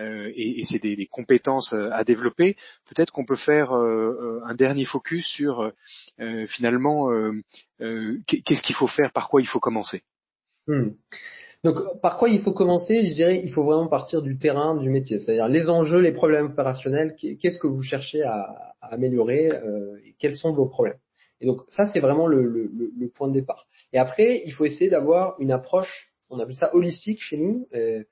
et, 0.00 0.60
et 0.60 0.64
c'est 0.64 0.78
des, 0.78 1.06
compétences 1.06 1.72
à 1.72 2.04
développer. 2.04 2.56
Peut-être 2.88 3.12
qu'on 3.12 3.24
peut 3.24 3.36
faire 3.36 3.72
un 3.72 4.54
dernier 4.54 4.84
focus 4.84 5.26
sur 5.26 5.72
finalement 6.48 7.10
qu'est-ce 7.78 8.62
qu'il 8.62 8.76
faut 8.76 8.86
faire, 8.86 9.12
par 9.12 9.28
quoi 9.28 9.40
il 9.40 9.46
faut 9.46 9.60
commencer. 9.60 10.02
Hmm. 10.66 10.90
Donc, 11.62 12.00
par 12.00 12.16
quoi 12.16 12.30
il 12.30 12.40
faut 12.40 12.52
commencer 12.52 13.04
Je 13.04 13.14
dirais, 13.14 13.40
il 13.44 13.52
faut 13.52 13.62
vraiment 13.62 13.86
partir 13.86 14.22
du 14.22 14.38
terrain, 14.38 14.76
du 14.76 14.88
métier, 14.88 15.20
c'est-à-dire 15.20 15.48
les 15.48 15.68
enjeux, 15.68 15.98
les 15.98 16.12
problèmes 16.12 16.46
opérationnels. 16.46 17.14
Qu'est-ce 17.16 17.58
que 17.58 17.66
vous 17.66 17.82
cherchez 17.82 18.22
à, 18.22 18.74
améliorer 18.80 19.50
euh, 19.52 19.98
Quels 20.18 20.36
sont 20.36 20.54
vos 20.54 20.66
problèmes 20.66 20.98
Et 21.40 21.46
donc, 21.46 21.60
ça, 21.68 21.86
c'est 21.86 22.00
vraiment 22.00 22.26
le, 22.26 22.70
point 23.14 23.28
de 23.28 23.34
départ. 23.34 23.66
Et 23.92 23.98
après, 23.98 24.42
il 24.46 24.52
faut 24.52 24.64
essayer 24.64 24.88
d'avoir 24.88 25.34
une 25.38 25.52
approche, 25.52 26.12
on 26.30 26.38
appelle 26.38 26.54
ça 26.54 26.74
holistique 26.74 27.20
chez 27.20 27.36
nous. 27.36 27.66
Euh, 27.74 28.04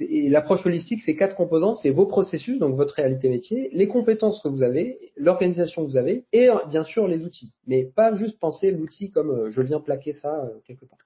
l'approche 0.00 0.64
holistique, 0.66 1.02
c'est 1.04 1.16
quatre 1.16 1.36
composants. 1.36 1.74
C'est 1.74 1.90
vos 1.90 2.06
processus, 2.06 2.58
donc 2.58 2.76
votre 2.76 2.94
réalité 2.94 3.28
métier, 3.28 3.70
les 3.72 3.88
compétences 3.88 4.40
que 4.40 4.48
vous 4.48 4.62
avez, 4.62 4.98
l'organisation 5.16 5.84
que 5.84 5.90
vous 5.90 5.96
avez, 5.96 6.24
et 6.32 6.48
bien 6.68 6.82
sûr 6.82 7.08
les 7.08 7.24
outils. 7.24 7.52
Mais 7.66 7.84
pas 7.84 8.14
juste 8.14 8.38
penser 8.38 8.70
l'outil 8.70 9.10
comme 9.10 9.30
euh, 9.30 9.50
je 9.50 9.60
viens 9.62 9.80
plaquer 9.80 10.12
ça 10.12 10.44
euh, 10.44 10.58
quelque 10.66 10.84
part. 10.84 10.98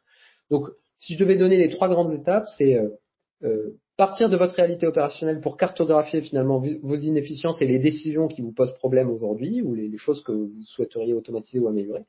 Donc 0.50 0.68
si 0.98 1.14
je 1.14 1.18
devais 1.18 1.36
donner 1.36 1.56
les 1.56 1.70
trois 1.70 1.88
grandes 1.88 2.12
étapes, 2.12 2.48
c'est 2.56 2.80
euh, 3.42 3.70
partir 3.96 4.28
de 4.28 4.36
votre 4.36 4.54
réalité 4.54 4.86
opérationnelle 4.86 5.40
pour 5.40 5.56
cartographier 5.56 6.20
finalement 6.20 6.58
vos 6.58 6.96
inefficiences 6.96 7.60
et 7.62 7.66
les 7.66 7.78
décisions 7.78 8.28
qui 8.28 8.42
vous 8.42 8.52
posent 8.52 8.74
problème 8.74 9.10
aujourd'hui 9.10 9.62
ou 9.62 9.74
les, 9.74 9.96
choses 9.96 10.22
que 10.22 10.32
vous 10.32 10.50
souhaiteriez 10.64 11.14
automatiser 11.14 11.58
ou 11.58 11.68
améliorer. 11.68 12.04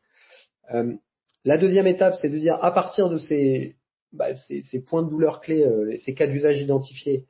La 1.45 1.57
deuxième 1.57 1.87
étape, 1.87 2.15
c'est 2.21 2.29
de 2.29 2.37
dire 2.37 2.57
à 2.61 2.71
partir 2.71 3.09
de 3.09 3.17
ces, 3.17 3.77
bah, 4.13 4.35
ces, 4.35 4.61
ces 4.61 4.81
points 4.81 5.03
de 5.03 5.09
douleur 5.09 5.41
clés 5.41 5.63
euh, 5.63 5.95
ces 5.99 6.13
cas 6.13 6.27
d'usage 6.27 6.61
identifiés, 6.61 7.25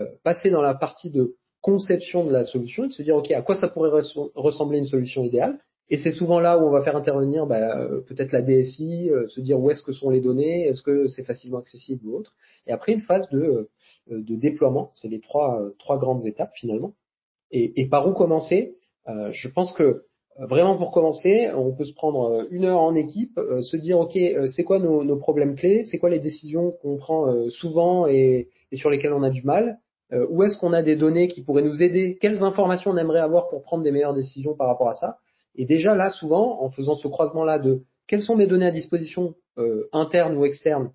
euh, 0.00 0.06
passer 0.22 0.50
dans 0.50 0.62
la 0.62 0.74
partie 0.74 1.10
de 1.10 1.36
conception 1.60 2.24
de 2.24 2.32
la 2.32 2.44
solution 2.44 2.84
et 2.84 2.88
de 2.88 2.92
se 2.92 3.02
dire 3.02 3.16
ok 3.16 3.30
à 3.32 3.42
quoi 3.42 3.56
ça 3.56 3.68
pourrait 3.68 3.90
ressembler 4.34 4.78
une 4.78 4.86
solution 4.86 5.24
idéale? 5.24 5.58
Et 5.90 5.96
c'est 5.96 6.12
souvent 6.12 6.38
là 6.38 6.56
où 6.56 6.66
on 6.66 6.70
va 6.70 6.82
faire 6.82 6.96
intervenir 6.96 7.46
bah, 7.46 7.80
euh, 7.80 8.00
peut-être 8.02 8.30
la 8.30 8.42
DSI, 8.42 9.10
euh, 9.10 9.26
se 9.26 9.40
dire 9.40 9.58
où 9.58 9.70
est-ce 9.70 9.82
que 9.82 9.92
sont 9.92 10.08
les 10.08 10.20
données, 10.20 10.68
est-ce 10.68 10.82
que 10.82 11.08
c'est 11.08 11.24
facilement 11.24 11.58
accessible 11.58 12.06
ou 12.06 12.16
autre. 12.16 12.32
Et 12.68 12.72
après 12.72 12.92
une 12.92 13.00
phase 13.00 13.28
de, 13.30 13.38
euh, 13.40 13.68
de 14.08 14.36
déploiement, 14.36 14.92
c'est 14.94 15.08
les 15.08 15.20
trois, 15.20 15.60
trois 15.80 15.98
grandes 15.98 16.24
étapes 16.26 16.52
finalement. 16.54 16.94
Et, 17.50 17.80
et 17.80 17.88
par 17.88 18.08
où 18.08 18.12
commencer? 18.12 18.76
Je 19.32 19.48
pense 19.48 19.72
que 19.72 20.04
vraiment 20.38 20.76
pour 20.76 20.90
commencer, 20.90 21.50
on 21.54 21.72
peut 21.72 21.84
se 21.84 21.92
prendre 21.92 22.46
une 22.50 22.64
heure 22.64 22.80
en 22.80 22.94
équipe, 22.94 23.38
se 23.62 23.76
dire 23.76 23.98
ok, 23.98 24.18
c'est 24.50 24.64
quoi 24.64 24.78
nos, 24.78 25.04
nos, 25.04 25.16
problèmes 25.16 25.54
clés, 25.54 25.84
c'est 25.84 25.98
quoi 25.98 26.08
les 26.08 26.18
décisions 26.18 26.72
qu'on 26.82 26.96
prend 26.96 27.50
souvent 27.50 28.06
et, 28.06 28.48
et, 28.72 28.76
sur 28.76 28.90
lesquelles 28.90 29.12
on 29.12 29.22
a 29.22 29.30
du 29.30 29.42
mal, 29.42 29.78
où 30.30 30.42
est-ce 30.42 30.56
qu'on 30.56 30.72
a 30.72 30.82
des 30.82 30.96
données 30.96 31.28
qui 31.28 31.42
pourraient 31.42 31.62
nous 31.62 31.82
aider, 31.82 32.16
quelles 32.20 32.42
informations 32.42 32.92
on 32.92 32.96
aimerait 32.96 33.20
avoir 33.20 33.48
pour 33.48 33.62
prendre 33.62 33.84
des 33.84 33.90
meilleures 33.90 34.14
décisions 34.14 34.54
par 34.54 34.66
rapport 34.66 34.88
à 34.88 34.94
ça. 34.94 35.18
Et 35.56 35.66
déjà 35.66 35.94
là, 35.94 36.10
souvent, 36.10 36.62
en 36.62 36.70
faisant 36.70 36.94
ce 36.94 37.08
croisement-là 37.08 37.58
de 37.58 37.82
quelles 38.06 38.22
sont 38.22 38.36
mes 38.36 38.46
données 38.46 38.66
à 38.66 38.70
disposition 38.70 39.34
internes 39.92 40.36
ou 40.36 40.44
externes 40.44 40.92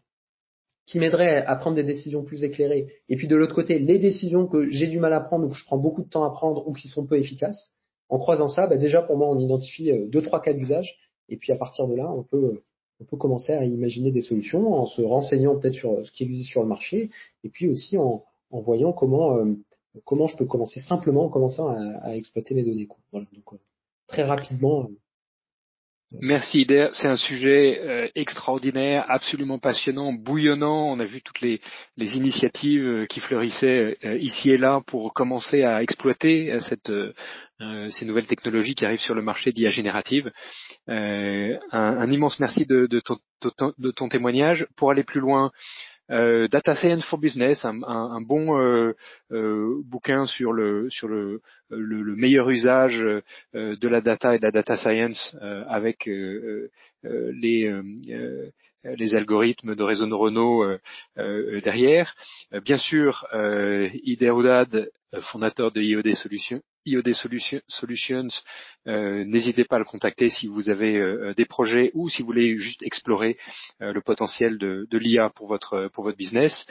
qui 0.86 1.00
m'aiderait 1.00 1.44
à 1.46 1.56
prendre 1.56 1.76
des 1.76 1.84
décisions 1.84 2.24
plus 2.24 2.44
éclairées. 2.44 2.88
Et 3.10 3.16
puis 3.16 3.28
de 3.28 3.36
l'autre 3.36 3.56
côté, 3.56 3.80
les 3.80 3.98
décisions 3.98 4.48
que 4.48 4.70
j'ai 4.70 4.88
du 4.88 5.00
mal 5.00 5.14
à 5.14 5.20
prendre 5.20 5.46
ou 5.46 5.50
que 5.50 5.56
je 5.56 5.66
prends 5.66 5.78
beaucoup 5.78 6.04
de 6.04 6.10
temps 6.10 6.24
à 6.24 6.32
prendre 6.32 6.68
ou 6.68 6.74
qui 6.74 6.88
sont 6.88 7.08
peu 7.08 7.18
efficaces. 7.18 7.72
En 8.10 8.20
croisant 8.20 8.48
ça, 8.48 8.68
bah 8.68 8.78
déjà 8.78 9.02
pour 9.02 9.18
moi, 9.18 9.28
on 9.28 9.40
identifie 9.40 9.92
euh, 9.92 10.08
deux 10.08 10.22
trois 10.22 10.42
cas 10.42 10.54
d'usage. 10.54 10.98
Et 11.30 11.38
puis 11.38 11.52
à 11.52 11.56
partir 11.56 11.88
de 11.88 11.96
là, 11.96 12.12
on 12.12 12.24
peut 12.24 12.46
euh, 12.54 12.64
on 13.02 13.06
peut 13.06 13.18
commencer 13.18 13.52
à 13.54 13.66
imaginer 13.66 14.12
des 14.12 14.22
solutions 14.22 14.74
en 14.74 14.86
se 14.86 15.02
renseignant 15.02 15.58
peut-être 15.58 15.74
sur 15.76 15.92
euh, 15.92 16.04
ce 16.04 16.12
qui 16.12 16.24
existe 16.24 16.50
sur 16.50 16.62
le 16.62 16.68
marché 16.68 17.10
et 17.44 17.50
puis 17.50 17.68
aussi 17.68 17.98
en, 17.98 18.24
en 18.52 18.60
voyant 18.60 18.94
comment 18.94 19.38
comment 20.04 20.28
je 20.28 20.38
peux 20.38 20.46
commencer 20.46 20.80
simplement 20.80 21.26
en 21.26 21.30
commençant 21.30 21.68
à, 21.68 21.80
à 22.02 22.16
exploiter 22.16 22.54
mes 22.54 22.64
données. 22.64 22.88
Voilà, 23.12 23.28
donc 23.34 23.60
très 24.08 24.24
rapidement, 24.24 24.90
Merci 26.12 26.62
Ider, 26.62 26.90
c'est 26.94 27.08
un 27.08 27.18
sujet 27.18 27.82
euh, 27.82 28.08
extraordinaire, 28.16 29.06
absolument 29.10 29.58
passionnant, 29.60 30.14
bouillonnant. 30.14 30.88
On 30.90 31.00
a 31.00 31.06
vu 31.06 31.22
toutes 31.22 31.42
les, 31.42 31.60
initiatives 31.98 32.86
euh, 32.86 33.06
qui 33.06 33.20
fleurissaient 33.20 33.98
euh, 34.06 34.18
ici 34.18 34.52
et 34.52 34.58
là 34.58 34.82
pour 34.86 35.14
commencer 35.14 35.64
à 35.64 35.82
exploiter 35.82 36.58
ces 36.62 38.06
nouvelles 38.06 38.28
technologies 38.28 38.76
qui 38.76 38.86
arrivent 38.86 39.00
sur 39.00 39.16
le 39.16 39.22
marché 39.22 39.52
d'IA 39.52 39.70
générative. 39.70 40.32
Un, 40.88 42.12
immense 42.12 42.40
merci 42.40 42.66
de, 42.66 42.88
ton, 43.96 44.10
témoignage. 44.10 44.68
Pour 44.78 44.92
aller 44.92 45.04
plus 45.04 45.22
loin, 45.22 45.52
euh, 46.12 46.48
Data 46.48 46.76
Science 46.76 47.04
for 47.06 47.20
Business, 47.20 47.66
un, 47.66 47.82
un, 47.84 48.22
bon 48.22 48.60
euh, 48.60 48.94
euh, 49.32 49.82
bouquin 49.86 50.26
sur 50.26 50.54
le 50.54 50.90
sur 50.90 51.08
le, 51.08 51.42
le, 51.70 52.02
le 52.02 52.16
meilleur 52.16 52.50
usage 52.50 53.00
euh, 53.00 53.22
de 53.76 53.88
la 53.88 54.02
data 54.02 54.36
et 54.36 54.40
de 54.40 54.46
la 54.46 54.52
data 54.52 54.78
science 54.78 55.36
euh, 55.42 55.64
avec 55.68 56.06
les 57.04 57.74
les 58.84 59.16
algorithmes 59.16 59.74
de 59.76 59.84
réseaux 59.84 60.06
neuronaux 60.06 60.64
derrière. 61.18 62.16
bien 62.64 62.78
sûr, 62.78 63.26
Ider 64.04 64.32
fondateur 65.32 65.72
de 65.72 65.82
IOD 65.82 66.14
Solutions, 66.14 66.62
IOD 66.86 67.14
Solutions, 67.14 68.28
euh, 68.88 69.24
n'hésitez 69.26 69.64
pas 69.66 69.78
à 69.78 69.80
le 69.80 69.86
contacter 69.86 70.30
si 70.30 70.48
vous 70.48 70.70
avez 70.70 70.98
euh, 70.98 71.34
des 71.36 71.46
projets 71.46 71.92
ou 71.94 72.10
si 72.10 72.22
vous 72.22 72.28
voulez 72.28 72.58
juste 72.58 72.84
explorer 72.84 73.38
euh, 73.82 73.94
le 73.94 74.02
potentiel 74.02 74.58
de, 74.58 74.88
l'IA 74.92 75.30
pour 75.30 75.48
votre 75.48 75.90
pour 75.94 76.06
votre 76.06 76.18
business. 76.18 76.66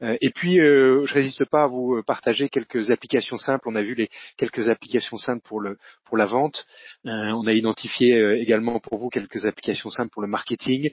et 0.00 0.30
puis, 0.30 0.56
je 0.56 1.12
résiste 1.12 1.44
pas 1.44 1.64
à 1.64 1.66
vous 1.66 2.02
partager 2.06 2.48
quelques 2.48 2.92
applications 2.92 3.36
simples. 3.36 3.68
On 3.68 3.74
a 3.74 3.82
vu 3.82 3.94
les 3.94 4.08
quelques 4.36 4.68
applications 4.68 5.16
simples 5.16 5.42
pour 5.44 5.60
le 5.60 5.76
pour 6.04 6.16
la 6.16 6.24
vente. 6.24 6.64
on 7.04 7.46
a 7.46 7.52
identifié 7.52 8.40
également 8.40 8.78
pour 8.78 8.98
vous 8.98 9.08
quelques 9.08 9.44
applications 9.44 9.90
simples 9.90 10.10
pour 10.12 10.22
le 10.22 10.28
marketing. 10.28 10.90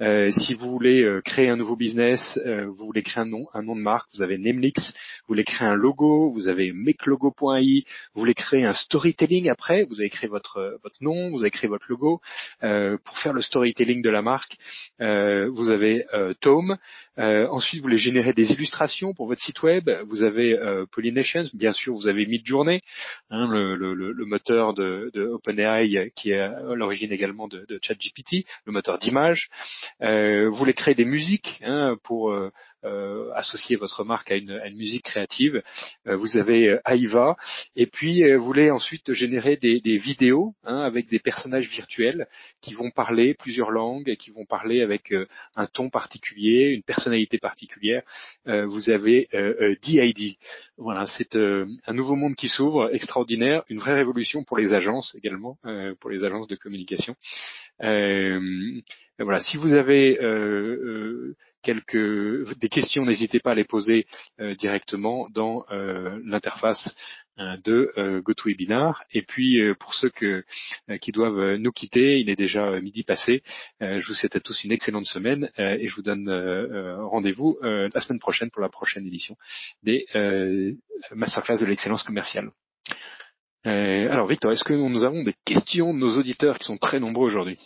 si 0.00 0.54
vous 0.54 0.70
voulez 0.70 1.20
créer 1.24 1.48
un 1.48 1.56
nouveau 1.56 1.74
business, 1.74 2.38
vous 2.46 2.86
voulez 2.86 3.02
créer 3.02 3.22
un 3.22 3.26
nom 3.26 3.46
un 3.54 3.62
nom 3.62 3.76
de 3.76 3.80
marque, 3.80 4.08
vous 4.14 4.22
avez 4.22 4.38
Nemlix. 4.38 4.92
Vous 4.92 5.34
voulez 5.34 5.44
créer 5.44 5.68
un 5.68 5.74
logo, 5.74 6.30
vous 6.30 6.48
avez 6.48 6.72
makelogo.ai. 6.72 7.84
Vous 8.14 8.22
voulez 8.22 8.34
créer 8.34 8.64
un 8.64 8.74
storytelling 8.74 9.48
après, 9.48 9.84
vous 9.84 10.00
avez 10.00 10.10
créé 10.10 10.28
votre 10.28 10.78
votre 10.82 10.96
nom, 11.00 11.30
vous 11.30 11.42
avez 11.42 11.52
créé 11.52 11.68
votre 11.68 11.86
logo. 11.88 12.20
Euh, 12.64 12.98
pour 13.04 13.16
faire 13.18 13.32
le 13.32 13.40
storytelling 13.40 14.02
de 14.02 14.10
la 14.10 14.20
marque, 14.20 14.56
euh, 15.00 15.48
vous 15.50 15.70
avez 15.70 16.04
euh, 16.12 16.34
Tome. 16.40 16.76
Euh, 17.18 17.46
ensuite, 17.48 17.80
vous 17.80 17.84
voulez 17.84 17.98
générer 17.98 18.32
des 18.32 18.50
illustrations 18.52 19.14
pour 19.14 19.28
votre 19.28 19.40
site 19.40 19.62
web. 19.62 19.88
Vous 20.08 20.24
avez 20.24 20.58
euh, 20.58 20.86
Polynations. 20.90 21.44
Bien 21.54 21.72
sûr, 21.72 21.94
vous 21.94 22.08
avez 22.08 22.26
Midjourney, 22.26 22.80
hein, 23.30 23.46
le, 23.48 23.76
le, 23.76 23.94
le, 23.94 24.24
moteur 24.24 24.74
de, 24.74 25.10
de 25.14 25.26
OpenAI 25.26 26.10
qui 26.16 26.30
est 26.30 26.40
à 26.40 26.74
l'origine 26.74 27.12
également 27.12 27.46
de, 27.46 27.64
de 27.68 27.78
ChatGPT, 27.80 28.44
le 28.64 28.72
moteur 28.72 28.98
d'image. 28.98 29.50
Euh, 30.02 30.48
vous 30.48 30.56
voulez 30.56 30.74
créer 30.74 30.94
des 30.94 31.04
musiques 31.04 31.60
hein, 31.62 31.96
pour 32.02 32.32
associer 33.34 33.76
votre 33.76 34.04
marque 34.04 34.30
à 34.30 34.36
une, 34.36 34.52
à 34.52 34.66
une 34.66 34.76
musique 34.76 35.04
créative. 35.04 35.62
vous 36.06 36.36
avez 36.36 36.78
Aiva. 36.86 37.36
Et 37.76 37.86
puis, 37.86 38.22
vous 38.34 38.44
voulez 38.44 38.70
ensuite 38.70 39.12
générer 39.12 39.56
des, 39.56 39.80
des 39.80 39.96
vidéos 39.96 40.54
hein, 40.64 40.80
avec 40.80 41.08
des 41.08 41.18
personnages 41.18 41.68
virtuels 41.68 42.26
qui 42.60 42.74
vont 42.74 42.90
parler 42.90 43.34
plusieurs 43.34 43.70
langues, 43.70 44.16
qui 44.16 44.30
vont 44.30 44.46
parler 44.46 44.82
avec 44.82 45.14
un 45.56 45.66
ton 45.66 45.90
particulier, 45.90 46.70
une 46.70 46.82
personnalité 46.82 47.38
particulière, 47.38 48.02
euh, 48.46 48.66
vous 48.66 48.90
avez 48.90 49.28
DID. 49.82 50.20
Euh, 50.20 50.30
euh, 50.30 50.32
voilà, 50.76 51.06
c'est 51.06 51.36
un 51.36 51.92
nouveau 51.92 52.16
monde 52.16 52.34
qui 52.34 52.48
s'ouvre, 52.48 52.90
extraordinaire, 52.92 53.62
une 53.68 53.78
vraie 53.78 53.94
révolution 53.94 54.44
pour 54.44 54.56
les 54.56 54.72
agences 54.72 55.14
également, 55.14 55.58
pour 56.00 56.10
les 56.10 56.24
agences 56.24 56.48
de 56.48 56.56
communication. 56.56 57.14
voilà, 57.78 59.40
si 59.40 59.56
vous 59.56 59.74
avez 59.74 60.18
quelques 61.62 62.58
des 62.58 62.68
questions, 62.68 63.04
n'hésitez 63.04 63.40
pas 63.40 63.52
à 63.52 63.54
les 63.54 63.64
poser 63.64 64.06
directement 64.58 65.28
dans 65.30 65.64
l'interface 66.24 66.94
euh, 67.40 67.56
de 67.64 67.92
euh, 67.96 68.20
GoToWebinar. 68.20 69.02
Et 69.12 69.22
puis 69.22 69.62
euh, 69.62 69.74
pour 69.74 69.94
ceux 69.94 70.10
qui 70.10 71.12
doivent 71.12 71.56
nous 71.56 71.72
quitter, 71.72 72.20
il 72.20 72.28
est 72.28 72.36
déjà 72.36 72.80
midi 72.80 73.02
passé. 73.02 73.42
je 73.80 74.06
vous 74.06 74.14
souhaite 74.14 74.36
à 74.36 74.40
tous 74.40 74.64
une 74.64 74.72
excellente 74.72 75.06
semaine 75.06 75.50
et 75.56 75.88
je 75.88 75.94
vous 75.94 76.02
donne 76.02 76.28
rendez-vous 77.10 77.58
la 77.62 78.00
semaine 78.00 78.18
prochaine 78.18 78.50
pour 78.50 78.62
la 78.62 78.68
prochaine 78.68 79.06
édition 79.06 79.36
des 79.82 80.06
masterclass 81.12 81.58
de 81.58 81.66
l'excellence 81.66 82.02
commerciale. 82.02 82.50
alors 83.64 84.26
Victor, 84.26 84.52
est-ce 84.52 84.64
que 84.64 84.74
nous 84.74 85.04
avons 85.04 85.22
des 85.22 85.34
questions 85.44 85.94
de 85.94 85.98
nos 85.98 86.18
auditeurs 86.18 86.58
qui 86.58 86.64
sont 86.64 86.78
très 86.78 87.00
nombreux 87.00 87.26
aujourd'hui? 87.26 87.58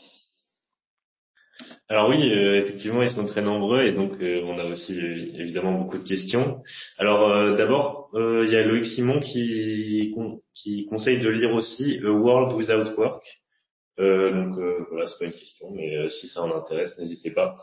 Alors 1.90 2.08
oui, 2.08 2.32
euh, 2.32 2.60
effectivement, 2.60 3.02
ils 3.02 3.10
sont 3.10 3.26
très 3.26 3.42
nombreux 3.42 3.82
et 3.82 3.92
donc 3.92 4.12
euh, 4.22 4.40
on 4.44 4.58
a 4.58 4.64
aussi 4.64 4.98
évidemment 4.98 5.72
beaucoup 5.72 5.98
de 5.98 6.04
questions. 6.04 6.62
Alors 6.98 7.30
euh, 7.30 7.56
d'abord, 7.56 8.10
il 8.14 8.48
y 8.50 8.56
a 8.56 8.64
Loïc 8.64 8.86
Simon 8.86 9.20
qui, 9.20 10.14
qui 10.54 10.86
conseille 10.86 11.18
de 11.18 11.28
lire 11.28 11.52
aussi 11.52 12.00
A 12.02 12.10
World 12.10 12.54
Without 12.54 12.96
Work. 12.96 13.22
donc 13.98 14.56
voilà, 14.90 15.06
c'est 15.08 15.18
pas 15.18 15.24
une 15.26 15.32
question, 15.32 15.70
mais 15.72 16.08
si 16.10 16.28
ça 16.28 16.42
en 16.42 16.56
intéresse, 16.56 16.98
n'hésitez 16.98 17.32
pas. 17.32 17.56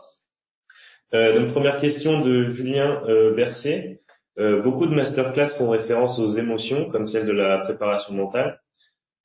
donc 1.12 1.50
première 1.52 1.80
question 1.80 2.20
de 2.20 2.52
Julien 2.52 3.02
Bercé. 3.34 4.00
beaucoup 4.36 4.86
de 4.86 4.94
masterclass 4.94 5.56
font 5.58 5.70
référence 5.70 6.18
aux 6.20 6.36
émotions, 6.36 6.88
comme 6.90 7.08
celle 7.08 7.26
de 7.26 7.32
la 7.32 7.58
préparation 7.58 8.14
mentale. 8.14 8.60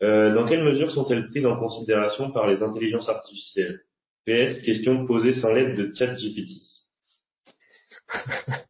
dans 0.01 0.45
quelle 0.47 0.63
mesure 0.63 0.91
sont-elles 0.91 1.29
prises 1.29 1.45
en 1.45 1.57
considération 1.57 2.31
par 2.31 2.47
les 2.47 2.63
intelligences 2.63 3.10
artificielles? 3.10 3.81
PS, 4.27 4.61
question 4.61 5.05
posée 5.05 5.33
sans 5.33 5.53
l'aide 5.53 5.77
de 5.77 5.93
ChatGPT. 5.95 6.51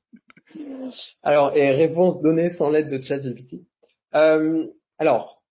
alors, 1.23 1.57
et 1.57 1.71
réponse 1.71 2.21
donnée 2.21 2.51
sans 2.51 2.69
l'aide 2.69 2.89
de 2.89 2.99
ChatGPT. 2.99 3.65
Euh, 4.13 4.67
alors, 4.99 5.41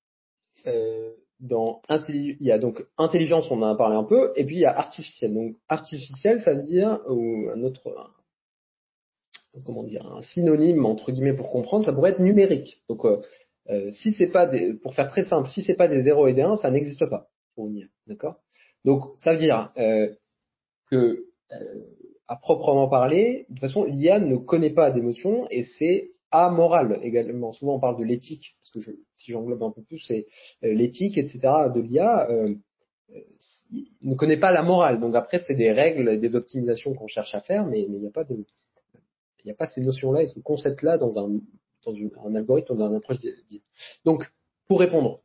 euh, 0.67 1.13
il 1.41 2.37
y 2.41 2.53
a 2.53 2.59
donc 2.59 2.87
intelligence, 2.97 3.51
on 3.51 3.61
en 3.63 3.67
a 3.67 3.77
parlé 3.77 3.97
un 3.97 4.05
peu, 4.05 4.33
et 4.37 4.45
puis 4.45 4.57
il 4.57 4.61
y 4.61 4.65
a 4.65 4.79
artificiel. 4.79 5.35
Donc 5.35 5.57
artificiel, 5.69 6.41
ça 6.41 6.55
veut 6.55 6.63
dire 6.63 7.01
ou 7.09 7.49
un 7.53 7.63
autre, 7.65 7.93
comment 9.65 9.83
dire, 9.83 10.07
un 10.07 10.23
synonyme 10.23 10.87
entre 10.87 11.11
guillemets 11.11 11.35
pour 11.37 11.51
comprendre, 11.51 11.85
ça 11.85 11.93
pourrait 11.93 12.13
être 12.13 12.21
numérique. 12.21 12.81
Donc 12.89 13.05
euh, 13.05 13.21
euh 13.71 13.91
si 13.93 14.13
c'est 14.13 14.29
pas 14.29 14.49
pour 14.83 14.95
faire 14.95 15.09
très 15.09 15.25
simple, 15.25 15.49
si 15.49 15.63
c'est 15.63 15.75
pas 15.75 15.89
des 15.89 16.03
0 16.03 16.29
et 16.29 16.33
des 16.33 16.43
1, 16.43 16.57
ça 16.57 16.71
n'existe 16.71 17.07
pas 17.07 17.29
pour 17.55 17.69
dire, 17.69 17.89
d'accord? 18.07 18.41
Donc, 18.87 19.03
ça 19.19 19.33
veut 19.33 19.39
dire 19.39 19.73
euh, 19.79 20.09
que, 20.91 21.27
euh, 21.53 21.81
à 22.29 22.37
proprement 22.37 22.89
parler, 22.89 23.45
de 23.49 23.55
toute 23.55 23.61
façon, 23.61 23.85
l'IA 23.85 24.21
ne 24.21 24.37
connaît 24.37 24.71
pas 24.73 24.93
d'émotion 24.93 25.47
et 25.51 25.65
c'est 25.65 26.13
amoral 26.31 26.99
également. 27.03 27.51
Souvent, 27.51 27.75
on 27.75 27.81
parle 27.81 27.99
de 27.99 28.05
l'éthique, 28.05 28.57
parce 28.61 28.71
que 28.71 28.81
je, 28.81 28.93
si 29.17 29.33
j'englobe 29.33 29.63
un 29.65 29.73
peu 29.73 29.83
plus, 29.83 29.99
c'est 29.99 30.27
euh, 30.63 30.73
l'éthique, 30.73 31.19
etc. 31.19 31.41
de 31.75 31.81
l'IA. 31.81 32.31
Euh, 32.31 32.55
ne 34.03 34.15
connaît 34.15 34.39
pas 34.39 34.53
la 34.53 34.63
morale. 34.63 35.01
Donc 35.01 35.15
après, 35.15 35.41
c'est 35.41 35.55
des 35.55 35.73
règles, 35.73 36.21
des 36.21 36.35
optimisations 36.35 36.95
qu'on 36.95 37.07
cherche 37.09 37.35
à 37.35 37.41
faire, 37.41 37.65
mais 37.67 37.83
il 37.83 37.93
n'y 37.93 38.07
a 38.07 38.11
pas 38.11 38.25
a 38.25 39.55
pas 39.55 39.69
ces 39.69 39.81
notions-là 39.81 40.23
et 40.23 40.27
ces 40.29 40.43
concepts-là 40.43 40.99
dans 40.99 41.19
un, 41.19 41.41
dans 41.85 41.95
un 42.25 42.35
algorithme 42.35 42.77
dans 42.77 42.89
une 42.89 42.97
approche. 42.97 43.19
Donc, 44.05 44.29
pour 44.67 44.81
répondre, 44.81 45.21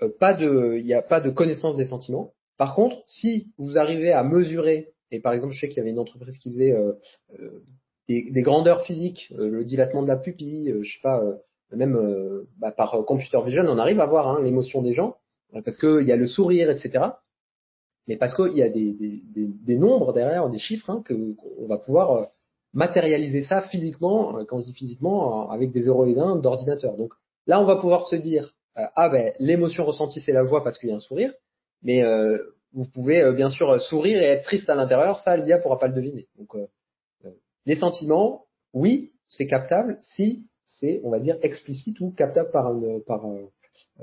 de, 0.00 0.76
il 0.78 0.84
n'y 0.84 0.94
a 0.94 1.02
pas 1.02 1.20
de 1.20 1.30
connaissance 1.30 1.76
des 1.76 1.84
sentiments. 1.84 2.32
Par 2.58 2.74
contre, 2.74 3.02
si 3.06 3.52
vous 3.56 3.78
arrivez 3.78 4.12
à 4.12 4.24
mesurer, 4.24 4.92
et 5.10 5.20
par 5.20 5.32
exemple, 5.32 5.54
je 5.54 5.60
sais 5.60 5.68
qu'il 5.68 5.78
y 5.78 5.80
avait 5.80 5.90
une 5.90 5.98
entreprise 6.00 6.36
qui 6.38 6.50
faisait 6.50 6.72
euh, 6.72 6.92
euh, 7.38 7.62
des, 8.08 8.42
grandeurs 8.42 8.82
physiques, 8.82 9.32
euh, 9.38 9.48
le 9.48 9.64
dilatement 9.64 10.02
de 10.02 10.08
la 10.08 10.16
pupille, 10.16 10.74
je 10.82 10.92
sais 10.92 11.00
pas, 11.02 11.22
même 11.70 11.96
bah, 12.58 12.72
par 12.72 13.04
computer 13.06 13.38
vision, 13.44 13.62
on 13.66 13.78
arrive 13.78 14.00
à 14.00 14.06
voir 14.06 14.28
hein, 14.28 14.42
l'émotion 14.42 14.82
des 14.82 14.92
gens. 14.92 15.16
parce 15.64 15.78
qu'il 15.78 16.02
y 16.02 16.12
a 16.12 16.16
le 16.16 16.26
sourire, 16.26 16.70
etc. 16.70 17.04
Mais 18.08 18.16
parce 18.16 18.34
qu'il 18.34 18.56
y 18.56 18.62
a 18.62 18.70
des, 18.70 19.76
nombres 19.76 20.12
derrière, 20.12 20.48
des 20.50 20.58
chiffres, 20.58 20.90
hein, 20.90 21.04
qu'on 21.06 21.66
va 21.66 21.78
pouvoir 21.78 22.28
matérialiser 22.72 23.42
ça 23.42 23.62
physiquement, 23.62 24.44
quand 24.46 24.60
je 24.60 24.66
dis 24.66 24.72
physiquement, 24.72 25.48
avec 25.50 25.70
des 25.72 25.82
0 25.82 26.06
et 26.06 26.18
1 26.18 26.36
d'ordinateur. 26.36 26.96
Donc 26.96 27.12
là, 27.46 27.60
on 27.60 27.66
va 27.66 27.76
pouvoir 27.76 28.04
se 28.08 28.16
dire, 28.16 28.54
ah 28.74 29.08
ben 29.10 29.32
l'émotion 29.38 29.84
ressentie 29.84 30.20
c'est 30.20 30.32
la 30.32 30.44
joie 30.44 30.64
parce 30.64 30.78
qu'il 30.78 30.88
y 30.88 30.92
a 30.92 30.96
un 30.96 31.00
sourire, 31.00 31.32
mais 31.82 32.02
vous 32.72 32.86
pouvez 32.92 33.32
bien 33.34 33.50
sûr 33.50 33.80
sourire 33.80 34.20
et 34.22 34.26
être 34.26 34.44
triste 34.44 34.68
à 34.68 34.74
l'intérieur, 34.74 35.18
ça 35.18 35.36
l'IA 35.36 35.58
pourra 35.58 35.78
pas 35.78 35.88
le 35.88 35.94
deviner. 35.94 36.26
Donc 36.38 36.54
les 37.68 37.76
sentiments, 37.76 38.46
oui, 38.72 39.12
c'est 39.28 39.46
captable 39.46 39.98
si 40.00 40.46
c'est, 40.64 41.00
on 41.04 41.10
va 41.10 41.20
dire, 41.20 41.36
explicite 41.42 42.00
ou 42.00 42.10
captable 42.10 42.50
par, 42.50 42.74
par, 43.06 43.26
euh, 43.26 43.50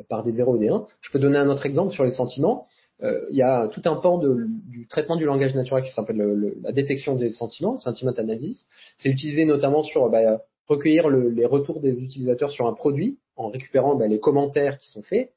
par 0.10 0.24
des 0.24 0.32
0 0.32 0.56
et 0.56 0.60
des 0.60 0.70
1. 0.70 0.86
Je 1.02 1.12
peux 1.12 1.20
donner 1.20 1.38
un 1.38 1.50
autre 1.50 1.66
exemple 1.66 1.92
sur 1.92 2.04
les 2.04 2.12
sentiments. 2.12 2.68
Euh, 3.02 3.26
il 3.30 3.38
y 3.38 3.42
a 3.42 3.68
tout 3.68 3.82
un 3.86 3.96
pan 3.96 4.18
de, 4.20 4.48
du 4.68 4.88
traitement 4.88 5.16
du 5.16 5.26
langage 5.26 5.54
naturel 5.56 5.84
qui 5.84 5.92
s'appelle 5.92 6.54
la 6.62 6.72
détection 6.72 7.16
des 7.16 7.34
sentiments, 7.34 7.78
sentiment 7.78 8.12
analysis. 8.12 8.68
C'est 8.98 9.10
utilisé 9.10 9.46
notamment 9.46 9.84
sur 9.84 10.10
bah, 10.10 10.42
recueillir 10.68 11.10
les 11.10 11.46
retours 11.46 11.82
des 11.82 12.02
utilisateurs 12.04 12.52
sur 12.52 12.68
un 12.68 12.74
produit 12.74 13.18
en 13.36 13.50
récupérant 13.50 13.96
bah, 13.96 14.08
les 14.08 14.20
commentaires 14.20 14.78
qui 14.78 14.90
sont 14.90 15.04
faits. 15.04 15.32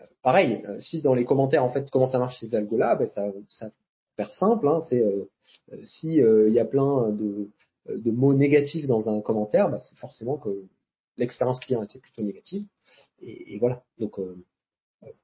Euh, 0.00 0.04
pareil, 0.22 0.62
si 0.80 1.02
dans 1.02 1.14
les 1.14 1.24
commentaires 1.24 1.64
en 1.64 1.72
fait 1.72 1.90
comment 1.90 2.06
ça 2.06 2.18
marche 2.18 2.38
ces 2.40 2.54
algos-là, 2.54 2.96
bah, 2.96 3.06
ça, 3.08 3.32
ça 3.48 3.70
simple. 4.32 4.68
Hein, 4.68 4.80
c'est 4.88 5.02
si 5.84 6.16
il 6.16 6.52
y 6.52 6.58
a 6.58 6.66
plein 6.66 7.08
de 7.10 7.48
euh, 7.88 8.12
mots 8.12 8.34
négatifs 8.34 8.86
dans 8.86 9.08
un 9.08 9.20
commentaire, 9.20 9.70
bah, 9.70 9.78
c'est 9.78 9.96
forcément 9.96 10.36
que 10.38 10.66
l'expérience 11.16 11.60
client 11.60 11.82
était 11.82 11.98
plutôt 11.98 12.22
négative. 12.22 12.66
Et, 13.20 13.58
voilà. 13.58 13.82
Donc 13.98 14.18
euh, 14.18 14.36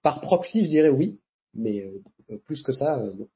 par 0.02 0.20
proxy, 0.20 0.64
je 0.64 0.68
dirais 0.68 0.88
oui, 0.88 1.20
mais 1.54 1.82
euh, 2.30 2.38
plus 2.38 2.62
que 2.62 2.72
ça, 2.72 2.98
non. 3.14 3.28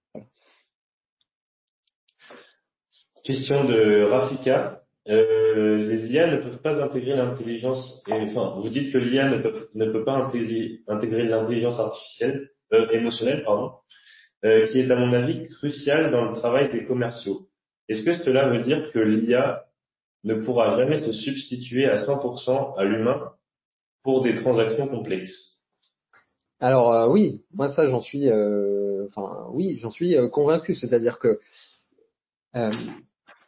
Question 3.23 3.65
de 3.65 4.03
Rafika. 4.05 4.80
Les 5.07 6.13
IA 6.13 6.27
ne 6.29 6.37
peuvent 6.37 6.63
pas 6.63 6.83
intégrer 6.83 7.17
l'intelligence. 7.17 8.03
Enfin, 8.09 8.61
vous 8.61 8.69
dites 8.69 8.93
que 8.93 8.99
l'IA 8.99 9.29
ne 9.29 9.39
peut, 9.39 9.69
ne 9.75 9.91
peut 9.91 10.05
pas 10.05 10.15
intégrer, 10.17 11.25
l'intelligence 11.25 11.79
artificielle, 11.79 12.51
émotionnelle, 12.93 13.43
pardon, 13.45 13.73
qui 14.43 14.79
est 14.79 14.91
à 14.91 14.97
mon 14.97 15.13
avis 15.13 15.49
cruciale 15.49 16.11
dans 16.11 16.27
le 16.27 16.35
travail 16.37 16.71
des 16.71 16.85
commerciaux. 16.85 17.49
Est-ce 17.89 18.05
que 18.05 18.15
cela 18.15 18.49
veut 18.49 18.63
dire 18.63 18.93
que 18.93 18.99
l'IA 18.99 19.65
ne 20.25 20.35
pourra 20.35 20.77
jamais 20.77 21.05
se 21.05 21.13
substituer 21.13 21.87
à 21.87 22.05
100% 22.05 22.79
à 22.79 22.85
l'humain 22.85 23.33
pour 24.03 24.23
des 24.23 24.37
transactions 24.37 24.89
complexes? 24.89 25.61
Alors 26.61 26.93
euh, 26.93 27.09
oui, 27.09 27.43
moi 27.55 27.71
ça 27.71 27.87
j'en 27.87 28.01
suis, 28.01 28.29
euh, 28.29 29.07
enfin 29.07 29.51
oui, 29.53 29.79
j'en 29.81 29.91
suis 29.91 30.15
euh, 30.15 30.29
convaincu. 30.29 30.75
C'est-à-dire 30.75 31.19
que 31.19 31.41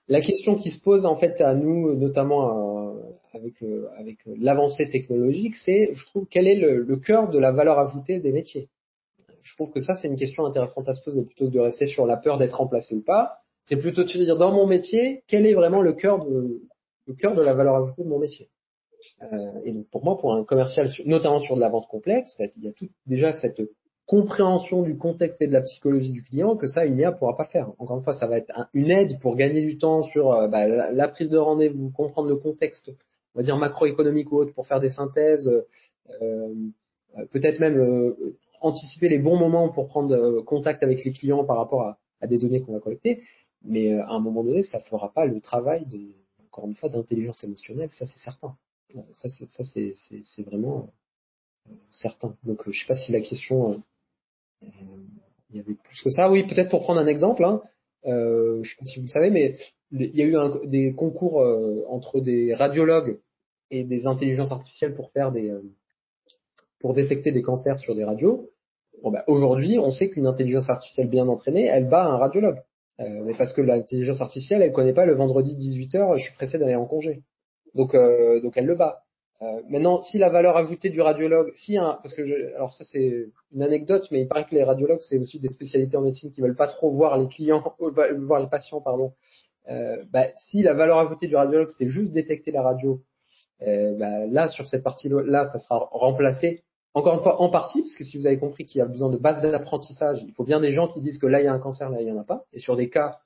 la 0.09 0.21
question 0.21 0.57
qui 0.57 0.71
se 0.71 0.81
pose 0.81 1.07
en 1.07 1.17
fait 1.17 1.41
à 1.41 1.55
nous, 1.55 1.95
notamment 1.95 2.95
avec 3.33 3.55
avec 3.97 4.19
l'avancée 4.27 4.89
technologique, 4.91 5.57
c'est, 5.57 5.95
je 5.95 6.07
trouve, 6.07 6.27
quel 6.31 6.47
est 6.47 6.59
le, 6.59 6.83
le 6.83 6.97
cœur 6.97 7.31
de 7.31 7.39
la 7.39 7.53
valeur 7.53 7.79
ajoutée 7.79 8.21
des 8.21 8.33
métiers? 8.33 8.69
Je 9.43 9.55
trouve 9.55 9.71
que 9.71 9.81
ça 9.81 9.95
c'est 9.95 10.09
une 10.09 10.17
question 10.17 10.45
intéressante 10.45 10.89
à 10.89 10.95
se 10.95 11.03
poser 11.03 11.25
plutôt 11.25 11.47
que 11.47 11.53
de 11.53 11.61
rester 11.61 11.87
sur 11.87 12.07
la 12.07 12.17
peur 12.17 12.39
d'être 12.39 12.57
remplacé 12.57 12.95
ou 12.95 13.03
pas 13.03 13.43
c'est 13.65 13.77
plutôt 13.77 14.03
de 14.03 14.09
se 14.09 14.19
dire 14.19 14.37
dans 14.37 14.53
mon 14.53 14.67
métier, 14.67 15.23
quel 15.29 15.47
est 15.47 15.55
vraiment 15.55 15.83
le 15.83 15.93
cœur 15.93 16.25
de, 16.25 16.63
le 17.07 17.15
cœur 17.15 17.35
de 17.35 17.43
la 17.43 17.55
valeur 17.55 17.77
ajoutée 17.77 18.03
de 18.03 18.09
mon 18.09 18.19
métier? 18.19 18.49
Euh, 19.23 19.61
et 19.65 19.73
donc 19.73 19.87
pour 19.91 20.05
moi, 20.05 20.19
pour 20.19 20.35
un 20.35 20.45
commercial, 20.45 20.89
notamment 21.07 21.41
sur 21.41 21.57
de 21.57 21.61
la 21.61 21.69
vente 21.69 21.87
complexe, 21.89 22.35
en 22.35 22.43
fait, 22.43 22.53
il 22.57 22.65
y 22.65 22.69
a 22.69 22.73
tout, 22.73 22.89
déjà 23.07 23.33
cette 23.33 23.61
compréhension 24.07 24.83
du 24.83 24.97
contexte 24.97 25.41
et 25.41 25.47
de 25.47 25.53
la 25.53 25.63
psychologie 25.63 26.13
du 26.13 26.23
client 26.23 26.57
que 26.57 26.67
ça, 26.67 26.85
une 26.85 26.99
IA 26.99 27.13
pourra 27.13 27.37
pas 27.37 27.47
faire. 27.47 27.71
Encore 27.79 27.99
une 27.99 28.05
fois, 28.05 28.15
ça 28.15 28.27
va 28.27 28.39
être 28.39 28.53
une 28.75 28.91
aide 28.91 29.19
pour 29.21 29.37
gagner 29.37 29.63
du 29.63 29.79
temps 29.79 30.03
sur 30.03 30.33
euh, 30.33 30.49
bah, 30.49 30.67
la, 30.67 31.09
prise 31.09 31.29
de 31.29 31.39
rendez-vous, 31.39 31.91
comprendre 31.91 32.29
le 32.29 32.37
contexte, 32.37 32.91
on 33.35 33.39
va 33.39 33.43
dire 33.43 33.57
macroéconomique 33.57 34.31
ou 34.33 34.39
autre, 34.39 34.53
pour 34.53 34.67
faire 34.67 34.81
des 34.81 34.91
synthèses, 34.91 35.49
euh, 36.21 36.55
peut-être 37.31 37.61
même 37.61 37.79
euh, 37.79 38.37
anticiper 38.61 39.09
les 39.09 39.19
bons 39.19 39.37
moments 39.37 39.69
pour 39.69 39.89
prendre 39.89 40.41
contact 40.43 40.83
avec 40.83 41.05
les 41.05 41.13
clients 41.13 41.45
par 41.45 41.57
rapport 41.57 41.83
à, 41.83 42.27
des 42.27 42.39
données 42.39 42.61
qu'on 42.61 42.73
va 42.73 42.81
collecter. 42.81 43.23
Mais 43.65 43.95
euh, 43.95 44.05
à 44.05 44.15
un 44.15 44.21
moment 44.21 44.45
donné, 44.45 44.63
ça 44.63 44.81
fera 44.81 45.13
pas 45.13 45.27
le 45.27 45.41
travail 45.41 45.87
de, 45.87 46.15
encore 46.47 46.67
une 46.67 46.75
fois, 46.75 46.89
d'intelligence 46.89 47.45
émotionnelle, 47.45 47.91
ça 47.93 48.07
c'est 48.07 48.19
certain. 48.19 48.57
Euh, 48.97 49.01
ça 49.13 49.29
c'est, 49.65 50.43
vraiment 50.43 50.93
euh, 51.69 51.75
certain. 51.91 52.37
Donc 52.43 52.71
je 52.71 52.79
sais 52.79 52.87
pas 52.87 52.97
si 52.97 53.13
la 53.13 53.21
question, 53.21 53.83
il 55.51 55.57
y 55.57 55.61
avait 55.61 55.75
plus 55.75 56.03
que 56.03 56.11
ça. 56.11 56.31
Oui, 56.31 56.47
peut-être 56.47 56.71
pour 56.71 56.83
prendre 56.83 57.01
un 57.01 57.07
exemple. 57.07 57.45
Hein, 57.45 57.63
euh, 58.07 58.63
je 58.63 58.71
sais 58.71 58.77
pas 58.79 58.85
si 58.87 58.99
vous 58.99 59.07
le 59.07 59.11
savez, 59.11 59.31
mais 59.31 59.57
il 59.93 60.17
y 60.17 60.23
a 60.23 60.27
eu 60.27 60.69
des 60.69 60.95
concours 60.95 61.45
entre 61.89 62.21
des 62.21 62.55
radiologues 62.55 63.21
et 63.71 63.85
des 63.85 64.07
intelligences 64.07 64.53
artificielles 64.53 64.95
pour 64.95 65.11
faire 65.13 65.33
des, 65.33 65.55
pour 66.81 66.95
détecter 66.95 67.33
des 67.33 67.43
cancers 67.43 67.79
sur 67.79 67.95
des 67.95 68.05
radios. 68.05 68.51
Bon, 69.03 69.11
bah, 69.11 69.25
aujourd'hui, 69.27 69.79
on 69.79 69.91
sait 69.91 70.11
qu'une 70.11 70.27
intelligence 70.27 70.69
artificielle 70.69 71.09
bien 71.09 71.27
entraînée, 71.29 71.67
elle 71.67 71.89
bat 71.89 72.05
un 72.05 72.19
radiologue. 72.19 72.59
Euh, 73.01 73.25
mais 73.25 73.35
parce 73.35 73.53
que 73.53 73.63
l'intelligence 73.63 74.21
artificielle, 74.21 74.63
elle 74.63 74.73
connaît 74.73 74.93
pas 74.93 75.07
le 75.07 75.15
vendredi 75.15 75.55
18h, 75.57 76.19
je 76.19 76.23
suis 76.23 76.35
pressé 76.35 76.59
d'aller 76.59 76.75
en 76.75 76.87
congé. 76.87 77.23
Donc, 77.75 77.95
euh, 77.95 78.41
donc 78.43 78.53
elle 78.57 78.67
le 78.67 78.77
bat. 78.77 79.03
Euh, 79.43 79.63
maintenant, 79.69 80.03
si 80.03 80.19
la 80.19 80.29
valeur 80.29 80.57
ajoutée 80.57 80.91
du 80.91 81.01
radiologue, 81.01 81.51
si 81.55 81.77
un, 81.77 81.99
parce 82.03 82.15
que 82.15 82.25
je, 82.25 82.55
alors 82.55 82.73
ça 82.73 82.85
c'est 82.85 83.27
une 83.53 83.63
anecdote, 83.63 84.07
mais 84.13 84.21
il 84.23 84.29
paraît 84.29 84.45
que 84.45 84.55
les 84.55 84.63
radiologues 84.63 85.01
c'est 85.01 85.19
aussi 85.19 85.41
des 85.41 85.51
spécialités 85.51 85.97
en 85.97 86.03
médecine 86.03 86.31
qui 86.31 86.41
veulent 86.41 86.57
pas 86.57 86.69
trop 86.69 86.93
voir 86.93 87.19
les 87.19 87.27
clients, 87.27 87.63
voir 87.81 88.41
les 88.41 88.49
patients, 88.49 88.81
pardon. 88.81 89.13
Euh, 89.69 90.05
bah, 90.13 90.27
si 90.49 90.63
la 90.63 90.75
valeur 90.75 90.99
ajoutée 90.99 91.27
du 91.27 91.35
radiologue 91.35 91.69
c'était 91.69 91.89
juste 91.89 92.13
détecter 92.13 92.53
la 92.53 92.63
radio, 92.63 93.01
euh, 93.63 93.97
bah, 93.99 94.27
là 94.27 94.49
sur 94.49 94.67
cette 94.67 94.85
partie-là, 94.85 95.51
ça 95.51 95.59
sera 95.59 95.89
remplacé 95.91 96.63
encore 96.95 97.15
une 97.15 97.21
fois, 97.21 97.41
en 97.41 97.49
partie, 97.49 97.81
parce 97.81 97.97
que 97.97 98.05
si 98.05 98.19
vous 98.19 98.27
avez 98.27 98.39
compris 98.39 98.67
qu'il 98.67 98.79
y 98.79 98.83
a 98.83 98.87
besoin 98.87 99.09
de 99.09 99.17
base 99.17 99.41
d'apprentissage, 99.41 100.23
il 100.27 100.33
faut 100.35 100.45
bien 100.45 100.61
des 100.61 100.73
gens 100.73 100.89
qui 100.89 101.01
disent 101.01 101.19
que 101.19 101.27
là 101.27 101.41
il 101.41 101.45
y 101.45 101.49
a 101.49 101.53
un 101.53 101.59
cancer, 101.59 101.89
là 101.89 102.03
il 102.03 102.07
y 102.07 102.13
en 102.13 102.19
a 102.19 102.25
pas. 102.25 102.45
Et 102.53 102.59
sur 102.59 102.77
des 102.77 102.91
cas 102.91 103.19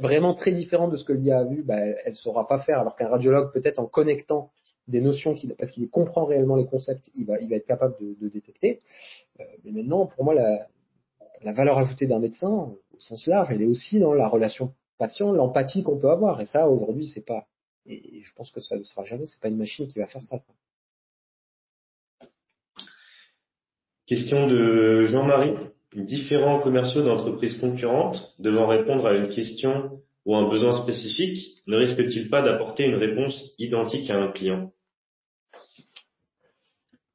vraiment 0.00 0.34
très 0.34 0.52
différents 0.52 0.88
de 0.88 0.96
ce 0.96 1.04
que 1.04 1.12
l'IA 1.12 1.40
a 1.40 1.44
vu, 1.44 1.62
bah, 1.62 1.78
elle 1.78 2.14
saura 2.14 2.46
pas 2.46 2.58
faire, 2.58 2.78
alors 2.78 2.94
qu'un 2.94 3.08
radiologue 3.08 3.52
peut-être 3.52 3.80
en 3.80 3.86
connectant 3.86 4.50
des 4.88 5.00
notions 5.00 5.34
qu'il, 5.34 5.54
parce 5.54 5.70
qu'il 5.70 5.88
comprend 5.88 6.24
réellement 6.24 6.56
les 6.56 6.66
concepts, 6.66 7.10
il 7.14 7.26
va, 7.26 7.38
être 7.38 7.66
capable 7.66 7.94
de, 8.00 8.28
détecter. 8.28 8.80
Euh, 9.38 9.44
mais 9.64 9.72
maintenant, 9.72 10.06
pour 10.06 10.24
moi, 10.24 10.34
la, 10.34 11.52
valeur 11.52 11.78
ajoutée 11.78 12.06
d'un 12.06 12.18
médecin, 12.18 12.48
au 12.48 12.80
sens 12.98 13.26
large, 13.26 13.48
elle 13.50 13.62
est 13.62 13.66
aussi 13.66 14.00
dans 14.00 14.14
la 14.14 14.28
relation 14.28 14.74
patient, 14.98 15.32
l'empathie 15.32 15.82
qu'on 15.82 15.98
peut 15.98 16.10
avoir. 16.10 16.40
Et 16.40 16.46
ça, 16.46 16.68
aujourd'hui, 16.68 17.08
c'est 17.08 17.24
pas. 17.24 17.46
Et 17.86 18.22
je 18.22 18.32
pense 18.34 18.50
que 18.50 18.60
ça 18.60 18.76
ne 18.76 18.82
sera 18.82 19.04
jamais. 19.04 19.26
C'est 19.26 19.40
pas 19.40 19.48
une 19.48 19.56
machine 19.56 19.88
qui 19.88 19.98
va 19.98 20.06
faire 20.06 20.22
ça. 20.22 20.42
Question 24.06 24.46
de 24.46 25.06
Jean-Marie. 25.06 25.54
Différents 25.94 26.60
commerciaux 26.60 27.02
d'entreprises 27.02 27.56
concurrentes 27.58 28.34
devant 28.38 28.66
répondre 28.66 29.06
à 29.06 29.14
une 29.14 29.30
question 29.30 30.02
ou 30.26 30.36
un 30.36 30.48
besoin 30.48 30.74
spécifique 30.82 31.62
ne 31.66 31.76
risquent-ils 31.76 32.28
pas 32.28 32.42
d'apporter 32.42 32.84
une 32.84 32.96
réponse 32.96 33.54
identique 33.58 34.10
à 34.10 34.16
un 34.16 34.32
client? 34.32 34.72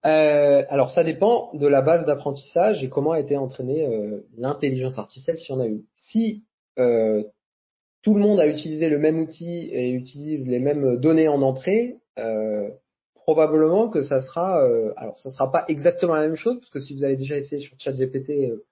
Euh, 0.05 0.63
alors 0.69 0.91
ça 0.91 1.03
dépend 1.03 1.51
de 1.53 1.67
la 1.67 1.81
base 1.81 2.05
d'apprentissage 2.05 2.83
et 2.83 2.89
comment 2.89 3.11
a 3.11 3.19
été 3.19 3.37
entraînée 3.37 3.87
euh, 3.87 4.25
l'intelligence 4.37 4.97
artificielle 4.97 5.37
si 5.37 5.51
on 5.51 5.59
a 5.59 5.65
une. 5.65 5.83
Si 5.95 6.45
euh, 6.77 7.23
tout 8.01 8.13
le 8.13 8.19
monde 8.19 8.39
a 8.39 8.47
utilisé 8.47 8.89
le 8.89 8.99
même 8.99 9.19
outil 9.19 9.69
et 9.71 9.91
utilise 9.91 10.47
les 10.47 10.59
mêmes 10.59 10.97
données 10.97 11.27
en 11.27 11.41
entrée, 11.41 11.97
probablement 13.23 13.89
que 13.89 14.03
ça 14.03 14.21
sera, 14.21 14.63
euh, 14.63 14.93
alors 14.97 15.17
ça 15.17 15.29
sera 15.29 15.51
pas 15.51 15.65
exactement 15.67 16.13
la 16.13 16.21
même 16.21 16.35
chose 16.35 16.59
parce 16.59 16.69
que 16.69 16.79
si 16.79 16.93
vous 16.93 17.03
avez 17.03 17.15
déjà 17.15 17.37
essayé 17.37 17.61
sur 17.61 17.75
ChatGPT, 17.79 18.29
euh, 18.29 18.65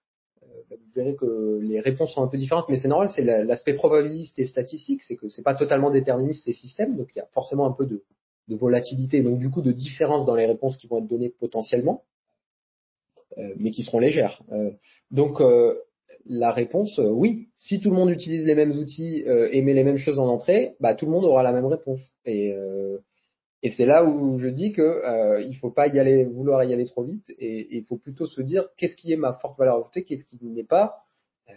euh, 0.43 0.47
bah, 0.69 0.75
vous 0.77 0.91
verrez 0.93 1.15
que 1.15 1.59
les 1.61 1.79
réponses 1.79 2.13
sont 2.13 2.21
un 2.21 2.27
peu 2.27 2.38
différentes, 2.38 2.67
mais 2.69 2.77
c'est 2.77 2.89
normal, 2.89 3.09
c'est 3.09 3.23
l'aspect 3.23 3.73
probabiliste 3.73 4.38
et 4.39 4.45
statistique, 4.45 5.01
c'est 5.03 5.15
que 5.15 5.29
c'est 5.29 5.41
pas 5.41 5.55
totalement 5.55 5.89
déterministe 5.89 6.45
ces 6.45 6.53
systèmes, 6.53 6.97
donc 6.97 7.09
il 7.15 7.19
y 7.19 7.21
a 7.21 7.27
forcément 7.34 7.65
un 7.65 7.71
peu 7.71 7.86
de, 7.86 8.03
de 8.47 8.55
volatilité, 8.55 9.21
donc 9.21 9.39
du 9.39 9.49
coup 9.49 9.61
de 9.61 9.71
différence 9.71 10.25
dans 10.25 10.35
les 10.35 10.45
réponses 10.45 10.77
qui 10.77 10.87
vont 10.87 10.99
être 10.99 11.07
données 11.07 11.33
potentiellement, 11.39 12.03
euh, 13.37 13.53
mais 13.57 13.71
qui 13.71 13.83
seront 13.83 13.99
légères. 13.99 14.41
donc 15.09 15.41
la 16.25 16.51
réponse, 16.51 16.99
oui, 16.99 17.47
si 17.55 17.79
tout 17.79 17.89
le 17.89 17.95
monde 17.95 18.11
utilise 18.11 18.45
les 18.45 18.53
mêmes 18.53 18.73
outils 18.73 19.23
et 19.25 19.61
met 19.61 19.73
les 19.73 19.83
mêmes 19.83 19.97
choses 19.97 20.19
en 20.19 20.27
entrée, 20.27 20.75
bah 20.79 20.93
tout 20.93 21.05
le 21.05 21.11
monde 21.11 21.25
aura 21.25 21.41
la 21.41 21.53
même 21.53 21.65
réponse. 21.65 22.01
Et 22.25 22.53
et 23.63 23.71
c'est 23.71 23.85
là 23.85 24.03
où 24.03 24.39
je 24.39 24.47
dis 24.47 24.71
que 24.71 24.81
euh, 24.81 25.41
il 25.41 25.55
faut 25.55 25.69
pas 25.69 25.87
y 25.87 25.99
aller, 25.99 26.25
vouloir 26.25 26.63
y 26.63 26.73
aller 26.73 26.85
trop 26.85 27.03
vite, 27.03 27.29
et 27.37 27.77
il 27.77 27.85
faut 27.85 27.97
plutôt 27.97 28.25
se 28.25 28.41
dire 28.41 28.67
qu'est-ce 28.75 28.95
qui 28.95 29.13
est 29.13 29.17
ma 29.17 29.33
forte 29.33 29.57
valeur 29.57 29.77
ajoutée, 29.77 30.03
qu'est-ce 30.03 30.25
qui 30.25 30.39
n'est 30.41 30.63
pas. 30.63 31.03
Euh, 31.49 31.53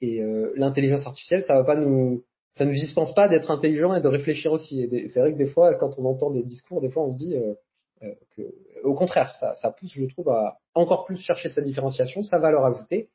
et 0.00 0.22
euh, 0.22 0.52
l'intelligence 0.56 1.06
artificielle, 1.06 1.42
ça 1.44 1.54
va 1.54 1.64
pas 1.64 1.76
nous, 1.76 2.24
ça 2.58 2.64
nous 2.64 2.72
dispense 2.72 3.14
pas 3.14 3.28
d'être 3.28 3.50
intelligent 3.52 3.94
et 3.94 4.00
de 4.00 4.08
réfléchir 4.08 4.50
aussi. 4.50 4.88
C'est 5.08 5.20
vrai 5.20 5.32
que 5.32 5.38
des 5.38 5.46
fois, 5.46 5.76
quand 5.76 5.96
on 5.96 6.04
entend 6.06 6.30
des 6.30 6.42
discours, 6.42 6.80
des 6.80 6.90
fois 6.90 7.04
on 7.04 7.12
se 7.12 7.16
dit 7.16 7.36
euh, 7.36 7.54
euh, 8.02 8.12
que 8.36 8.42
au 8.82 8.94
contraire, 8.94 9.32
ça, 9.34 9.70
pousse, 9.78 9.92
je 9.94 10.04
trouve, 10.06 10.28
à 10.28 10.58
encore 10.74 11.04
plus 11.04 11.18
chercher 11.18 11.48
sa 11.48 11.62
différenciation, 11.62 12.22
sa 12.22 12.38
valeur 12.38 12.64
ajoutée, 12.64 13.08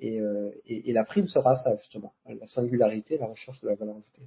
et, 0.00 0.20
euh, 0.20 0.50
et, 0.66 0.92
la 0.92 1.04
prime 1.04 1.26
sera 1.26 1.56
ça 1.56 1.76
justement, 1.76 2.12
la 2.26 2.46
singularité, 2.46 3.18
la 3.18 3.26
recherche 3.26 3.60
de 3.60 3.68
la 3.68 3.74
valeur 3.74 3.96
ajoutée. 3.96 4.22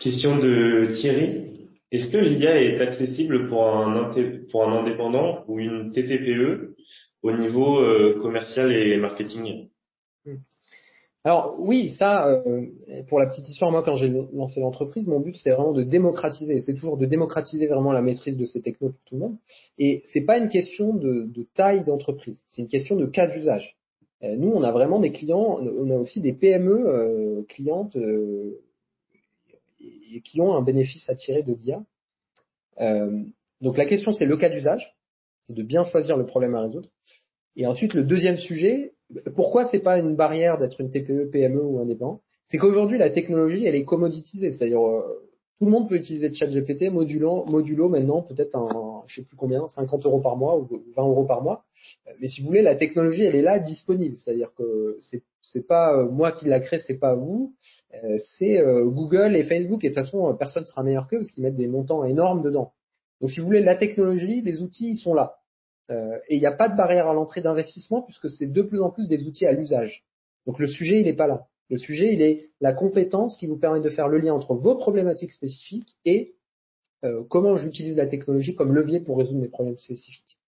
Question 0.00 0.38
de 0.38 0.94
Thierry. 0.96 1.68
Est-ce 1.92 2.10
que 2.10 2.16
l'IA 2.16 2.60
est 2.60 2.80
accessible 2.80 3.48
pour 3.48 3.64
un, 3.68 4.12
pour 4.50 4.68
un 4.68 4.80
indépendant 4.80 5.44
ou 5.46 5.60
une 5.60 5.92
TTPE 5.92 6.76
au 7.22 7.32
niveau 7.32 7.80
commercial 8.20 8.72
et 8.72 8.96
marketing? 8.96 9.68
Alors 11.26 11.56
oui, 11.58 11.92
ça, 11.98 12.28
euh, 12.28 12.66
pour 13.08 13.18
la 13.18 13.26
petite 13.26 13.48
histoire, 13.48 13.72
moi 13.72 13.82
quand 13.82 13.96
j'ai 13.96 14.08
lancé 14.32 14.60
l'entreprise, 14.60 15.08
mon 15.08 15.18
but 15.18 15.36
c'était 15.36 15.50
vraiment 15.50 15.72
de 15.72 15.82
démocratiser. 15.82 16.60
C'est 16.60 16.74
toujours 16.74 16.96
de 16.96 17.04
démocratiser 17.04 17.66
vraiment 17.66 17.90
la 17.90 18.00
maîtrise 18.00 18.36
de 18.36 18.46
ces 18.46 18.62
technos 18.62 18.90
pour 18.90 19.00
tout 19.06 19.14
le 19.16 19.20
monde. 19.22 19.36
Et 19.76 20.02
c'est 20.04 20.20
pas 20.20 20.38
une 20.38 20.48
question 20.48 20.94
de, 20.94 21.28
taille 21.54 21.84
d'entreprise, 21.84 22.44
c'est 22.46 22.62
une 22.62 22.68
question 22.68 22.94
de 22.94 23.06
cas 23.06 23.26
d'usage. 23.26 23.76
Euh, 24.22 24.36
nous, 24.36 24.52
on 24.52 24.62
a 24.62 24.70
vraiment 24.70 25.00
des 25.00 25.10
clients, 25.10 25.58
on 25.60 25.90
a 25.90 25.96
aussi 25.96 26.20
des 26.20 26.32
PME 26.32 26.86
euh, 26.86 27.42
clientes 27.48 27.96
et 29.80 30.20
qui 30.20 30.40
ont 30.40 30.54
un 30.54 30.62
bénéfice 30.62 31.10
à 31.10 31.16
tirer 31.16 31.42
de 31.42 31.54
l'IA. 31.54 31.82
donc 33.60 33.76
la 33.76 33.86
question 33.86 34.12
c'est 34.12 34.26
le 34.26 34.36
cas 34.36 34.48
d'usage, 34.48 34.94
c'est 35.48 35.54
de 35.54 35.64
bien 35.64 35.82
choisir 35.82 36.16
le 36.16 36.24
problème 36.24 36.54
à 36.54 36.62
résoudre. 36.62 36.88
Et 37.56 37.66
ensuite, 37.66 37.94
le 37.94 38.04
deuxième 38.04 38.36
sujet, 38.36 38.92
pourquoi 39.34 39.64
c'est 39.66 39.80
pas 39.80 39.98
une 39.98 40.16
barrière 40.16 40.58
d'être 40.58 40.80
une 40.80 40.90
TPE, 40.90 41.30
PME 41.30 41.62
ou 41.62 41.78
indépendant 41.78 42.20
C'est 42.48 42.58
qu'aujourd'hui 42.58 42.98
la 42.98 43.10
technologie 43.10 43.64
elle 43.66 43.74
est 43.74 43.84
commoditisée, 43.84 44.50
c'est-à-dire 44.50 44.84
euh, 44.84 45.22
tout 45.58 45.64
le 45.64 45.70
monde 45.70 45.88
peut 45.88 45.96
utiliser 45.96 46.32
ChatGPT 46.32 46.90
modulo, 46.90 47.44
modulo 47.46 47.88
maintenant 47.88 48.22
peut-être 48.22 48.56
un, 48.56 49.02
je 49.06 49.16
sais 49.16 49.22
plus 49.22 49.36
combien, 49.36 49.68
50 49.68 50.04
euros 50.06 50.20
par 50.20 50.36
mois 50.36 50.58
ou 50.58 50.68
20 50.96 51.02
euros 51.02 51.24
par 51.24 51.42
mois. 51.42 51.64
Mais 52.20 52.28
si 52.28 52.40
vous 52.40 52.48
voulez, 52.48 52.62
la 52.62 52.76
technologie 52.76 53.24
elle 53.24 53.36
est 53.36 53.42
là 53.42 53.58
disponible, 53.58 54.16
c'est-à-dire 54.16 54.52
que 54.54 54.96
c'est 55.00 55.22
c'est 55.42 55.66
pas 55.66 55.96
euh, 55.96 56.08
moi 56.08 56.32
qui 56.32 56.46
l'a 56.46 56.60
créé, 56.60 56.80
c'est 56.80 56.98
pas 56.98 57.14
vous, 57.14 57.54
euh, 57.94 58.18
c'est 58.18 58.60
Google 58.86 59.36
et 59.36 59.44
Facebook 59.44 59.84
et 59.84 59.90
de 59.90 59.94
toute 59.94 60.04
façon 60.04 60.34
personne 60.36 60.64
sera 60.64 60.82
meilleur 60.82 61.06
qu'eux 61.06 61.18
parce 61.18 61.30
qu'ils 61.30 61.44
mettent 61.44 61.56
des 61.56 61.68
montants 61.68 62.04
énormes 62.04 62.42
dedans. 62.42 62.72
Donc 63.20 63.30
si 63.30 63.40
vous 63.40 63.46
voulez, 63.46 63.62
la 63.62 63.76
technologie, 63.76 64.42
les 64.42 64.60
outils, 64.60 64.90
ils 64.90 64.98
sont 64.98 65.14
là. 65.14 65.36
Euh, 65.90 66.18
et 66.28 66.36
il 66.36 66.40
n'y 66.40 66.46
a 66.46 66.52
pas 66.52 66.68
de 66.68 66.76
barrière 66.76 67.08
à 67.08 67.14
l'entrée 67.14 67.40
d'investissement 67.40 68.02
puisque 68.02 68.30
c'est 68.30 68.46
de 68.46 68.62
plus 68.62 68.80
en 68.80 68.90
plus 68.90 69.08
des 69.08 69.24
outils 69.24 69.46
à 69.46 69.52
l'usage. 69.52 70.04
Donc 70.46 70.58
le 70.58 70.66
sujet, 70.66 71.00
il 71.00 71.04
n'est 71.04 71.16
pas 71.16 71.26
là. 71.26 71.46
Le 71.68 71.78
sujet, 71.78 72.12
il 72.12 72.22
est 72.22 72.50
la 72.60 72.72
compétence 72.72 73.36
qui 73.38 73.46
vous 73.46 73.58
permet 73.58 73.80
de 73.80 73.88
faire 73.88 74.08
le 74.08 74.18
lien 74.18 74.34
entre 74.34 74.54
vos 74.54 74.76
problématiques 74.76 75.32
spécifiques 75.32 75.96
et 76.04 76.34
euh, 77.04 77.24
comment 77.28 77.56
j'utilise 77.56 77.96
la 77.96 78.06
technologie 78.06 78.54
comme 78.54 78.72
levier 78.72 79.00
pour 79.00 79.18
résoudre 79.18 79.40
mes 79.40 79.48
problèmes 79.48 79.78
spécifiques. 79.78 80.38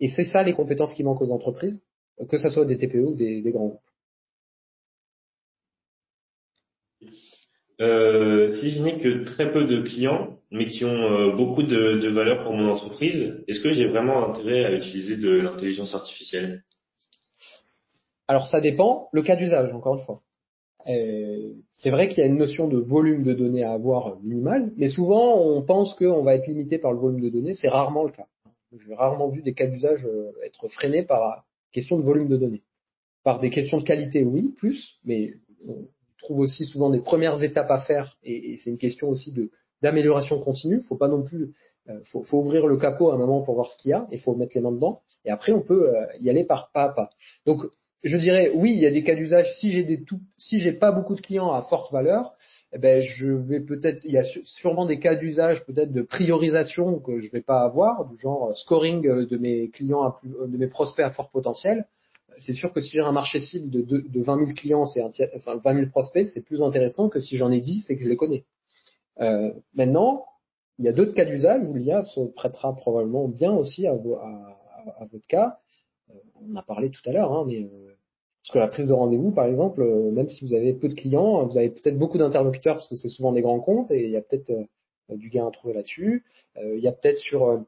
Et 0.00 0.10
c'est 0.10 0.24
ça 0.24 0.42
les 0.42 0.54
compétences 0.54 0.94
qui 0.94 1.02
manquent 1.02 1.22
aux 1.22 1.32
entreprises, 1.32 1.82
que 2.28 2.38
ce 2.38 2.48
soit 2.48 2.66
des 2.66 2.78
TPE 2.78 2.98
ou 2.98 3.14
des, 3.14 3.42
des 3.42 3.52
grands 3.52 3.68
groupes. 3.68 3.87
Euh, 7.80 8.60
si 8.60 8.70
je 8.70 8.82
n'ai 8.82 8.98
que 8.98 9.24
très 9.24 9.52
peu 9.52 9.64
de 9.64 9.82
clients, 9.82 10.36
mais 10.50 10.68
qui 10.68 10.84
ont 10.84 10.88
euh, 10.90 11.36
beaucoup 11.36 11.62
de, 11.62 12.08
valeur 12.08 12.42
pour 12.42 12.52
mon 12.52 12.70
entreprise, 12.70 13.34
est-ce 13.46 13.60
que 13.60 13.70
j'ai 13.70 13.86
vraiment 13.86 14.30
intérêt 14.30 14.64
à 14.64 14.72
utiliser 14.72 15.16
de 15.16 15.30
l'intelligence 15.30 15.94
artificielle? 15.94 16.64
Alors 18.26 18.46
ça 18.48 18.60
dépend, 18.60 19.08
le 19.12 19.22
cas 19.22 19.36
d'usage, 19.36 19.72
encore 19.72 19.94
une 19.94 20.04
fois. 20.04 20.22
Euh, 20.88 21.52
c'est 21.70 21.90
vrai 21.90 22.08
qu'il 22.08 22.18
y 22.18 22.22
a 22.22 22.26
une 22.26 22.38
notion 22.38 22.66
de 22.66 22.78
volume 22.78 23.22
de 23.22 23.32
données 23.32 23.62
à 23.62 23.72
avoir 23.72 24.18
minimal, 24.20 24.72
mais 24.76 24.88
souvent 24.88 25.40
on 25.40 25.62
pense 25.62 25.94
qu'on 25.94 26.22
va 26.22 26.34
être 26.34 26.46
limité 26.46 26.78
par 26.78 26.92
le 26.92 26.98
volume 26.98 27.20
de 27.20 27.28
données, 27.28 27.54
c'est 27.54 27.68
rarement 27.68 28.04
le 28.04 28.10
cas. 28.10 28.26
J'ai 28.72 28.94
rarement 28.94 29.28
vu 29.28 29.42
des 29.42 29.54
cas 29.54 29.66
d'usage 29.66 30.06
être 30.44 30.68
freinés 30.68 31.04
par 31.04 31.44
question 31.72 31.96
de 31.96 32.02
volume 32.02 32.28
de 32.28 32.36
données. 32.36 32.62
Par 33.22 33.38
des 33.38 33.50
questions 33.50 33.78
de 33.78 33.84
qualité, 33.84 34.24
oui, 34.24 34.54
plus, 34.56 34.98
mais 35.04 35.34
trouve 36.18 36.40
aussi 36.40 36.64
souvent 36.64 36.90
des 36.90 37.00
premières 37.00 37.42
étapes 37.42 37.70
à 37.70 37.80
faire 37.80 38.16
et, 38.22 38.52
et 38.52 38.58
c'est 38.58 38.70
une 38.70 38.78
question 38.78 39.08
aussi 39.08 39.32
de 39.32 39.50
d'amélioration 39.82 40.38
continue. 40.40 40.80
Faut 40.80 40.96
pas 40.96 41.08
non 41.08 41.22
plus, 41.22 41.54
euh, 41.88 42.00
faut, 42.04 42.22
faut, 42.24 42.38
ouvrir 42.38 42.66
le 42.66 42.76
capot 42.76 43.10
à 43.10 43.14
un 43.14 43.18
moment 43.18 43.42
pour 43.42 43.54
voir 43.54 43.68
ce 43.68 43.76
qu'il 43.78 43.90
y 43.90 43.94
a 43.94 44.06
et 44.10 44.18
faut 44.18 44.34
mettre 44.34 44.52
les 44.54 44.60
mains 44.60 44.72
dedans. 44.72 45.02
Et 45.24 45.30
après, 45.30 45.52
on 45.52 45.60
peut 45.60 45.94
euh, 45.94 46.06
y 46.20 46.30
aller 46.30 46.44
par 46.44 46.70
pas 46.72 46.84
à 46.84 46.88
pas. 46.90 47.10
Donc, 47.46 47.62
je 48.04 48.16
dirais 48.16 48.52
oui, 48.54 48.72
il 48.72 48.78
y 48.78 48.86
a 48.86 48.90
des 48.90 49.02
cas 49.02 49.16
d'usage. 49.16 49.46
Si 49.58 49.70
j'ai 49.70 49.82
des 49.82 50.04
tout, 50.04 50.20
si 50.36 50.58
j'ai 50.58 50.72
pas 50.72 50.92
beaucoup 50.92 51.16
de 51.16 51.20
clients 51.20 51.52
à 51.52 51.62
forte 51.62 51.92
valeur, 51.92 52.34
eh 52.72 52.78
ben 52.78 53.02
je 53.02 53.26
vais 53.26 53.60
peut-être, 53.60 54.04
il 54.04 54.12
y 54.12 54.18
a 54.18 54.24
sûrement 54.44 54.86
des 54.86 55.00
cas 55.00 55.16
d'usage 55.16 55.66
peut-être 55.66 55.92
de 55.92 56.02
priorisation 56.02 57.00
que 57.00 57.18
je 57.18 57.30
vais 57.32 57.40
pas 57.40 57.62
avoir, 57.62 58.08
du 58.08 58.16
genre 58.16 58.56
scoring 58.56 59.02
de 59.02 59.36
mes 59.36 59.70
clients 59.70 60.04
à 60.04 60.12
plus, 60.12 60.30
de 60.30 60.56
mes 60.56 60.68
prospects 60.68 61.04
à 61.04 61.10
fort 61.10 61.30
potentiel 61.30 61.86
c'est 62.38 62.52
sûr 62.52 62.72
que 62.72 62.80
si 62.80 62.90
j'ai 62.90 63.00
un 63.00 63.12
marché 63.12 63.40
cible 63.40 63.70
de, 63.70 63.82
de, 63.82 63.98
de 63.98 64.22
20 64.22 64.38
000 64.38 64.52
clients, 64.52 64.86
c'est 64.86 65.02
enfin 65.34 65.56
20 65.56 65.74
000 65.74 65.90
prospects, 65.90 66.26
c'est 66.32 66.44
plus 66.44 66.62
intéressant 66.62 67.08
que 67.08 67.20
si 67.20 67.36
j'en 67.36 67.50
ai 67.50 67.60
10 67.60 67.90
et 67.90 67.96
que 67.96 68.04
je 68.04 68.08
les 68.08 68.16
connais. 68.16 68.44
Euh, 69.20 69.52
maintenant, 69.74 70.24
il 70.78 70.84
y 70.84 70.88
a 70.88 70.92
d'autres 70.92 71.14
cas 71.14 71.24
d'usage 71.24 71.66
où 71.66 71.74
l'IA 71.74 72.02
se 72.02 72.20
prêtera 72.20 72.74
probablement 72.74 73.28
bien 73.28 73.52
aussi 73.52 73.86
à 73.86 73.94
votre 73.94 75.26
cas. 75.28 75.58
Euh, 76.10 76.14
on 76.40 76.54
a 76.56 76.62
parlé 76.62 76.90
tout 76.90 77.02
à 77.06 77.12
l'heure, 77.12 77.32
hein, 77.32 77.44
mais 77.46 77.64
euh, 77.64 77.94
parce 78.42 78.52
que 78.52 78.58
la 78.58 78.68
prise 78.68 78.86
de 78.86 78.92
rendez-vous, 78.92 79.32
par 79.32 79.46
exemple, 79.46 79.82
euh, 79.82 80.10
même 80.12 80.28
si 80.28 80.46
vous 80.46 80.54
avez 80.54 80.72
peu 80.74 80.88
de 80.88 80.94
clients, 80.94 81.44
vous 81.46 81.58
avez 81.58 81.70
peut-être 81.70 81.98
beaucoup 81.98 82.18
d'interlocuteurs 82.18 82.76
parce 82.76 82.88
que 82.88 82.96
c'est 82.96 83.08
souvent 83.08 83.32
des 83.32 83.42
grands 83.42 83.60
comptes 83.60 83.90
et 83.90 84.04
il 84.04 84.10
y 84.10 84.16
a 84.16 84.22
peut-être 84.22 84.52
du 85.10 85.30
gain 85.30 85.48
à 85.48 85.50
trouver 85.50 85.74
là-dessus. 85.74 86.24
il 86.56 86.80
y 86.80 86.88
a 86.88 86.92
peut-être 86.92 87.18
sur 87.18 87.64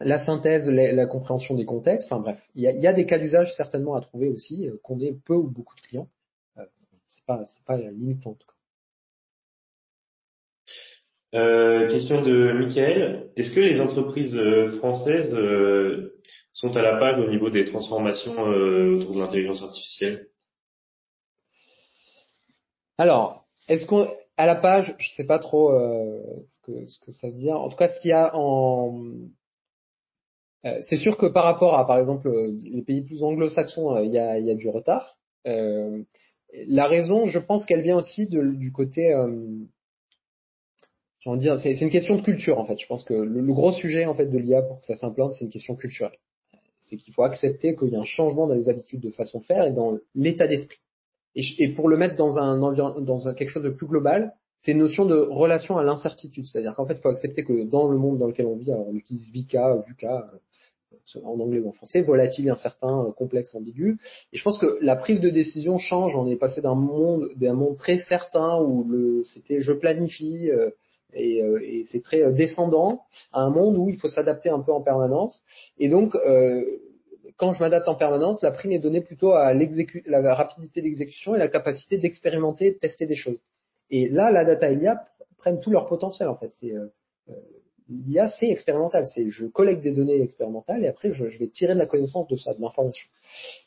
la 0.00 0.18
synthèse, 0.18 0.68
la, 0.68 1.06
compréhension 1.06 1.54
des 1.54 1.64
contextes. 1.64 2.06
Enfin 2.10 2.20
bref, 2.20 2.38
il 2.54 2.62
y 2.62 2.86
a, 2.86 2.92
des 2.92 3.06
cas 3.06 3.18
d'usage 3.18 3.52
certainement 3.56 3.94
à 3.94 4.00
trouver 4.00 4.28
aussi, 4.28 4.68
euh, 4.68 4.76
qu'on 4.82 5.00
ait 5.00 5.16
peu 5.24 5.34
ou 5.34 5.48
beaucoup 5.48 5.74
de 5.76 5.80
clients. 5.80 6.08
Euh, 6.58 6.64
c'est 7.06 7.24
pas, 7.24 7.44
c'est 7.44 7.64
pas 7.64 7.76
limitant 7.76 8.30
en 8.30 8.34
tout 8.34 8.46
cas. 8.46 8.54
Euh, 11.34 11.90
question 11.90 12.22
de 12.22 12.52
Michael. 12.52 13.30
Est-ce 13.36 13.54
que 13.54 13.60
les 13.60 13.80
entreprises 13.80 14.36
euh, 14.36 14.78
françaises 14.78 15.34
sont 16.52 16.76
à 16.76 16.82
la 16.82 16.98
page 16.98 17.18
au 17.18 17.28
niveau 17.28 17.50
des 17.50 17.64
transformations 17.64 18.38
autour 18.38 19.14
de 19.14 19.20
l'intelligence 19.20 19.62
artificielle? 19.62 20.28
Alors, 22.96 23.46
est-ce 23.68 23.86
qu'on 23.86 24.08
à 24.36 24.46
la 24.46 24.54
page, 24.54 24.94
je 24.98 25.10
sais 25.14 25.26
pas 25.26 25.40
trop 25.40 25.72
ce, 25.72 26.58
que, 26.62 26.86
ce 26.86 27.00
que 27.00 27.10
ça 27.10 27.28
veut 27.28 27.36
dire. 27.36 27.56
En 27.56 27.68
tout 27.68 27.76
cas, 27.76 27.88
ce 27.88 28.00
qu'il 28.00 28.10
y 28.10 28.14
a 28.14 28.30
en 28.36 29.28
c'est 30.64 30.96
sûr 30.96 31.16
que 31.16 31.26
par 31.26 31.44
rapport 31.44 31.78
à, 31.78 31.86
par 31.86 31.98
exemple, 31.98 32.28
euh, 32.28 32.50
les 32.64 32.82
pays 32.82 33.02
plus 33.02 33.22
anglo-saxons, 33.22 33.94
euh, 33.94 34.04
il 34.04 34.10
y, 34.10 34.18
a, 34.18 34.38
y, 34.38 34.50
a, 34.50 34.54
du 34.54 34.68
retard. 34.68 35.18
la 35.44 36.86
raison, 36.86 37.24
je 37.24 37.38
pense 37.38 37.64
qu'elle 37.64 37.82
vient 37.82 37.96
aussi 37.96 38.26
de, 38.26 38.42
du 38.42 38.72
côté, 38.72 39.12
dire, 41.36 41.58
c'est 41.60 41.80
une 41.80 41.90
question 41.90 42.16
de 42.16 42.22
culture 42.22 42.58
en 42.58 42.64
fait. 42.64 42.78
Je 42.78 42.86
pense 42.86 43.04
que 43.04 43.14
le, 43.14 43.52
gros 43.52 43.72
sujet 43.72 44.06
en 44.06 44.14
fait 44.14 44.26
de 44.26 44.38
l'IA 44.38 44.62
pour 44.62 44.78
que 44.78 44.84
ça 44.84 44.96
s'implante, 44.96 45.32
c'est 45.32 45.44
une 45.44 45.50
question 45.50 45.76
culturelle. 45.76 46.16
C'est 46.80 46.96
qu'il 46.96 47.12
faut 47.12 47.22
accepter 47.22 47.76
qu'il 47.76 47.88
y 47.88 47.96
a 47.96 48.00
un 48.00 48.04
changement 48.04 48.46
dans 48.46 48.54
les 48.54 48.68
habitudes 48.68 49.00
de 49.00 49.10
façon 49.10 49.40
de 49.40 49.44
faire 49.44 49.64
et 49.64 49.72
dans 49.72 49.98
l'état 50.14 50.46
d'esprit. 50.46 50.78
Et, 51.34 51.42
et, 51.58 51.68
pour 51.74 51.88
le 51.88 51.96
mettre 51.96 52.16
dans 52.16 52.38
un 52.38 52.58
dans 52.58 53.28
un, 53.28 53.34
quelque 53.34 53.50
chose 53.50 53.62
de 53.62 53.70
plus 53.70 53.86
global, 53.86 54.32
c'est 54.62 54.72
une 54.72 54.78
notion 54.78 55.04
de 55.04 55.14
relation 55.14 55.76
à 55.76 55.84
l'incertitude. 55.84 56.46
C'est-à-dire 56.46 56.74
qu'en 56.74 56.86
fait, 56.86 56.94
il 56.94 57.00
faut 57.00 57.10
accepter 57.10 57.44
que 57.44 57.64
dans 57.64 57.88
le 57.88 57.98
monde 57.98 58.18
dans 58.18 58.26
lequel 58.26 58.46
on 58.46 58.56
vit, 58.56 58.72
alors 58.72 58.88
on 58.88 58.94
utilise 58.94 59.30
VICA, 59.30 59.76
VUCA, 59.86 60.30
en 61.16 61.40
anglais 61.40 61.60
ou 61.60 61.68
en 61.68 61.72
français, 61.72 62.02
volatile, 62.02 62.48
incertain, 62.50 63.06
euh, 63.06 63.12
complexe, 63.12 63.54
ambigu. 63.54 63.98
Et 64.32 64.36
je 64.36 64.42
pense 64.42 64.58
que 64.58 64.78
la 64.80 64.96
prise 64.96 65.20
de 65.20 65.30
décision 65.30 65.78
change. 65.78 66.14
On 66.16 66.28
est 66.28 66.36
passé 66.36 66.60
d'un 66.60 66.74
monde, 66.74 67.28
d'un 67.36 67.54
monde 67.54 67.78
très 67.78 67.98
certain 67.98 68.60
où 68.60 68.84
le, 68.84 69.22
c'était 69.24 69.60
je 69.60 69.72
planifie 69.72 70.50
euh, 70.50 70.70
et, 71.14 71.42
euh, 71.42 71.60
et 71.64 71.84
c'est 71.86 72.02
très 72.02 72.32
descendant, 72.32 73.02
à 73.32 73.40
un 73.40 73.50
monde 73.50 73.76
où 73.78 73.88
il 73.88 73.96
faut 73.96 74.08
s'adapter 74.08 74.50
un 74.50 74.60
peu 74.60 74.72
en 74.72 74.82
permanence. 74.82 75.42
Et 75.78 75.88
donc, 75.88 76.14
quand 77.38 77.52
je 77.52 77.60
m'adapte 77.60 77.88
en 77.88 77.94
permanence, 77.94 78.42
la 78.42 78.50
prime 78.50 78.72
est 78.72 78.78
donnée 78.78 79.00
plutôt 79.00 79.32
à 79.32 79.54
la 79.54 80.34
rapidité 80.34 80.82
d'exécution 80.82 81.34
et 81.34 81.38
la 81.38 81.48
capacité 81.48 81.96
d'expérimenter, 81.96 82.72
de 82.72 82.78
tester 82.78 83.06
des 83.06 83.14
choses. 83.14 83.40
Et 83.90 84.10
là, 84.10 84.30
la 84.30 84.44
data 84.44 84.70
et 84.70 84.76
l'IA 84.76 85.02
prennent 85.38 85.60
tout 85.60 85.70
leur 85.70 85.88
potentiel 85.88 86.28
en 86.28 86.36
fait. 86.36 86.50
C'est 86.50 86.74
l'IA, 87.88 88.28
c'est 88.28 88.48
expérimental. 88.48 89.06
C'est 89.06 89.28
je 89.30 89.46
collecte 89.46 89.82
des 89.82 89.92
données 89.92 90.20
expérimentales 90.20 90.84
et 90.84 90.88
après 90.88 91.12
je, 91.12 91.24
vais 91.24 91.48
tirer 91.48 91.74
de 91.74 91.78
la 91.78 91.86
connaissance 91.86 92.28
de 92.28 92.36
ça, 92.36 92.54
de 92.54 92.60
l'information. 92.60 93.08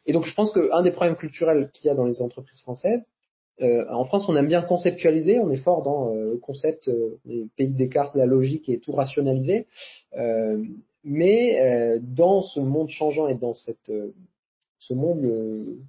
Et 0.06 0.14
donc 0.14 0.26
je 0.26 0.34
pense 0.34 0.52
qu'un 0.52 0.84
des 0.84 0.92
problèmes 0.92 1.16
culturels 1.16 1.70
qu'il 1.74 1.88
y 1.88 1.90
a 1.90 1.96
dans 1.96 2.06
les 2.06 2.22
entreprises 2.22 2.62
françaises, 2.62 3.06
euh, 3.62 3.86
en 3.90 4.06
France, 4.06 4.28
on 4.28 4.36
aime 4.36 4.48
bien 4.48 4.62
conceptualiser, 4.62 5.40
on 5.40 5.50
est 5.52 5.58
fort 5.58 5.84
dans 5.84 6.14
euh, 6.14 6.32
le 6.32 6.38
concept, 6.38 6.88
euh, 6.88 7.20
pays 7.56 7.74
Descartes, 7.74 8.16
la 8.16 8.26
logique 8.26 8.70
et 8.70 8.80
tout 8.80 8.92
rationaliser. 8.92 9.68
Euh, 10.18 10.64
mais 11.04 12.00
dans 12.04 12.44
ce 12.44 12.60
monde 12.60 12.90
changeant 12.90 13.28
et 13.28 13.34
dans 13.34 13.54
cette, 13.54 13.92
ce 14.78 14.94
monde 14.94 15.80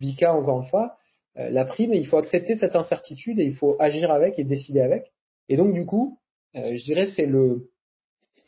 VICA 0.00 0.32
encore 0.32 0.60
une 0.60 0.68
fois, 0.68 0.96
la 1.34 1.64
prime, 1.64 1.92
il 1.92 2.06
faut 2.06 2.18
accepter 2.18 2.54
cette 2.54 2.76
incertitude 2.76 3.40
et 3.40 3.44
il 3.44 3.54
faut 3.54 3.74
agir 3.80 4.12
avec 4.12 4.38
et 4.38 4.44
décider 4.44 4.80
avec. 4.80 5.10
Et 5.48 5.56
donc 5.56 5.74
du 5.74 5.84
coup, 5.86 6.20
euh, 6.58 6.76
je 6.76 6.84
dirais 6.84 7.06
c'est 7.06 7.26
le 7.26 7.70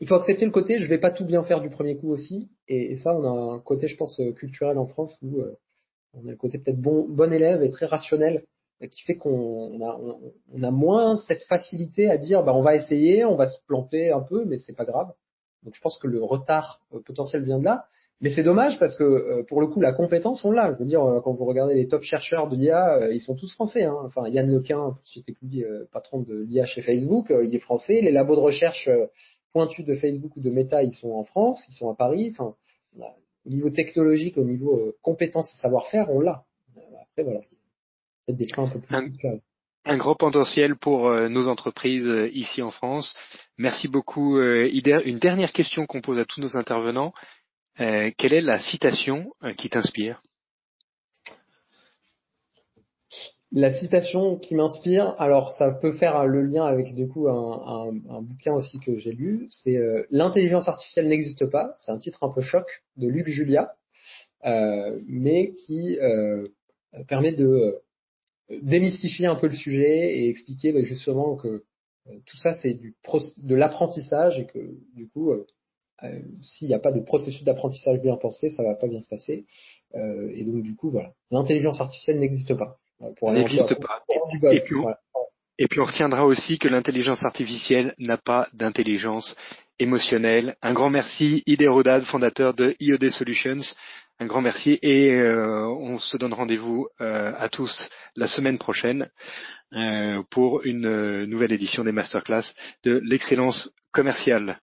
il 0.00 0.08
faut 0.08 0.14
accepter 0.14 0.44
le 0.44 0.50
côté 0.50 0.78
je 0.78 0.88
vais 0.88 0.98
pas 0.98 1.10
tout 1.10 1.24
bien 1.24 1.42
faire 1.44 1.60
du 1.60 1.70
premier 1.70 1.96
coup 1.96 2.10
aussi 2.10 2.50
et, 2.68 2.96
ça 2.96 3.14
on 3.14 3.24
a 3.24 3.54
un 3.54 3.60
côté 3.60 3.88
je 3.88 3.96
pense 3.96 4.20
culturel 4.36 4.78
en 4.78 4.86
France 4.86 5.16
où 5.22 5.42
on 6.14 6.26
a 6.26 6.30
le 6.30 6.36
côté 6.36 6.58
peut-être 6.58 6.80
bon 6.80 7.32
élève 7.32 7.62
et 7.62 7.70
très 7.70 7.86
rationnel 7.86 8.44
qui 8.88 9.02
fait 9.02 9.16
qu'on 9.16 9.80
a, 9.82 10.66
a 10.66 10.70
moins 10.70 11.18
cette 11.18 11.42
facilité 11.44 12.10
à 12.10 12.16
dire 12.16 12.42
bah 12.42 12.54
on 12.54 12.62
va 12.62 12.76
essayer, 12.76 13.24
on 13.24 13.36
va 13.36 13.48
se 13.48 13.60
planter 13.66 14.10
un 14.10 14.20
peu, 14.20 14.44
mais 14.44 14.58
c'est 14.58 14.74
pas 14.74 14.84
grave. 14.84 15.12
Donc 15.62 15.74
je 15.74 15.80
pense 15.80 15.98
que 15.98 16.06
le 16.06 16.22
retard 16.24 16.80
euh, 16.94 17.00
potentiel 17.00 17.44
vient 17.44 17.58
de 17.58 17.64
là. 17.64 17.86
Mais 18.20 18.30
c'est 18.30 18.42
dommage 18.42 18.78
parce 18.78 18.96
que 18.96 19.04
euh, 19.04 19.44
pour 19.44 19.60
le 19.60 19.66
coup 19.66 19.80
la 19.80 19.92
compétence 19.92 20.44
on 20.44 20.50
l'a. 20.50 20.72
Je 20.72 20.78
veux 20.78 20.84
dire 20.84 21.02
euh, 21.02 21.20
quand 21.20 21.32
vous 21.32 21.44
regardez 21.44 21.74
les 21.74 21.88
top 21.88 22.02
chercheurs 22.02 22.48
de 22.48 22.56
l'IA, 22.56 23.10
ils 23.12 23.20
sont 23.20 23.34
tous 23.34 23.52
français. 23.54 23.84
Hein. 23.84 23.96
Enfin 24.04 24.28
Yann 24.28 24.50
Lequin, 24.50 24.96
citer 25.04 25.34
lui, 25.42 25.64
patron 25.92 26.20
de 26.20 26.44
l'IA 26.46 26.66
chez 26.66 26.82
Facebook, 26.82 27.26
il 27.30 27.54
est 27.54 27.60
français. 27.60 28.00
Les 28.02 28.12
labos 28.12 28.36
de 28.36 28.40
recherche 28.40 28.90
pointus 29.52 29.84
de 29.84 29.96
Facebook 29.96 30.36
ou 30.36 30.40
de 30.40 30.50
Meta, 30.50 30.82
ils 30.82 30.92
sont 30.92 31.12
en 31.12 31.24
France, 31.24 31.62
ils 31.68 31.74
sont 31.74 31.88
à 31.88 31.94
Paris. 31.94 32.32
Enfin 32.32 32.54
au 33.46 33.50
niveau 33.50 33.70
technologique, 33.70 34.36
au 34.36 34.44
niveau 34.44 34.94
compétence 35.00 35.50
et 35.54 35.62
savoir-faire, 35.62 36.10
on 36.10 36.20
l'a. 36.20 36.44
Après 37.00 37.22
voilà, 37.24 37.40
un 39.86 39.96
gros 39.96 40.14
potentiel 40.14 40.76
pour 40.76 41.08
euh, 41.08 41.28
nos 41.28 41.48
entreprises 41.48 42.06
euh, 42.06 42.28
ici 42.32 42.62
en 42.62 42.70
France. 42.70 43.14
Merci 43.56 43.88
beaucoup, 43.88 44.36
euh, 44.36 44.68
Ider. 44.70 45.00
Une 45.04 45.18
dernière 45.18 45.52
question 45.52 45.86
qu'on 45.86 46.02
pose 46.02 46.18
à 46.18 46.24
tous 46.24 46.40
nos 46.40 46.56
intervenants. 46.56 47.12
Quelle 47.76 48.32
est 48.32 48.40
la 48.40 48.58
citation 48.58 49.32
qui 49.56 49.70
t'inspire? 49.70 50.22
La 53.52 53.72
citation 53.72 54.38
qui 54.38 54.54
m'inspire, 54.54 55.16
alors 55.18 55.50
ça 55.52 55.72
peut 55.72 55.92
faire 55.92 56.24
le 56.26 56.42
lien 56.42 56.64
avec 56.64 56.94
du 56.94 57.08
coup 57.08 57.28
un, 57.28 57.90
bouquin 58.22 58.52
aussi 58.52 58.78
que 58.78 58.96
j'ai 58.96 59.12
lu, 59.12 59.46
c'est 59.48 59.76
L'intelligence 60.10 60.68
artificielle 60.68 61.08
n'existe 61.08 61.46
pas. 61.50 61.74
C'est 61.78 61.90
un 61.90 61.98
titre 61.98 62.22
un 62.22 62.32
peu 62.32 62.42
choc 62.42 62.66
de 62.96 63.08
Luc 63.08 63.26
Julia, 63.26 63.72
mais 64.44 65.54
qui 65.66 65.98
permet 67.08 67.32
de 67.32 67.80
démystifier 68.62 69.26
un 69.26 69.36
peu 69.36 69.46
le 69.46 69.54
sujet 69.54 70.18
et 70.18 70.28
expliquer 70.28 70.72
bah, 70.72 70.82
justement 70.82 71.36
que 71.36 71.64
euh, 72.08 72.18
tout 72.26 72.36
ça 72.36 72.54
c'est 72.54 72.74
de 72.74 73.54
l'apprentissage 73.54 74.38
et 74.38 74.46
que 74.46 74.58
du 74.94 75.08
coup 75.08 75.32
euh, 76.02 76.06
euh, 76.06 76.20
s'il 76.42 76.68
n'y 76.68 76.74
a 76.74 76.78
pas 76.78 76.92
de 76.92 77.00
processus 77.00 77.44
d'apprentissage 77.44 78.00
bien 78.00 78.16
pensé, 78.16 78.50
ça 78.50 78.62
va 78.62 78.74
pas 78.74 78.88
bien 78.88 79.00
se 79.00 79.08
passer. 79.08 79.46
et 79.94 80.44
donc 80.44 80.62
du 80.62 80.74
coup 80.76 80.90
voilà, 80.90 81.12
l'intelligence 81.30 81.80
artificielle 81.80 82.18
n'existe 82.18 82.54
pas. 82.54 82.76
N'existe 83.22 83.74
pas. 83.80 84.02
et, 84.52 84.60
puis 84.60 84.74
on, 84.76 84.86
et 85.58 85.66
puis 85.68 85.80
on 85.80 85.84
retiendra 85.84 86.26
aussi 86.26 86.58
que 86.58 86.68
l'intelligence 86.68 87.24
artificielle 87.24 87.94
n'a 87.98 88.16
pas 88.18 88.48
d'intelligence 88.52 89.36
émotionnelle. 89.78 90.56
Un 90.62 90.74
grand 90.74 90.90
merci, 90.90 91.42
Rodad, 91.66 92.02
fondateur 92.04 92.54
de 92.54 92.76
IOD 92.80 93.10
Solutions. 93.10 93.74
Un 94.22 94.26
grand 94.26 94.42
merci 94.42 94.78
et 94.82 95.12
euh, 95.12 95.66
on 95.66 95.98
se 95.98 96.18
donne 96.18 96.34
rendez-vous 96.34 96.88
euh, 97.00 97.32
à 97.38 97.48
tous 97.48 97.88
la 98.16 98.26
semaine 98.26 98.58
prochaine 98.58 99.08
euh, 99.72 100.22
pour 100.30 100.66
une 100.66 101.24
nouvelle 101.24 101.54
édition 101.54 101.84
des 101.84 101.92
masterclass 101.92 102.52
de 102.84 103.00
l'excellence 103.02 103.70
commerciale. 103.92 104.60